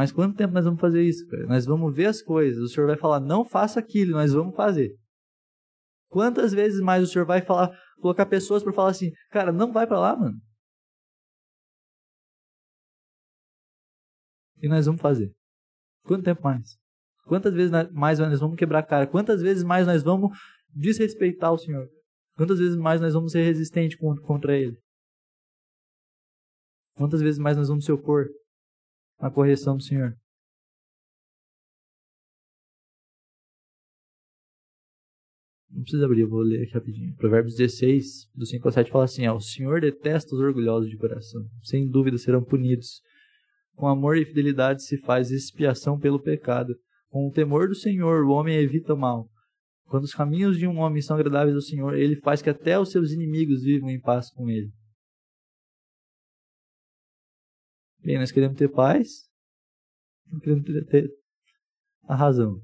Mas 0.00 0.10
quanto 0.10 0.34
tempo 0.34 0.54
nós 0.54 0.64
vamos 0.64 0.80
fazer 0.80 1.02
isso? 1.02 1.26
Cara? 1.26 1.44
Nós 1.46 1.66
vamos 1.66 1.94
ver 1.94 2.06
as 2.06 2.22
coisas. 2.22 2.62
O 2.62 2.68
Senhor 2.68 2.86
vai 2.86 2.96
falar, 2.96 3.20
não 3.20 3.44
faça 3.44 3.78
aquilo, 3.80 4.12
nós 4.12 4.32
vamos 4.32 4.54
fazer. 4.54 4.96
Quantas 6.08 6.54
vezes 6.54 6.80
mais 6.80 7.04
o 7.04 7.06
Senhor 7.06 7.26
vai 7.26 7.42
falar, 7.42 7.78
colocar 8.00 8.24
pessoas 8.24 8.62
para 8.62 8.72
falar 8.72 8.92
assim, 8.92 9.10
cara, 9.30 9.52
não 9.52 9.70
vai 9.70 9.86
para 9.86 10.00
lá, 10.00 10.16
mano. 10.16 10.40
E 14.62 14.68
nós 14.70 14.86
vamos 14.86 15.02
fazer. 15.02 15.34
Quanto 16.04 16.24
tempo 16.24 16.42
mais? 16.42 16.78
Quantas 17.26 17.52
vezes 17.52 17.70
mais 17.92 18.18
nós 18.18 18.40
vamos 18.40 18.56
quebrar 18.56 18.78
a 18.78 18.82
cara? 18.82 19.06
Quantas 19.06 19.42
vezes 19.42 19.62
mais 19.62 19.86
nós 19.86 20.02
vamos 20.02 20.30
desrespeitar 20.70 21.52
o 21.52 21.58
Senhor? 21.58 21.86
Quantas 22.38 22.58
vezes 22.58 22.78
mais 22.78 23.02
nós 23.02 23.12
vamos 23.12 23.32
ser 23.32 23.42
resistentes 23.42 23.98
contra 23.98 24.56
Ele? 24.56 24.78
Quantas 26.94 27.20
vezes 27.20 27.38
mais 27.38 27.58
nós 27.58 27.68
vamos 27.68 27.84
se 27.84 27.92
opor? 27.92 28.30
Na 29.20 29.30
correção 29.30 29.76
do 29.76 29.82
Senhor. 29.82 30.16
Não 35.70 35.82
precisa 35.82 36.04
abrir, 36.04 36.22
eu 36.22 36.28
vou 36.28 36.40
ler 36.40 36.64
aqui 36.64 36.72
rapidinho. 36.72 37.14
Provérbios 37.16 37.54
16, 37.54 38.28
do 38.34 38.44
5 38.44 38.68
ao 38.68 38.72
7, 38.72 38.90
fala 38.90 39.04
assim: 39.04 39.26
ó, 39.28 39.36
O 39.36 39.40
Senhor 39.40 39.80
detesta 39.80 40.34
os 40.34 40.40
orgulhosos 40.40 40.90
de 40.90 40.96
coração. 40.96 41.42
Sem 41.62 41.88
dúvida 41.88 42.18
serão 42.18 42.42
punidos. 42.42 43.00
Com 43.76 43.86
amor 43.86 44.16
e 44.16 44.26
fidelidade 44.26 44.84
se 44.84 44.98
faz 44.98 45.30
expiação 45.30 45.98
pelo 45.98 46.20
pecado. 46.20 46.74
Com 47.08 47.26
o 47.26 47.32
temor 47.32 47.68
do 47.68 47.74
Senhor, 47.74 48.24
o 48.24 48.30
homem 48.30 48.56
evita 48.56 48.94
o 48.94 48.98
mal. 48.98 49.28
Quando 49.86 50.04
os 50.04 50.14
caminhos 50.14 50.58
de 50.58 50.66
um 50.66 50.78
homem 50.78 51.00
são 51.00 51.16
agradáveis 51.16 51.54
ao 51.54 51.62
Senhor, 51.62 51.94
ele 51.94 52.16
faz 52.16 52.42
que 52.42 52.50
até 52.50 52.78
os 52.78 52.90
seus 52.90 53.10
inimigos 53.10 53.62
vivam 53.62 53.90
em 53.90 54.00
paz 54.00 54.30
com 54.30 54.50
ele. 54.50 54.70
Bem, 58.02 58.18
nós 58.18 58.32
queremos 58.32 58.56
ter 58.56 58.68
paz, 58.68 59.28
não 60.26 60.40
queremos 60.40 60.64
ter 60.88 61.10
a 62.04 62.14
razão. 62.14 62.60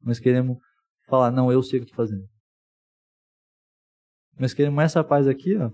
Nós 0.00 0.18
queremos 0.18 0.58
falar, 1.06 1.30
não, 1.30 1.52
eu 1.52 1.62
sei 1.62 1.78
o 1.78 1.82
que 1.82 1.90
estou 1.90 2.04
fazendo. 2.04 2.26
Nós 4.38 4.54
queremos 4.54 4.82
essa 4.82 5.04
paz 5.04 5.28
aqui, 5.28 5.56
ó. 5.56 5.70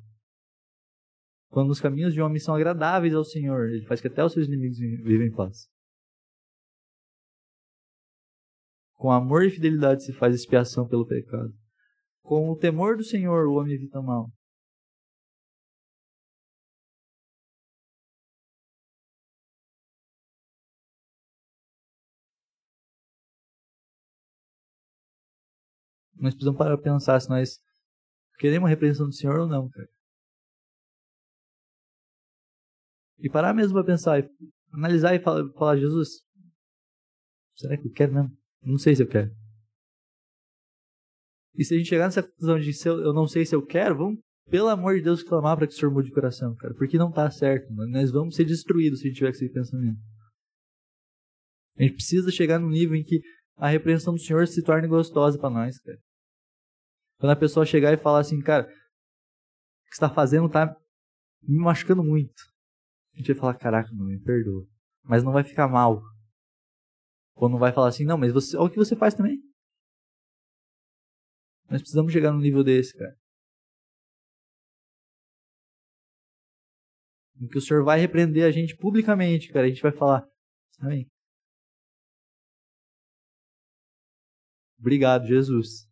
Quando 1.49 1.71
os 1.71 1.81
caminhos 1.81 2.13
de 2.13 2.21
um 2.21 2.27
homem 2.27 2.39
são 2.39 2.55
agradáveis 2.55 3.15
ao 3.15 3.25
Senhor, 3.25 3.71
ele 3.71 3.87
faz 3.87 4.01
que 4.01 4.09
até 4.09 4.25
os 4.25 4.33
seus 4.33 4.47
inimigos 4.47 4.79
vivem 4.79 5.29
em 5.29 5.35
paz. 5.35 5.69
Com 8.95 9.11
amor 9.11 9.45
e 9.45 9.51
fidelidade 9.51 10.05
se 10.05 10.13
faz 10.13 10.35
expiação 10.35 10.87
pelo 10.87 11.07
pecado. 11.07 11.53
Com 12.23 12.51
o 12.51 12.57
temor 12.57 12.97
do 12.97 13.03
Senhor, 13.03 13.47
o 13.47 13.55
homem 13.55 13.75
evita 13.75 13.99
o 13.99 14.03
mal. 14.03 14.31
Nós 26.21 26.35
precisamos 26.35 26.59
parar 26.59 26.77
para 26.77 26.93
pensar 26.93 27.19
se 27.19 27.29
nós 27.29 27.59
queremos 28.39 28.67
a 28.67 28.71
repreensão 28.71 29.07
do 29.07 29.15
Senhor 29.15 29.41
ou 29.41 29.49
não, 29.49 29.69
cara. 29.69 29.89
E 33.19 33.29
parar 33.29 33.55
mesmo 33.55 33.75
para 33.75 33.85
pensar, 33.85 34.23
analisar 34.73 35.15
e 35.15 35.21
falar, 35.21 35.51
falar, 35.53 35.77
Jesus, 35.77 36.23
será 37.57 37.77
que 37.77 37.89
eu 37.89 37.93
quero 37.93 38.15
mesmo? 38.15 38.37
Não 38.63 38.79
sei 38.79 38.95
se 38.95 39.03
eu 39.03 39.09
quero. 39.09 39.31
E 41.55 41.65
se 41.65 41.75
a 41.75 41.79
gente 41.79 41.89
chegar 41.89 42.05
nessa 42.05 42.23
conclusão 42.23 42.59
de 42.59 42.73
se 42.73 42.89
eu, 42.89 43.01
eu 43.01 43.13
não 43.13 43.27
sei 43.27 43.45
se 43.45 43.55
eu 43.55 43.65
quero, 43.65 43.97
vamos, 43.97 44.21
pelo 44.49 44.69
amor 44.69 44.97
de 44.97 45.03
Deus, 45.03 45.23
clamar 45.23 45.57
para 45.57 45.67
que 45.67 45.75
o 45.75 45.77
Senhor 45.77 45.93
mude 45.93 46.09
de 46.09 46.15
coração, 46.15 46.55
cara. 46.57 46.75
Porque 46.75 46.99
não 46.99 47.11
tá 47.11 47.31
certo. 47.31 47.73
Nós 47.73 48.11
vamos 48.11 48.35
ser 48.35 48.45
destruídos 48.45 49.01
se 49.01 49.07
a 49.07 49.09
gente 49.09 49.19
tiver 49.19 49.31
esse 49.31 49.49
pensamento. 49.49 49.99
A 51.79 51.83
gente 51.83 51.95
precisa 51.95 52.31
chegar 52.31 52.59
num 52.59 52.69
nível 52.69 52.97
em 52.97 53.05
que 53.05 53.21
a 53.57 53.69
repreensão 53.69 54.15
do 54.15 54.21
Senhor 54.21 54.47
se 54.47 54.63
torne 54.63 54.89
gostosa 54.89 55.39
para 55.39 55.51
nós, 55.51 55.79
cara. 55.79 55.99
Quando 57.21 57.33
a 57.33 57.37
pessoa 57.37 57.67
chegar 57.67 57.93
e 57.93 57.99
falar 57.99 58.21
assim, 58.21 58.41
cara, 58.41 58.65
o 58.65 58.67
que 58.67 58.75
você 59.91 59.97
está 59.97 60.09
fazendo 60.09 60.49
tá 60.49 60.75
me 61.43 61.59
machucando 61.59 62.03
muito. 62.03 62.43
A 63.13 63.19
gente 63.19 63.33
vai 63.35 63.37
falar, 63.37 63.55
caraca, 63.59 63.91
não 63.93 64.07
me 64.07 64.19
perdoa. 64.19 64.67
Mas 65.05 65.23
não 65.23 65.31
vai 65.31 65.45
ficar 65.45 65.69
mal. 65.69 66.03
Ou 67.35 67.47
não 67.51 67.59
vai 67.59 67.73
falar 67.73 67.89
assim, 67.89 68.07
não, 68.07 68.17
mas 68.17 68.33
você, 68.33 68.57
olha 68.57 68.69
o 68.69 68.71
que 68.71 68.79
você 68.79 68.97
faz 68.97 69.13
também. 69.13 69.39
Nós 71.69 71.83
precisamos 71.83 72.11
chegar 72.11 72.33
num 72.33 72.41
nível 72.41 72.65
desse, 72.65 72.97
cara. 72.97 73.15
Em 77.39 77.49
que 77.49 77.59
o 77.59 77.61
Senhor 77.61 77.85
vai 77.85 78.01
repreender 78.01 78.47
a 78.47 78.51
gente 78.51 78.75
publicamente, 78.79 79.53
cara. 79.53 79.67
A 79.67 79.69
gente 79.69 79.83
vai 79.83 79.93
falar, 79.93 80.27
amém. 80.81 81.07
Obrigado, 84.79 85.27
Jesus 85.27 85.90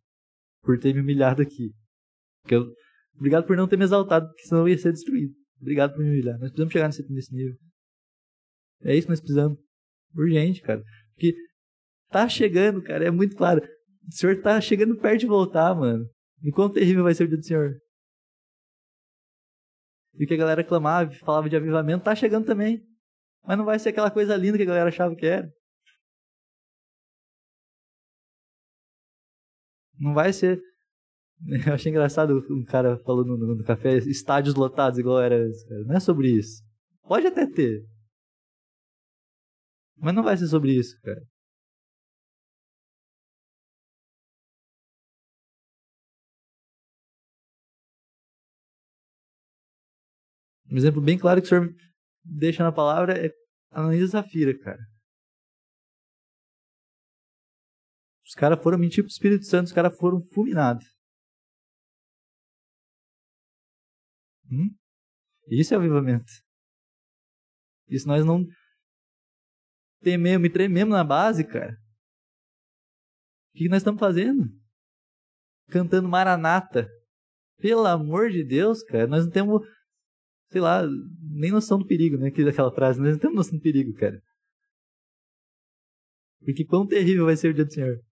por 0.69 0.77
ter 0.77 0.93
me 0.93 1.01
humilhado 1.01 1.41
aqui. 1.41 1.73
Eu, 2.47 2.71
obrigado 3.15 3.47
por 3.47 3.57
não 3.57 3.67
ter 3.67 3.75
me 3.75 3.85
exaltado, 3.85 4.27
porque 4.27 4.43
senão 4.43 4.61
eu 4.61 4.67
ia 4.67 4.77
ser 4.77 4.91
destruído. 4.91 5.33
Obrigado 5.59 5.95
por 5.95 6.03
me 6.03 6.11
humilhar. 6.11 6.37
Nós 6.37 6.51
precisamos 6.51 6.71
chegar 6.71 6.85
nesse, 6.85 7.11
nesse 7.11 7.33
nível. 7.33 7.55
É 8.83 8.95
isso 8.95 9.07
que 9.07 9.11
nós 9.11 9.19
precisamos. 9.19 9.57
Urgente, 10.15 10.61
cara. 10.61 10.83
Porque 11.15 11.35
tá 12.11 12.29
chegando, 12.29 12.83
cara, 12.83 13.03
é 13.03 13.09
muito 13.09 13.35
claro. 13.35 13.67
O 14.07 14.11
Senhor 14.11 14.39
tá 14.43 14.61
chegando 14.61 14.95
perto 14.95 15.21
de 15.21 15.25
voltar, 15.25 15.73
mano. 15.73 16.07
E 16.43 16.51
quão 16.51 16.71
terrível 16.71 17.03
vai 17.03 17.15
ser 17.15 17.23
o 17.23 17.27
dia 17.27 17.37
do 17.37 17.45
Senhor. 17.45 17.75
E 20.19 20.25
o 20.25 20.27
que 20.27 20.35
a 20.35 20.37
galera 20.37 20.63
clamava, 20.63 21.09
falava 21.15 21.49
de 21.49 21.55
avivamento, 21.55 22.03
tá 22.03 22.13
chegando 22.13 22.45
também. 22.45 22.79
Mas 23.43 23.57
não 23.57 23.65
vai 23.65 23.79
ser 23.79 23.89
aquela 23.89 24.11
coisa 24.11 24.35
linda 24.35 24.55
que 24.55 24.63
a 24.63 24.67
galera 24.67 24.89
achava 24.89 25.15
que 25.15 25.25
era. 25.25 25.51
Não 29.99 30.13
vai 30.13 30.31
ser. 30.33 30.61
Eu 31.67 31.73
achei 31.73 31.91
engraçado 31.91 32.45
um 32.49 32.63
cara 32.65 32.97
falou 32.99 33.25
no, 33.25 33.37
no, 33.37 33.63
café, 33.63 33.97
estádios 33.97 34.55
lotados 34.55 34.99
igual 34.99 35.21
era 35.21 35.35
esse, 35.47 35.67
cara. 35.67 35.83
Não 35.85 35.95
é 35.95 35.99
sobre 35.99 36.29
isso. 36.29 36.63
Pode 37.03 37.27
até 37.27 37.45
ter. 37.47 37.85
Mas 39.97 40.15
não 40.15 40.23
vai 40.23 40.37
ser 40.37 40.47
sobre 40.47 40.71
isso, 40.73 40.99
cara. 41.01 41.21
Um 50.71 50.77
exemplo 50.77 51.01
bem 51.01 51.17
claro 51.17 51.41
que 51.41 51.47
o 51.47 51.49
senhor 51.49 51.73
deixa 52.23 52.63
na 52.63 52.71
palavra 52.71 53.13
é 53.25 53.31
Ananias 53.71 54.11
Zafira, 54.11 54.57
cara. 54.59 54.79
Caras 58.39 58.63
foram 58.63 58.77
mentir 58.77 59.03
pro 59.03 59.11
Espírito 59.11 59.45
Santo, 59.45 59.67
os 59.67 59.73
caras 59.73 59.95
foram 59.97 60.21
fulminados. 60.21 60.85
Hum? 64.49 64.73
Isso 65.49 65.73
é 65.73 65.77
avivamento. 65.77 66.31
Isso 67.89 68.07
nós 68.07 68.25
não 68.25 68.45
tememos 70.01 70.47
e 70.47 70.51
trememos 70.51 70.93
na 70.93 71.03
base, 71.03 71.43
cara. 71.43 71.75
O 73.53 73.57
que 73.57 73.67
nós 73.67 73.79
estamos 73.79 73.99
fazendo? 73.99 74.45
Cantando 75.67 76.07
Maranata. 76.07 76.87
Pelo 77.57 77.85
amor 77.85 78.29
de 78.29 78.43
Deus, 78.43 78.81
cara, 78.83 79.05
nós 79.05 79.25
não 79.25 79.31
temos, 79.31 79.61
sei 80.49 80.61
lá, 80.61 80.83
nem 81.19 81.51
noção 81.51 81.77
do 81.77 81.85
perigo, 81.85 82.17
né? 82.17 82.29
Aquela 82.29 82.71
frase, 82.71 83.01
nós 83.01 83.11
não 83.11 83.19
temos 83.19 83.35
noção 83.35 83.57
do 83.57 83.61
perigo, 83.61 83.93
cara. 83.95 84.21
Porque 86.39 86.63
quão 86.63 86.87
terrível 86.87 87.25
vai 87.25 87.35
ser 87.35 87.49
o 87.49 87.53
dia 87.53 87.65
do 87.65 87.73
Senhor. 87.73 88.08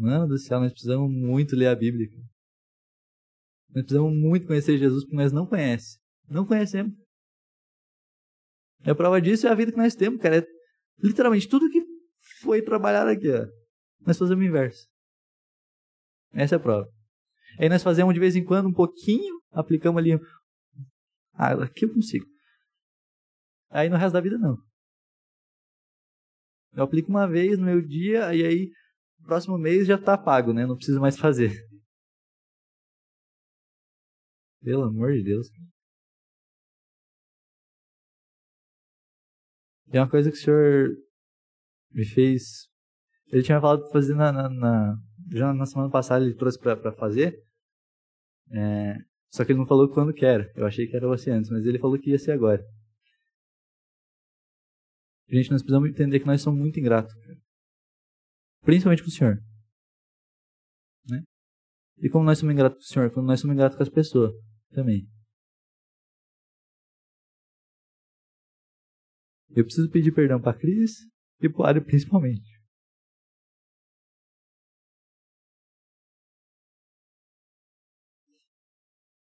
Mano 0.00 0.26
do 0.26 0.38
céu, 0.38 0.58
nós 0.58 0.72
precisamos 0.72 1.12
muito 1.12 1.54
ler 1.54 1.66
a 1.66 1.76
Bíblia. 1.76 2.08
Nós 3.68 3.84
precisamos 3.84 4.16
muito 4.16 4.46
conhecer 4.46 4.78
Jesus 4.78 5.04
porque 5.04 5.16
nós 5.16 5.30
não 5.30 5.46
conhecemos. 5.46 6.00
Não 6.26 6.46
conhecemos. 6.46 6.94
E 8.82 8.88
a 8.88 8.94
prova 8.94 9.20
disso 9.20 9.46
é 9.46 9.50
a 9.50 9.54
vida 9.54 9.70
que 9.70 9.76
nós 9.76 9.94
temos, 9.94 10.18
cara. 10.22 10.38
É 10.38 10.46
literalmente 11.02 11.46
tudo 11.46 11.68
que 11.68 11.84
foi 12.40 12.62
trabalhado 12.62 13.10
aqui, 13.10 13.30
ó. 13.30 13.46
Nós 14.00 14.16
fazemos 14.16 14.42
o 14.42 14.48
inverso. 14.48 14.88
Essa 16.32 16.54
é 16.54 16.56
a 16.56 16.60
prova. 16.60 16.88
Aí 17.58 17.68
nós 17.68 17.82
fazemos 17.82 18.14
de 18.14 18.20
vez 18.20 18.34
em 18.34 18.42
quando 18.42 18.70
um 18.70 18.72
pouquinho, 18.72 19.38
aplicamos 19.50 19.98
ali. 19.98 20.18
Ah, 21.34 21.62
aqui 21.62 21.84
eu 21.84 21.92
consigo. 21.92 22.24
Aí 23.68 23.90
no 23.90 23.98
resto 23.98 24.14
da 24.14 24.20
vida 24.22 24.38
não. 24.38 24.56
Eu 26.72 26.84
aplico 26.84 27.10
uma 27.10 27.28
vez 27.28 27.58
no 27.58 27.66
meu 27.66 27.82
dia 27.82 28.34
e 28.34 28.46
aí 28.46 28.70
próximo 29.24 29.58
mês 29.58 29.86
já 29.86 29.96
está 29.96 30.16
pago, 30.16 30.52
né? 30.52 30.66
Não 30.66 30.76
preciso 30.76 31.00
mais 31.00 31.18
fazer. 31.18 31.52
Pelo 34.62 34.84
amor 34.84 35.12
de 35.12 35.24
Deus. 35.24 35.48
E 39.92 39.98
uma 39.98 40.08
coisa 40.08 40.30
que 40.30 40.36
o 40.36 40.40
senhor 40.40 40.88
me 41.90 42.04
fez. 42.04 42.68
Ele 43.32 43.42
tinha 43.42 43.60
falado 43.60 43.84
de 43.84 43.92
fazer 43.92 44.14
na, 44.14 44.32
na, 44.32 44.48
na, 44.48 44.96
Já 45.32 45.52
na 45.52 45.66
semana 45.66 45.90
passada 45.90 46.24
ele 46.24 46.34
trouxe 46.34 46.58
para 46.58 46.92
fazer. 46.92 47.36
É, 48.52 48.96
só 49.30 49.44
que 49.44 49.52
ele 49.52 49.58
não 49.58 49.66
falou 49.66 49.88
quando 49.88 50.12
que 50.12 50.24
era. 50.24 50.50
Eu 50.56 50.66
achei 50.66 50.86
que 50.86 50.96
era 50.96 51.06
você 51.06 51.30
antes, 51.30 51.50
mas 51.50 51.64
ele 51.64 51.78
falou 51.78 51.98
que 51.98 52.10
ia 52.10 52.18
ser 52.18 52.32
agora. 52.32 52.62
Gente, 55.28 55.50
nós 55.50 55.62
precisamos 55.62 55.88
entender 55.88 56.18
que 56.18 56.26
nós 56.26 56.42
somos 56.42 56.60
muito 56.60 56.78
ingratos. 56.80 57.14
Principalmente 58.62 59.02
com 59.02 59.08
o 59.08 59.12
Senhor. 59.12 59.36
Né? 61.08 61.22
E 61.98 62.08
como 62.08 62.24
nós 62.24 62.38
somos 62.38 62.52
ingratos 62.52 62.78
com 62.78 62.84
o 62.84 62.86
Senhor? 62.86 63.10
Como 63.12 63.26
nós 63.26 63.40
somos 63.40 63.54
ingratos 63.54 63.76
com 63.76 63.82
as 63.82 63.88
pessoas 63.88 64.32
também. 64.70 65.08
Eu 69.50 69.64
preciso 69.64 69.90
pedir 69.90 70.14
perdão 70.14 70.40
para 70.40 70.56
Cris 70.56 71.00
e 71.40 71.48
para 71.48 71.58
o 71.58 71.62
Mário 71.62 71.84
principalmente. 71.84 72.60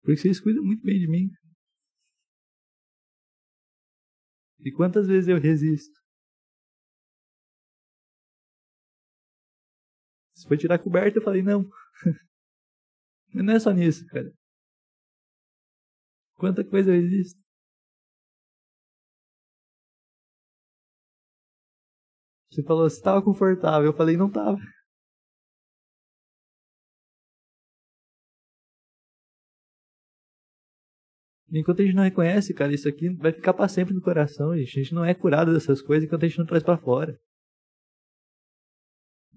Porque 0.02 0.22
vocês 0.22 0.40
cuidam 0.40 0.64
muito 0.64 0.84
bem 0.84 1.00
de 1.00 1.08
mim. 1.08 1.30
E 4.60 4.72
quantas 4.72 5.08
vezes 5.08 5.28
eu 5.28 5.40
resisto? 5.40 6.00
Você 10.40 10.48
foi 10.48 10.58
tirar 10.58 10.76
a 10.76 10.80
coberta? 10.80 11.18
Eu 11.18 11.22
falei, 11.22 11.42
não. 11.44 11.70
não 13.34 13.54
é 13.54 13.60
só 13.60 13.72
nisso, 13.72 14.06
cara. 14.08 14.32
Quanta 16.36 16.64
coisa 16.64 16.96
existe. 16.96 17.38
Você 22.50 22.64
falou, 22.64 22.90
você 22.90 22.96
estava 22.96 23.22
confortável. 23.22 23.88
Eu 23.88 23.94
falei, 23.94 24.16
não 24.16 24.28
estava. 24.28 24.58
Enquanto 31.52 31.82
a 31.82 31.86
gente 31.86 31.96
não 31.96 32.04
reconhece, 32.04 32.54
cara, 32.54 32.74
isso 32.74 32.88
aqui 32.88 33.10
vai 33.10 33.34
ficar 33.34 33.54
para 33.54 33.68
sempre 33.68 33.94
no 33.94 34.02
coração, 34.02 34.56
gente. 34.56 34.80
A 34.80 34.84
gente 34.84 34.94
não 34.94 35.04
é 35.04 35.14
curado 35.14 35.52
dessas 35.52 35.82
coisas 35.82 36.06
enquanto 36.06 36.24
a 36.24 36.28
gente 36.28 36.40
não 36.40 36.46
traz 36.46 36.64
para 36.64 36.78
fora. 36.78 37.20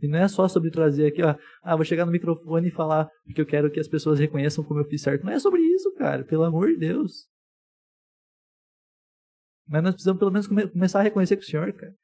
E 0.02 0.08
não 0.08 0.18
é 0.18 0.26
só 0.26 0.48
sobre 0.48 0.68
trazer 0.68 1.06
aqui, 1.06 1.22
ó, 1.22 1.36
ah, 1.62 1.76
vou 1.76 1.84
chegar 1.84 2.04
no 2.04 2.10
microfone 2.10 2.66
e 2.66 2.72
falar 2.72 3.08
porque 3.24 3.40
eu 3.40 3.46
quero 3.46 3.70
que 3.70 3.78
as 3.78 3.86
pessoas 3.86 4.18
reconheçam 4.18 4.64
como 4.64 4.80
eu 4.80 4.84
fiz 4.84 5.00
certo. 5.00 5.24
Não 5.24 5.32
é 5.32 5.38
sobre 5.38 5.60
isso, 5.60 5.94
cara, 5.94 6.24
pelo 6.24 6.42
amor 6.42 6.68
de 6.70 6.76
Deus. 6.76 7.28
Mas 9.68 9.80
nós 9.80 9.94
precisamos 9.94 10.18
pelo 10.18 10.32
menos 10.32 10.48
come 10.48 10.68
começar 10.68 10.98
a 10.98 11.02
reconhecer 11.02 11.36
com 11.36 11.42
o 11.42 11.46
Senhor, 11.46 11.72
cara. 11.72 11.94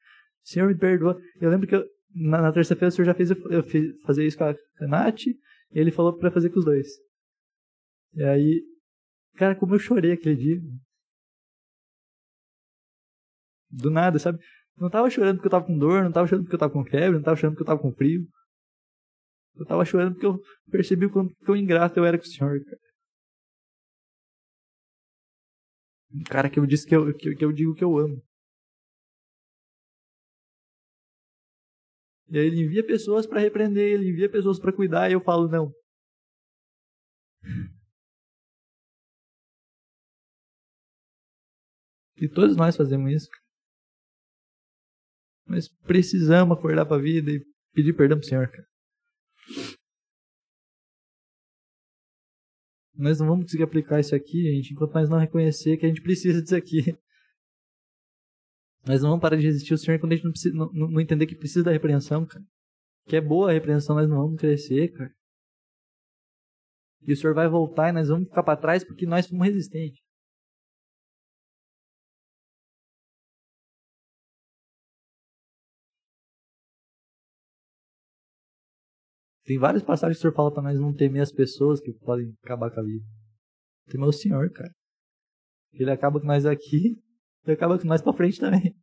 Senhor, 0.43 0.69
me 0.69 0.77
perdoa. 0.77 1.21
Eu 1.41 1.49
lembro 1.49 1.67
que 1.67 1.75
eu, 1.75 1.85
na, 2.15 2.41
na 2.41 2.53
terça-feira 2.53 2.87
o 2.87 2.91
Senhor 2.91 3.05
já 3.05 3.13
fez 3.13 3.31
eu, 3.31 3.37
eu 3.51 3.63
fiz, 3.63 4.01
fazer 4.03 4.25
isso 4.25 4.37
com 4.37 4.45
a, 4.45 4.53
com 4.53 4.85
a 4.85 4.87
Nath, 4.87 5.27
e 5.27 5.37
ele 5.73 5.91
falou 5.91 6.17
para 6.17 6.31
fazer 6.31 6.49
com 6.51 6.59
os 6.59 6.65
dois. 6.65 6.87
E 8.13 8.23
aí, 8.23 8.63
cara, 9.35 9.55
como 9.55 9.75
eu 9.75 9.79
chorei 9.79 10.13
aquele 10.13 10.37
dia. 10.37 10.61
Do 13.69 13.91
nada, 13.91 14.17
sabe? 14.17 14.39
Não 14.79 14.89
tava 14.89 15.09
chorando 15.09 15.35
porque 15.37 15.47
eu 15.47 15.51
tava 15.51 15.65
com 15.65 15.77
dor, 15.77 16.03
não 16.03 16.11
tava 16.11 16.25
chorando 16.27 16.45
porque 16.45 16.55
eu 16.55 16.59
tava 16.59 16.73
com 16.73 16.85
febre, 16.85 17.17
não 17.17 17.23
tava 17.23 17.35
chorando 17.35 17.55
porque 17.55 17.63
eu 17.63 17.67
tava 17.67 17.81
com 17.81 17.93
frio. 17.93 18.27
Eu 19.55 19.65
tava 19.65 19.85
chorando 19.85 20.13
porque 20.13 20.25
eu 20.25 20.39
percebi 20.71 21.05
o 21.05 21.11
quanto 21.11 21.35
quão 21.45 21.57
ingrato 21.57 21.99
eu 21.99 22.05
era 22.05 22.17
com 22.17 22.23
o 22.23 22.27
Senhor, 22.27 22.63
cara. 22.63 22.79
Um 26.11 26.23
cara 26.23 26.49
que 26.49 26.59
eu 26.59 26.65
disse 26.65 26.87
que 26.87 26.95
eu, 26.95 27.13
que, 27.15 27.35
que 27.35 27.45
eu 27.45 27.51
digo 27.51 27.75
que 27.75 27.83
eu 27.83 27.97
amo. 27.97 28.21
E 32.29 32.37
aí 32.37 32.45
ele 32.45 32.61
envia 32.63 32.85
pessoas 32.85 33.27
para 33.27 33.39
repreender, 33.41 33.91
ele 33.93 34.09
envia 34.09 34.29
pessoas 34.29 34.59
para 34.59 34.71
cuidar, 34.71 35.09
e 35.09 35.13
eu 35.13 35.19
falo 35.19 35.47
não. 35.49 35.71
E 42.21 42.27
todos 42.27 42.57
nós 42.57 42.75
fazemos 42.75 43.09
isso. 43.13 43.29
Mas 45.49 45.67
precisamos 45.67 46.55
acordar 46.55 46.85
para 46.85 46.97
a 46.97 47.01
vida 47.01 47.31
e 47.31 47.43
pedir 47.73 47.93
perdão 47.93 48.19
pro 48.19 48.27
Senhor, 48.27 48.47
cara. 48.47 48.67
Nós 52.95 53.19
não 53.19 53.27
vamos 53.27 53.45
conseguir 53.45 53.63
aplicar 53.63 53.99
isso 53.99 54.13
aqui, 54.13 54.43
gente, 54.43 54.73
enquanto 54.73 54.93
nós 54.93 55.09
não 55.09 55.17
reconhecer 55.17 55.77
que 55.77 55.85
a 55.85 55.89
gente 55.89 56.03
precisa 56.03 56.41
disso 56.41 56.55
aqui. 56.55 56.95
Nós 58.85 59.01
não 59.01 59.09
vamos 59.09 59.21
parar 59.21 59.37
de 59.37 59.45
resistir 59.45 59.73
ao 59.73 59.77
Senhor 59.77 59.99
quando 59.99 60.11
a 60.11 60.15
gente 60.15 60.25
não, 60.25 60.31
precisa, 60.31 60.55
não, 60.55 60.71
não 60.71 61.01
entender 61.01 61.25
que 61.25 61.35
precisa 61.35 61.63
da 61.63 61.71
repreensão, 61.71 62.25
cara. 62.25 62.45
Que 63.07 63.15
é 63.15 63.21
boa 63.21 63.49
a 63.49 63.53
repreensão, 63.53 63.95
nós 63.95 64.07
não 64.07 64.17
vamos 64.17 64.39
crescer, 64.39 64.89
cara. 64.93 65.11
E 67.01 67.13
o 67.13 67.15
Senhor 67.17 67.33
vai 67.33 67.47
voltar 67.47 67.89
e 67.89 67.93
nós 67.93 68.09
vamos 68.09 68.27
ficar 68.27 68.43
para 68.43 68.59
trás 68.59 68.83
porque 68.83 69.05
nós 69.05 69.27
fomos 69.27 69.47
resistentes. 69.47 69.99
Tem 79.49 79.57
várias 79.57 79.81
passagens 79.81 80.17
que 80.17 80.19
o 80.19 80.21
Senhor 80.29 80.35
fala 80.35 80.53
para 80.53 80.61
nós 80.61 80.79
não 80.79 80.93
temer 80.93 81.23
as 81.23 81.31
pessoas 81.31 81.81
que 81.81 81.91
podem 81.91 82.37
acabar 82.43 82.69
com 82.69 82.81
a 82.81 82.83
vida. 82.83 83.03
Temer 83.87 84.07
o 84.07 84.13
Senhor, 84.13 84.47
cara. 84.51 84.71
Ele 85.73 85.89
acaba 85.89 86.19
com 86.19 86.27
nós 86.27 86.45
aqui 86.45 87.01
e 87.47 87.51
acaba 87.51 87.79
com 87.79 87.87
nós 87.87 87.99
pra 87.99 88.13
frente 88.13 88.39
também. 88.39 88.79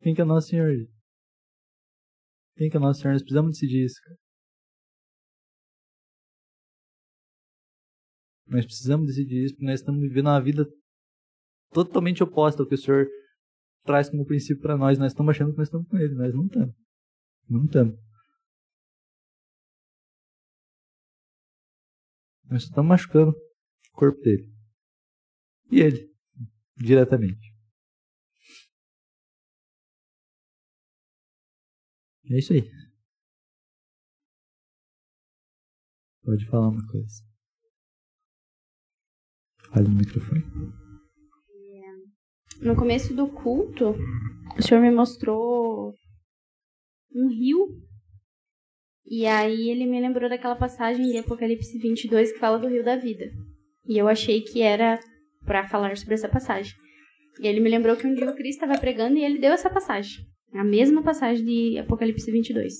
Quem 0.00 0.14
que 0.14 0.22
é 0.22 0.24
o 0.24 0.26
nosso 0.26 0.48
Senhor? 0.48 0.72
Quem 2.56 2.70
que 2.70 2.76
é 2.78 2.80
o 2.80 2.82
nosso 2.82 3.02
Senhor? 3.02 3.12
Nós 3.12 3.22
precisamos 3.22 3.52
decidir 3.52 3.84
isso, 3.84 4.00
cara. 4.02 4.16
Nós 8.46 8.64
precisamos 8.64 9.06
decidir 9.08 9.44
isso, 9.44 9.54
porque 9.56 9.66
nós 9.66 9.80
estamos 9.80 10.00
vivendo 10.00 10.28
uma 10.28 10.42
vida 10.42 10.64
totalmente 11.70 12.22
oposta 12.22 12.62
ao 12.62 12.66
que 12.66 12.76
o 12.76 12.78
Senhor 12.78 13.06
traz 13.84 14.10
como 14.10 14.26
princípio 14.26 14.62
para 14.62 14.76
nós. 14.76 14.98
Nós 14.98 15.12
estamos 15.12 15.30
achando 15.30 15.52
que 15.52 15.58
nós 15.58 15.68
estamos 15.68 15.88
com 15.88 15.98
Ele, 15.98 16.14
nós 16.14 16.34
não 16.34 16.46
estamos. 16.46 16.74
Não 17.48 17.64
estamos. 17.64 18.10
Nós 22.44 22.64
estamos 22.64 22.88
machucando 22.88 23.30
o 23.30 23.96
corpo 23.96 24.20
dele. 24.22 24.52
E 25.70 25.80
ele, 25.80 26.12
diretamente. 26.76 27.54
É 32.28 32.38
isso 32.38 32.52
aí. 32.52 32.68
Pode 36.22 36.44
falar 36.46 36.68
uma 36.68 36.86
coisa. 36.88 37.24
Fale 39.72 39.88
no 39.88 39.94
microfone. 39.94 40.79
No 42.60 42.76
começo 42.76 43.14
do 43.14 43.26
culto, 43.26 43.94
o 44.58 44.62
senhor 44.62 44.82
me 44.82 44.90
mostrou 44.90 45.94
um 47.14 47.28
rio 47.28 47.68
e 49.06 49.24
aí 49.26 49.70
ele 49.70 49.86
me 49.86 49.98
lembrou 49.98 50.28
daquela 50.28 50.54
passagem 50.54 51.10
de 51.10 51.16
Apocalipse 51.16 51.78
22 51.78 52.32
que 52.32 52.38
fala 52.38 52.58
do 52.58 52.68
rio 52.68 52.84
da 52.84 52.96
vida. 52.96 53.30
E 53.88 53.96
eu 53.96 54.06
achei 54.06 54.42
que 54.42 54.60
era 54.60 55.00
para 55.46 55.66
falar 55.68 55.96
sobre 55.96 56.14
essa 56.14 56.28
passagem. 56.28 56.74
E 57.40 57.46
ele 57.46 57.60
me 57.60 57.70
lembrou 57.70 57.96
que 57.96 58.06
um 58.06 58.12
dia 58.12 58.28
o 58.28 58.36
Cristo 58.36 58.62
estava 58.62 58.78
pregando 58.78 59.16
e 59.16 59.24
ele 59.24 59.38
deu 59.38 59.52
essa 59.52 59.70
passagem. 59.70 60.22
A 60.52 60.62
mesma 60.62 61.02
passagem 61.02 61.44
de 61.44 61.78
Apocalipse 61.78 62.30
22. 62.30 62.74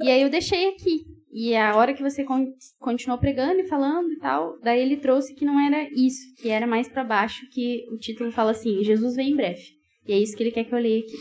E 0.00 0.10
aí 0.10 0.22
eu 0.22 0.28
deixei 0.28 0.70
aqui. 0.70 1.15
E 1.38 1.54
a 1.54 1.76
hora 1.76 1.92
que 1.92 2.02
você 2.02 2.24
con 2.24 2.46
continuou 2.78 3.20
pregando 3.20 3.60
e 3.60 3.68
falando 3.68 4.10
e 4.10 4.16
tal, 4.16 4.58
daí 4.60 4.80
ele 4.80 4.96
trouxe 4.96 5.34
que 5.34 5.44
não 5.44 5.60
era 5.60 5.86
isso, 5.92 6.34
que 6.40 6.48
era 6.48 6.66
mais 6.66 6.88
para 6.88 7.04
baixo, 7.04 7.46
que 7.52 7.84
o 7.90 7.98
título 7.98 8.32
fala 8.32 8.52
assim: 8.52 8.82
Jesus 8.82 9.14
vem 9.14 9.32
em 9.32 9.36
breve. 9.36 9.60
E 10.08 10.14
é 10.14 10.18
isso 10.18 10.34
que 10.34 10.42
ele 10.42 10.50
quer 10.50 10.64
que 10.64 10.74
eu 10.74 10.78
leia 10.78 11.00
aqui. 11.00 11.12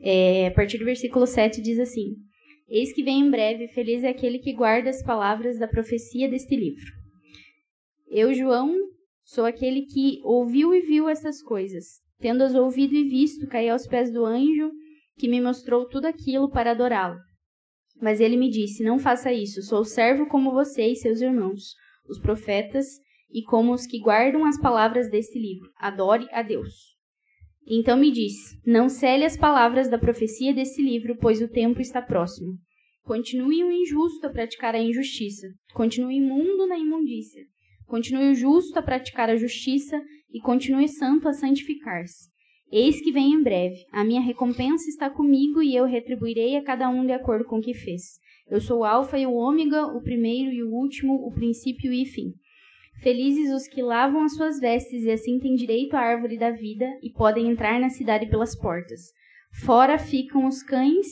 É, 0.00 0.46
a 0.46 0.50
partir 0.52 0.78
do 0.78 0.86
versículo 0.86 1.26
7 1.26 1.60
diz 1.60 1.78
assim: 1.78 2.14
Eis 2.66 2.94
que 2.94 3.02
vem 3.02 3.20
em 3.20 3.30
breve, 3.30 3.68
feliz 3.68 4.02
é 4.04 4.08
aquele 4.08 4.38
que 4.38 4.54
guarda 4.54 4.88
as 4.88 5.02
palavras 5.02 5.58
da 5.58 5.68
profecia 5.68 6.26
deste 6.26 6.56
livro. 6.56 6.90
Eu, 8.08 8.32
João, 8.32 8.74
sou 9.22 9.44
aquele 9.44 9.82
que 9.82 10.18
ouviu 10.24 10.72
e 10.72 10.80
viu 10.80 11.10
essas 11.10 11.42
coisas. 11.42 11.84
Tendo-as 12.20 12.54
ouvido 12.54 12.94
e 12.94 13.04
visto, 13.04 13.46
caí 13.48 13.68
aos 13.68 13.86
pés 13.86 14.10
do 14.10 14.24
anjo 14.24 14.70
que 15.18 15.28
me 15.28 15.42
mostrou 15.42 15.86
tudo 15.86 16.06
aquilo 16.06 16.50
para 16.50 16.70
adorá-lo. 16.70 17.18
Mas 18.00 18.20
ele 18.20 18.36
me 18.36 18.48
disse: 18.48 18.82
Não 18.82 18.98
faça 18.98 19.32
isso, 19.32 19.62
sou 19.62 19.84
servo 19.84 20.26
como 20.26 20.52
você 20.52 20.86
e 20.86 20.96
seus 20.96 21.20
irmãos, 21.20 21.74
os 22.08 22.18
profetas, 22.18 22.86
e 23.32 23.42
como 23.42 23.72
os 23.72 23.86
que 23.86 24.00
guardam 24.00 24.44
as 24.44 24.60
palavras 24.60 25.10
deste 25.10 25.38
livro. 25.38 25.70
Adore 25.76 26.26
a 26.32 26.42
Deus. 26.42 26.96
Então 27.66 27.96
me 27.96 28.10
disse: 28.10 28.58
Não 28.66 28.88
cele 28.88 29.24
as 29.24 29.36
palavras 29.36 29.88
da 29.88 29.98
profecia 29.98 30.52
desse 30.52 30.82
livro, 30.82 31.16
pois 31.16 31.40
o 31.40 31.48
tempo 31.48 31.80
está 31.80 32.00
próximo. 32.02 32.58
Continue 33.02 33.64
o 33.64 33.70
injusto 33.70 34.26
a 34.26 34.30
praticar 34.30 34.74
a 34.74 34.78
injustiça. 34.78 35.46
Continue 35.74 36.16
imundo 36.16 36.66
na 36.66 36.78
imundícia. 36.78 37.42
Continue 37.86 38.30
o 38.30 38.34
justo 38.34 38.78
a 38.78 38.82
praticar 38.82 39.28
a 39.30 39.36
justiça 39.36 40.00
e 40.32 40.40
continue 40.40 40.88
santo 40.88 41.28
a 41.28 41.32
santificar-se. 41.32 42.30
Eis 42.72 43.00
que 43.00 43.10
vem 43.10 43.32
em 43.32 43.42
breve. 43.42 43.84
A 43.90 44.04
minha 44.04 44.20
recompensa 44.20 44.88
está 44.88 45.10
comigo 45.10 45.60
e 45.60 45.74
eu 45.74 45.86
retribuirei 45.86 46.56
a 46.56 46.62
cada 46.62 46.88
um 46.88 47.04
de 47.04 47.12
acordo 47.12 47.44
com 47.44 47.58
o 47.58 47.60
que 47.60 47.74
fez. 47.74 48.20
Eu 48.48 48.60
sou 48.60 48.80
o 48.80 48.84
Alfa 48.84 49.18
e 49.18 49.26
o 49.26 49.34
Ômega, 49.34 49.86
o 49.86 50.00
primeiro 50.00 50.52
e 50.52 50.62
o 50.62 50.70
último, 50.70 51.14
o 51.14 51.32
princípio 51.32 51.92
e 51.92 52.04
fim. 52.04 52.32
Felizes 53.02 53.52
os 53.52 53.66
que 53.66 53.82
lavam 53.82 54.22
as 54.22 54.36
suas 54.36 54.60
vestes 54.60 55.02
e 55.04 55.10
assim 55.10 55.40
têm 55.40 55.54
direito 55.54 55.94
à 55.94 56.00
árvore 56.00 56.38
da 56.38 56.50
vida 56.50 56.86
e 57.02 57.10
podem 57.10 57.50
entrar 57.50 57.80
na 57.80 57.88
cidade 57.88 58.26
pelas 58.26 58.56
portas. 58.56 59.00
Fora 59.64 59.98
ficam 59.98 60.46
os 60.46 60.62
cães, 60.62 61.06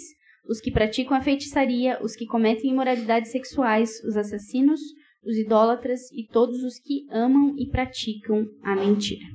os 0.49 0.61
que 0.61 0.71
praticam 0.71 1.17
a 1.17 1.21
feitiçaria, 1.21 1.99
os 2.03 2.15
que 2.15 2.27
cometem 2.27 2.71
imoralidades 2.71 3.33
sexuais, 3.33 4.03
os 4.05 4.17
assassinos, 4.17 4.81
os 5.25 5.37
idólatras 5.37 6.11
e 6.13 6.27
todos 6.27 6.63
os 6.63 6.79
que 6.79 7.07
amam 7.11 7.55
e 7.59 7.67
praticam 7.67 8.47
a 8.63 8.77
mentira. 8.77 9.27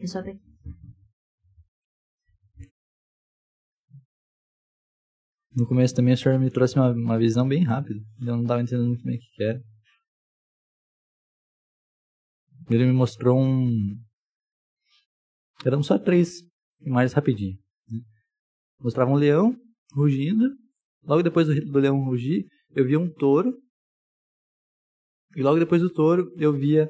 É 0.00 0.06
só 0.06 0.20
daqui. 0.20 0.47
No 5.58 5.66
começo 5.66 5.92
também 5.92 6.14
a 6.14 6.16
senhora 6.16 6.38
me 6.38 6.52
trouxe 6.52 6.76
uma, 6.76 6.92
uma 6.92 7.18
visão 7.18 7.46
bem 7.48 7.64
rápida. 7.64 7.98
Eu 8.20 8.36
não 8.36 8.42
estava 8.42 8.62
entendendo 8.62 8.86
muito 8.86 9.02
bem 9.02 9.16
o 9.16 9.20
que 9.20 9.42
era. 9.42 9.60
Ele 12.70 12.86
me 12.86 12.92
mostrou 12.92 13.36
um. 13.36 14.00
Eram 15.66 15.82
só 15.82 15.98
três 15.98 16.44
imagens 16.80 17.12
rapidinho. 17.12 17.58
Né? 17.90 17.98
Mostrava 18.78 19.10
um 19.10 19.16
leão 19.16 19.52
rugindo. 19.92 20.48
Logo 21.02 21.24
depois 21.24 21.48
do, 21.48 21.72
do 21.72 21.80
leão 21.80 22.04
rugir, 22.04 22.46
eu 22.76 22.86
via 22.86 23.00
um 23.00 23.12
touro. 23.12 23.52
E 25.34 25.42
logo 25.42 25.58
depois 25.58 25.82
do 25.82 25.92
touro, 25.92 26.32
eu 26.36 26.52
via 26.52 26.88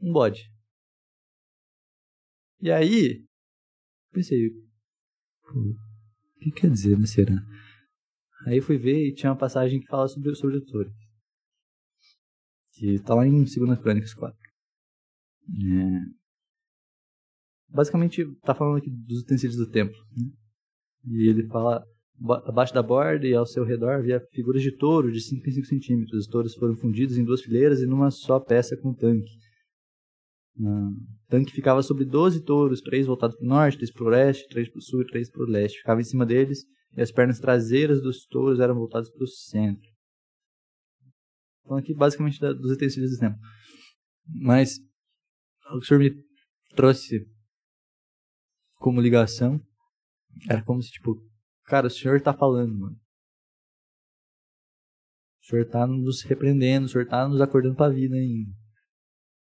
um 0.00 0.12
bode. 0.12 0.48
E 2.60 2.70
aí, 2.70 3.24
pensei, 4.12 4.50
o 5.48 5.74
que 6.40 6.52
quer 6.52 6.70
dizer, 6.70 6.96
né, 6.96 7.06
será? 7.06 7.34
Aí 8.46 8.60
fui 8.60 8.76
ver 8.76 9.08
e 9.08 9.14
tinha 9.14 9.30
uma 9.30 9.38
passagem 9.38 9.80
que 9.80 9.86
fala 9.86 10.06
sobre, 10.06 10.34
sobre 10.34 10.56
o 10.58 10.64
touro. 10.64 10.90
Que 12.74 12.98
tá 13.00 13.14
lá 13.14 13.26
em 13.26 13.44
2 13.44 13.78
Crônicas 13.80 14.12
4. 14.14 14.36
É... 15.48 16.24
Basicamente, 17.68 18.24
tá 18.42 18.54
falando 18.54 18.78
aqui 18.78 18.90
dos 18.90 19.22
utensílios 19.22 19.56
do 19.56 19.70
templo. 19.70 19.96
Né? 20.16 20.30
E 21.06 21.28
ele 21.28 21.46
fala, 21.48 21.84
abaixo 22.46 22.74
da 22.74 22.82
borda 22.82 23.26
e 23.26 23.34
ao 23.34 23.46
seu 23.46 23.64
redor 23.64 23.94
havia 23.94 24.20
figuras 24.32 24.62
de 24.62 24.76
touro 24.76 25.10
de 25.10 25.20
5 25.20 25.48
em 25.48 25.52
5 25.52 25.66
centímetros. 25.66 26.20
Os 26.20 26.26
touros 26.26 26.54
foram 26.54 26.76
fundidos 26.76 27.16
em 27.16 27.24
duas 27.24 27.40
fileiras 27.40 27.80
e 27.80 27.86
numa 27.86 28.10
só 28.10 28.38
peça 28.38 28.76
com 28.76 28.92
tanque. 28.92 29.32
O 30.56 30.92
tanque 31.28 31.52
ficava 31.52 31.82
sobre 31.82 32.04
12 32.04 32.44
touros, 32.44 32.80
três 32.80 33.06
voltados 33.06 33.36
para 33.36 33.44
o 33.44 33.48
norte, 33.48 33.76
três 33.76 33.90
para 33.90 34.04
o 34.04 34.08
oeste, 34.08 34.48
três 34.48 34.68
para 34.68 34.78
o 34.78 34.82
sul 34.82 35.02
e 35.02 35.06
três 35.06 35.30
para 35.30 35.42
o 35.42 35.46
leste. 35.46 35.78
Ficava 35.78 36.00
em 36.00 36.04
cima 36.04 36.24
deles 36.24 36.64
e 36.96 37.02
as 37.02 37.10
pernas 37.10 37.40
traseiras 37.40 38.00
dos 38.00 38.26
touros 38.26 38.60
eram 38.60 38.74
voltadas 38.74 39.10
para 39.10 39.24
o 39.24 39.28
centro. 39.28 39.90
Falando 41.64 41.82
aqui 41.82 41.94
basicamente 41.94 42.40
da, 42.40 42.52
dos 42.52 42.72
utensílios 42.72 43.12
do 43.12 43.18
templo. 43.18 43.38
Mas 44.26 44.78
o 45.72 45.78
que 45.78 45.84
o 45.84 45.86
senhor 45.86 46.00
me 46.00 46.24
trouxe 46.74 47.26
como 48.76 49.00
ligação 49.00 49.60
era 50.48 50.62
como 50.62 50.82
se, 50.82 50.90
tipo, 50.90 51.16
cara, 51.64 51.86
o 51.86 51.90
senhor 51.90 52.16
está 52.16 52.34
falando, 52.34 52.76
mano. 52.76 53.00
O 55.40 55.46
senhor 55.46 55.62
está 55.62 55.86
nos 55.86 56.22
repreendendo, 56.22 56.86
o 56.86 56.88
senhor 56.88 57.04
está 57.04 57.28
nos 57.28 57.40
acordando 57.40 57.76
para 57.76 57.86
a 57.86 57.94
vida 57.94 58.16
ainda. 58.16 58.50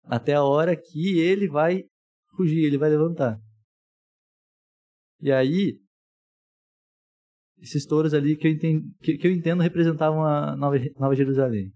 Até 0.05 0.35
a 0.35 0.43
hora 0.43 0.77
que 0.77 1.19
ele 1.19 1.49
vai 1.49 1.85
fugir, 2.37 2.65
ele 2.65 2.79
vai 2.79 2.91
levantar. 2.91 3.41
E 5.21 5.33
aí, 5.33 5.81
esses 7.59 7.87
touros 7.87 8.15
ali 8.15 8.37
que 8.37 8.47
eu 8.47 8.53
entendo, 8.53 8.85
que, 9.01 9.17
que 9.17 9.27
eu 9.27 9.33
entendo 9.33 9.63
representavam 9.63 10.25
a 10.25 10.57
Nova, 10.57 10.77
Nova 10.99 11.15
Jerusalém. 11.15 11.73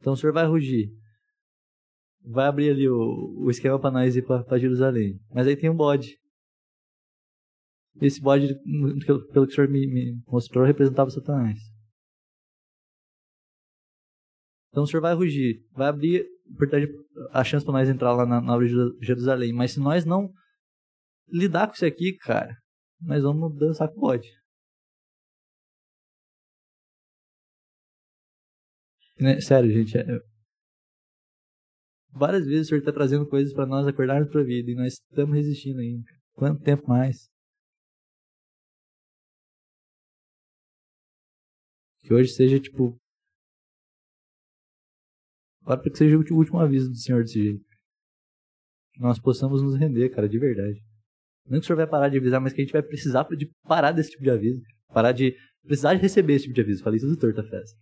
Então 0.00 0.12
o 0.12 0.16
senhor 0.16 0.32
vai 0.32 0.46
rugir. 0.46 0.90
Vai 2.22 2.46
abrir 2.46 2.70
ali 2.70 2.88
o, 2.88 3.44
o 3.44 3.50
esquema 3.50 3.80
para 3.80 3.90
nós 3.90 4.16
ir 4.16 4.24
para 4.24 4.58
Jerusalém. 4.58 5.18
Mas 5.32 5.46
aí 5.46 5.56
tem 5.56 5.70
um 5.70 5.76
bode. 5.76 6.16
Esse 8.00 8.20
bode, 8.20 8.54
pelo 9.32 9.46
que 9.46 9.52
o 9.52 9.54
senhor 9.54 9.68
me, 9.68 9.86
me 9.86 10.22
mostrou, 10.26 10.64
representava 10.64 11.10
Satanás. 11.10 11.58
Então 14.70 14.84
o 14.84 14.86
senhor 14.86 15.00
vai 15.00 15.14
rugir, 15.14 15.64
vai 15.72 15.88
abrir 15.88 16.24
a 17.32 17.42
chance 17.42 17.64
para 17.64 17.74
nós 17.74 17.88
entrar 17.88 18.12
lá 18.12 18.24
na, 18.24 18.58
de 18.58 19.04
Jerusalém. 19.04 19.52
Mas 19.52 19.72
se 19.72 19.80
nós 19.80 20.04
não 20.04 20.30
lidar 21.28 21.66
com 21.66 21.74
isso 21.74 21.84
aqui, 21.86 22.16
cara, 22.18 22.56
nós 23.00 23.22
vamos 23.22 23.56
dançar 23.58 23.88
com 23.88 23.98
o 23.98 24.00
bode. 24.00 24.28
Né? 29.20 29.40
Sério, 29.40 29.70
gente. 29.70 29.98
É... 29.98 30.04
Várias 32.10 32.46
vezes 32.46 32.66
o 32.66 32.68
Senhor 32.70 32.80
está 32.80 32.92
trazendo 32.92 33.28
coisas 33.28 33.52
para 33.52 33.66
nós 33.66 33.86
acordarmos 33.86 34.30
para 34.30 34.40
a 34.40 34.44
vida 34.44 34.70
e 34.70 34.74
nós 34.74 34.94
estamos 34.94 35.34
resistindo 35.36 35.80
ainda. 35.80 36.04
Quanto 36.32 36.62
tempo 36.62 36.88
mais? 36.88 37.28
Que 42.00 42.14
hoje 42.14 42.30
seja 42.30 42.58
tipo. 42.60 42.98
Para 45.64 45.82
que 45.82 45.94
seja 45.96 46.16
o 46.16 46.36
último 46.36 46.58
aviso 46.58 46.88
do 46.88 46.96
Senhor 46.96 47.22
desse 47.22 47.42
jeito. 47.42 47.64
Que 48.94 49.00
nós 49.00 49.20
possamos 49.20 49.62
nos 49.62 49.76
render, 49.76 50.08
cara, 50.10 50.28
de 50.28 50.38
verdade. 50.38 50.87
Não 51.48 51.58
que 51.58 51.64
o 51.64 51.66
Senhor 51.66 51.76
vai 51.76 51.86
parar 51.86 52.08
de 52.08 52.18
avisar, 52.18 52.40
mas 52.40 52.52
que 52.52 52.60
a 52.60 52.64
gente 52.64 52.72
vai 52.72 52.82
precisar 52.82 53.26
de 53.36 53.50
parar 53.64 53.92
desse 53.92 54.10
tipo 54.10 54.22
de 54.22 54.30
aviso. 54.30 54.60
Parar 54.88 55.12
de. 55.12 55.34
Precisar 55.64 55.94
de 55.94 56.02
receber 56.02 56.34
esse 56.34 56.44
tipo 56.44 56.54
de 56.54 56.60
aviso. 56.60 56.82
Falei 56.82 56.98
isso 56.98 57.06
do 57.06 57.16
Torta 57.16 57.42
Festa. 57.42 57.76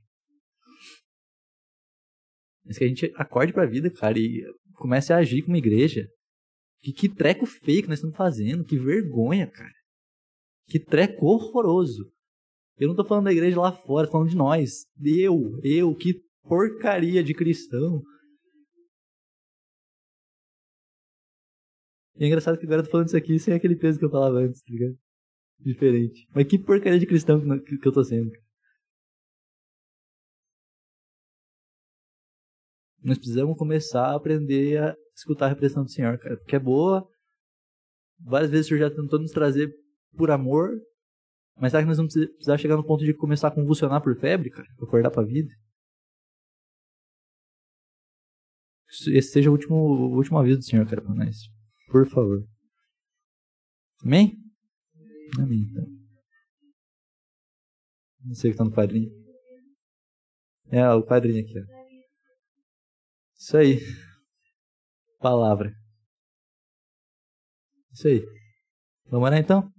Mas 2.64 2.78
que 2.78 2.84
a 2.84 2.88
gente 2.88 3.12
acorde 3.16 3.52
pra 3.52 3.66
vida, 3.66 3.90
cara, 3.90 4.18
e 4.18 4.44
comece 4.74 5.12
a 5.12 5.18
agir 5.18 5.42
como 5.42 5.56
igreja. 5.56 6.06
Que, 6.80 6.92
que 6.92 7.08
treco 7.08 7.46
feio 7.46 7.82
que 7.82 7.88
nós 7.88 7.98
estamos 7.98 8.16
fazendo. 8.16 8.64
Que 8.64 8.78
vergonha, 8.78 9.46
cara. 9.46 9.72
Que 10.66 10.78
treco 10.78 11.26
horroroso. 11.26 12.10
Eu 12.78 12.88
não 12.88 12.94
tô 12.94 13.04
falando 13.04 13.24
da 13.24 13.32
igreja 13.32 13.60
lá 13.60 13.72
fora, 13.72 14.06
tô 14.06 14.12
falando 14.12 14.28
de 14.28 14.36
nós. 14.36 14.84
Eu, 15.02 15.58
eu, 15.62 15.94
que 15.94 16.20
porcaria 16.42 17.22
de 17.22 17.34
cristão. 17.34 18.02
E 22.18 22.24
é 22.24 22.26
engraçado 22.26 22.58
que 22.58 22.64
agora 22.64 22.80
eu 22.80 22.84
tô 22.84 22.90
falando 22.90 23.08
isso 23.08 23.16
aqui 23.16 23.38
sem 23.38 23.54
aquele 23.54 23.76
peso 23.76 23.98
que 23.98 24.04
eu 24.04 24.10
falava 24.10 24.38
antes, 24.38 24.62
tá 24.62 24.72
ligado? 24.72 24.98
Diferente. 25.60 26.26
Mas 26.34 26.46
que 26.46 26.58
porcaria 26.58 26.98
de 26.98 27.06
cristão 27.06 27.40
que, 27.60 27.78
eu 27.86 27.92
tô 27.92 28.02
sendo. 28.02 28.30
Nós 33.02 33.18
precisamos 33.18 33.56
começar 33.56 34.06
a 34.06 34.16
aprender 34.16 34.78
a 34.78 34.96
escutar 35.14 35.46
a 35.46 35.48
repressão 35.50 35.84
do 35.84 35.90
Senhor, 35.90 36.18
cara. 36.18 36.36
Porque 36.38 36.56
é 36.56 36.58
boa. 36.58 37.06
Várias 38.18 38.50
vezes 38.50 38.66
o 38.66 38.68
Senhor 38.70 38.80
já 38.80 38.90
tentou 38.90 39.18
nos 39.18 39.30
trazer 39.30 39.72
por 40.16 40.30
amor. 40.30 40.70
Mas 41.58 41.72
será 41.72 41.82
que 41.82 41.88
nós 41.88 41.98
vamos 41.98 42.14
precisar 42.14 42.58
chegar 42.58 42.76
no 42.76 42.84
ponto 42.84 43.04
de 43.04 43.14
começar 43.14 43.48
a 43.48 43.54
convulsionar 43.54 44.02
por 44.02 44.18
febre, 44.18 44.50
cara? 44.50 44.68
Acordar 44.82 45.10
pra 45.10 45.22
vida? 45.22 45.52
Esse 48.88 49.30
seja 49.30 49.50
o 49.50 49.52
último, 49.52 49.74
o 49.74 50.16
último 50.16 50.38
aviso 50.38 50.58
do 50.58 50.64
Senhor, 50.64 50.86
cara, 50.86 51.02
pra 51.02 51.14
nós. 51.14 51.55
Por 51.86 52.08
favor. 52.08 52.44
Amém? 54.04 54.36
Amém, 55.38 55.60
então. 55.70 55.86
Não 58.24 58.34
sei 58.34 58.50
o 58.50 58.52
que 58.52 58.58
tá 58.58 58.64
no 58.64 58.72
quadrinho. 58.72 59.10
É, 60.70 60.88
o 60.90 61.02
quadrinho 61.04 61.42
aqui, 61.42 61.58
ó. 61.58 61.64
Isso 63.36 63.56
aí. 63.56 63.78
Palavra. 65.20 65.72
Isso 67.92 68.08
aí. 68.08 68.22
Vamos 69.08 69.30
lá 69.30 69.38
então? 69.38 69.72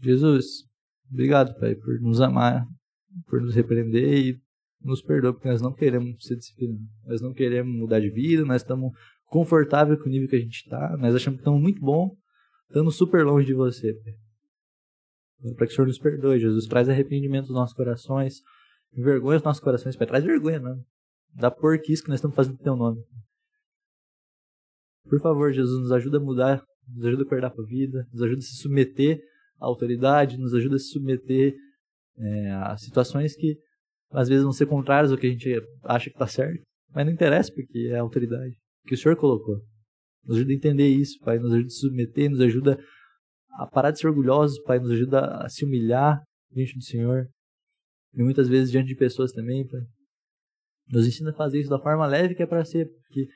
Jesus, 0.00 0.64
obrigado, 1.10 1.58
Pai, 1.58 1.74
por 1.74 2.00
nos 2.00 2.20
amar, 2.20 2.64
por 3.26 3.40
nos 3.40 3.54
repreender 3.54 4.18
e 4.18 4.47
nos 4.80 5.02
perdoa, 5.02 5.32
porque 5.32 5.48
nós 5.48 5.60
não 5.60 5.72
queremos 5.72 6.24
ser 6.24 6.36
disciplinados. 6.36 6.86
Nós 7.04 7.20
não 7.20 7.32
queremos 7.32 7.74
mudar 7.74 8.00
de 8.00 8.10
vida, 8.10 8.44
nós 8.44 8.62
estamos 8.62 8.92
confortáveis 9.26 10.00
com 10.00 10.08
o 10.08 10.12
nível 10.12 10.28
que 10.28 10.36
a 10.36 10.40
gente 10.40 10.62
está, 10.62 10.96
nós 10.96 11.14
achamos 11.14 11.38
que 11.38 11.42
estamos 11.42 11.60
muito 11.60 11.80
bom, 11.80 12.16
estamos 12.68 12.96
super 12.96 13.24
longe 13.24 13.46
de 13.46 13.54
você, 13.54 13.92
Pai. 13.92 14.14
Para 15.54 15.66
que 15.66 15.72
o 15.72 15.76
Senhor 15.76 15.86
nos 15.86 15.98
perdoe, 15.98 16.40
Jesus. 16.40 16.66
Traz 16.66 16.88
arrependimento 16.88 17.46
nos 17.46 17.54
nossos 17.54 17.76
corações, 17.76 18.40
envergonha 18.92 19.36
os 19.36 19.42
nossos 19.42 19.62
corações, 19.62 19.96
Pai. 19.96 20.06
Traz 20.06 20.24
vergonha, 20.24 20.58
não 20.58 20.82
da 21.34 21.50
porquice 21.50 22.02
que 22.02 22.08
nós 22.08 22.18
estamos 22.18 22.34
fazendo 22.34 22.56
com 22.56 22.64
teu 22.64 22.76
nome. 22.76 23.02
Por 25.08 25.20
favor, 25.20 25.52
Jesus, 25.52 25.80
nos 25.80 25.92
ajuda 25.92 26.18
a 26.18 26.20
mudar, 26.20 26.62
nos 26.86 27.06
ajuda 27.06 27.22
a 27.22 27.26
para 27.26 27.46
a 27.46 27.66
vida, 27.66 28.06
nos 28.12 28.22
ajuda 28.22 28.38
a 28.38 28.42
se 28.42 28.56
submeter 28.56 29.20
à 29.60 29.66
autoridade, 29.66 30.36
nos 30.36 30.54
ajuda 30.54 30.76
a 30.76 30.78
se 30.78 30.90
submeter 30.90 31.54
é, 32.16 32.50
a 32.52 32.76
situações 32.76 33.34
que 33.34 33.58
às 34.10 34.28
vezes 34.28 34.42
vão 34.42 34.52
ser 34.52 34.66
contrárias 34.66 35.12
ao 35.12 35.18
que 35.18 35.26
a 35.26 35.30
gente 35.30 35.50
acha 35.84 36.10
que 36.10 36.16
está 36.16 36.26
certo, 36.26 36.62
mas 36.90 37.04
não 37.04 37.12
interessa 37.12 37.52
porque 37.52 37.90
é 37.90 37.98
a 37.98 38.02
autoridade 38.02 38.56
que 38.86 38.94
o 38.94 38.98
Senhor 38.98 39.16
colocou. 39.16 39.60
Nos 40.24 40.36
ajuda 40.36 40.52
a 40.52 40.56
entender 40.56 40.88
isso, 40.88 41.18
Pai, 41.20 41.38
nos 41.38 41.52
ajuda 41.52 41.66
a 41.66 41.70
submeter, 41.70 42.30
nos 42.30 42.40
ajuda 42.40 42.78
a 43.58 43.66
parar 43.66 43.90
de 43.90 43.98
ser 43.98 44.08
orgulhosos, 44.08 44.60
Pai, 44.62 44.78
nos 44.78 44.90
ajuda 44.90 45.20
a 45.42 45.48
se 45.48 45.64
humilhar 45.64 46.22
diante 46.50 46.74
do 46.74 46.82
Senhor 46.82 47.28
e 48.14 48.22
muitas 48.22 48.48
vezes 48.48 48.70
diante 48.70 48.88
de 48.88 48.96
pessoas 48.96 49.32
também, 49.32 49.66
Pai. 49.66 49.80
Nos 50.90 51.06
ensina 51.06 51.30
a 51.30 51.34
fazer 51.34 51.60
isso 51.60 51.70
da 51.70 51.78
forma 51.78 52.06
leve 52.06 52.34
que 52.34 52.42
é 52.42 52.46
para 52.46 52.64
ser. 52.64 52.86
Porque 52.86 53.28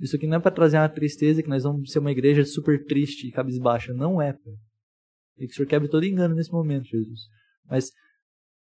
isso 0.00 0.16
aqui 0.16 0.26
não 0.26 0.38
é 0.38 0.40
para 0.40 0.50
trazer 0.50 0.76
uma 0.76 0.88
tristeza 0.88 1.42
que 1.42 1.48
nós 1.48 1.62
vamos 1.62 1.90
ser 1.90 2.00
uma 2.00 2.10
igreja 2.10 2.44
super 2.44 2.84
triste 2.84 3.28
e 3.28 3.32
cabisbaixa. 3.32 3.94
Não 3.94 4.20
é. 4.20 4.32
Pai. 4.32 4.54
E 5.38 5.46
que 5.46 5.52
o 5.52 5.56
Senhor 5.56 5.68
quebre 5.68 5.88
todo 5.88 6.04
engano 6.04 6.34
nesse 6.34 6.52
momento, 6.52 6.84
Jesus. 6.84 7.28
Mas 7.66 7.90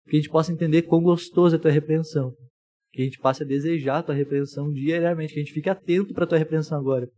que 0.07 0.17
a 0.17 0.21
gente 0.21 0.31
possa 0.31 0.53
entender 0.53 0.83
quão 0.83 1.03
gostoso 1.03 1.57
é 1.57 1.59
a 1.59 1.61
tua 1.61 1.71
repreensão. 1.71 2.35
Que 2.93 3.03
a 3.03 3.05
gente 3.05 3.19
passe 3.19 3.43
a 3.43 3.47
desejar 3.47 3.99
a 3.99 4.03
tua 4.03 4.15
repreensão 4.15 4.71
diariamente. 4.71 5.33
Que 5.33 5.41
a 5.41 5.43
gente 5.43 5.55
fique 5.55 5.69
atento 5.69 6.13
para 6.13 6.25
a 6.25 6.27
tua 6.27 6.39
repreensão 6.39 6.79
agora. 6.79 7.09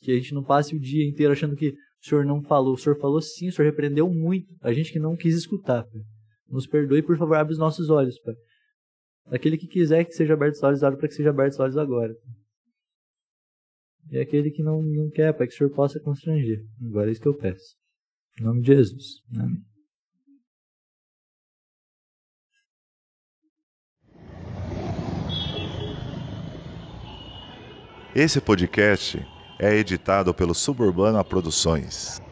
Que 0.00 0.12
a 0.12 0.14
gente 0.14 0.34
não 0.34 0.44
passe 0.44 0.74
o 0.74 0.80
dia 0.80 1.08
inteiro 1.08 1.32
achando 1.32 1.56
que 1.56 1.70
o 1.70 2.06
Senhor 2.06 2.24
não 2.24 2.42
falou. 2.42 2.74
O 2.74 2.78
Senhor 2.78 2.96
falou 2.96 3.20
sim, 3.20 3.48
o 3.48 3.52
Senhor 3.52 3.68
repreendeu 3.68 4.08
muito. 4.08 4.46
A 4.60 4.72
gente 4.72 4.92
que 4.92 4.98
não 4.98 5.16
quis 5.16 5.36
escutar. 5.36 5.84
Pai. 5.84 6.02
Nos 6.48 6.66
perdoe, 6.66 7.02
por 7.02 7.16
favor, 7.18 7.36
abre 7.36 7.52
os 7.52 7.58
nossos 7.58 7.90
olhos, 7.90 8.18
Pai. 8.20 8.34
Aquele 9.26 9.58
que 9.58 9.66
quiser 9.66 10.04
que 10.04 10.12
seja 10.12 10.34
aberto 10.34 10.54
os 10.54 10.62
olhos, 10.62 10.82
abre 10.82 10.98
para 10.98 11.08
que 11.08 11.14
seja 11.14 11.30
aberto 11.30 11.52
os 11.52 11.60
olhos 11.60 11.76
agora. 11.76 12.14
e 14.10 14.18
aquele 14.18 14.50
que 14.50 14.62
não, 14.62 14.80
não 14.82 15.10
quer, 15.10 15.34
para 15.34 15.46
que 15.46 15.52
o 15.52 15.56
Senhor 15.56 15.70
possa 15.70 16.00
constranger. 16.00 16.64
Agora 16.82 17.10
é 17.10 17.12
isso 17.12 17.20
que 17.20 17.28
eu 17.28 17.36
peço. 17.36 17.76
Em 18.40 18.44
nome 18.44 18.62
de 18.62 18.68
Jesus. 18.68 19.22
Amém. 19.36 19.62
Esse 28.14 28.40
podcast 28.40 29.24
é 29.58 29.74
editado 29.74 30.32
pelo 30.32 30.54
Suburbana 30.54 31.22
Produções. 31.22 32.22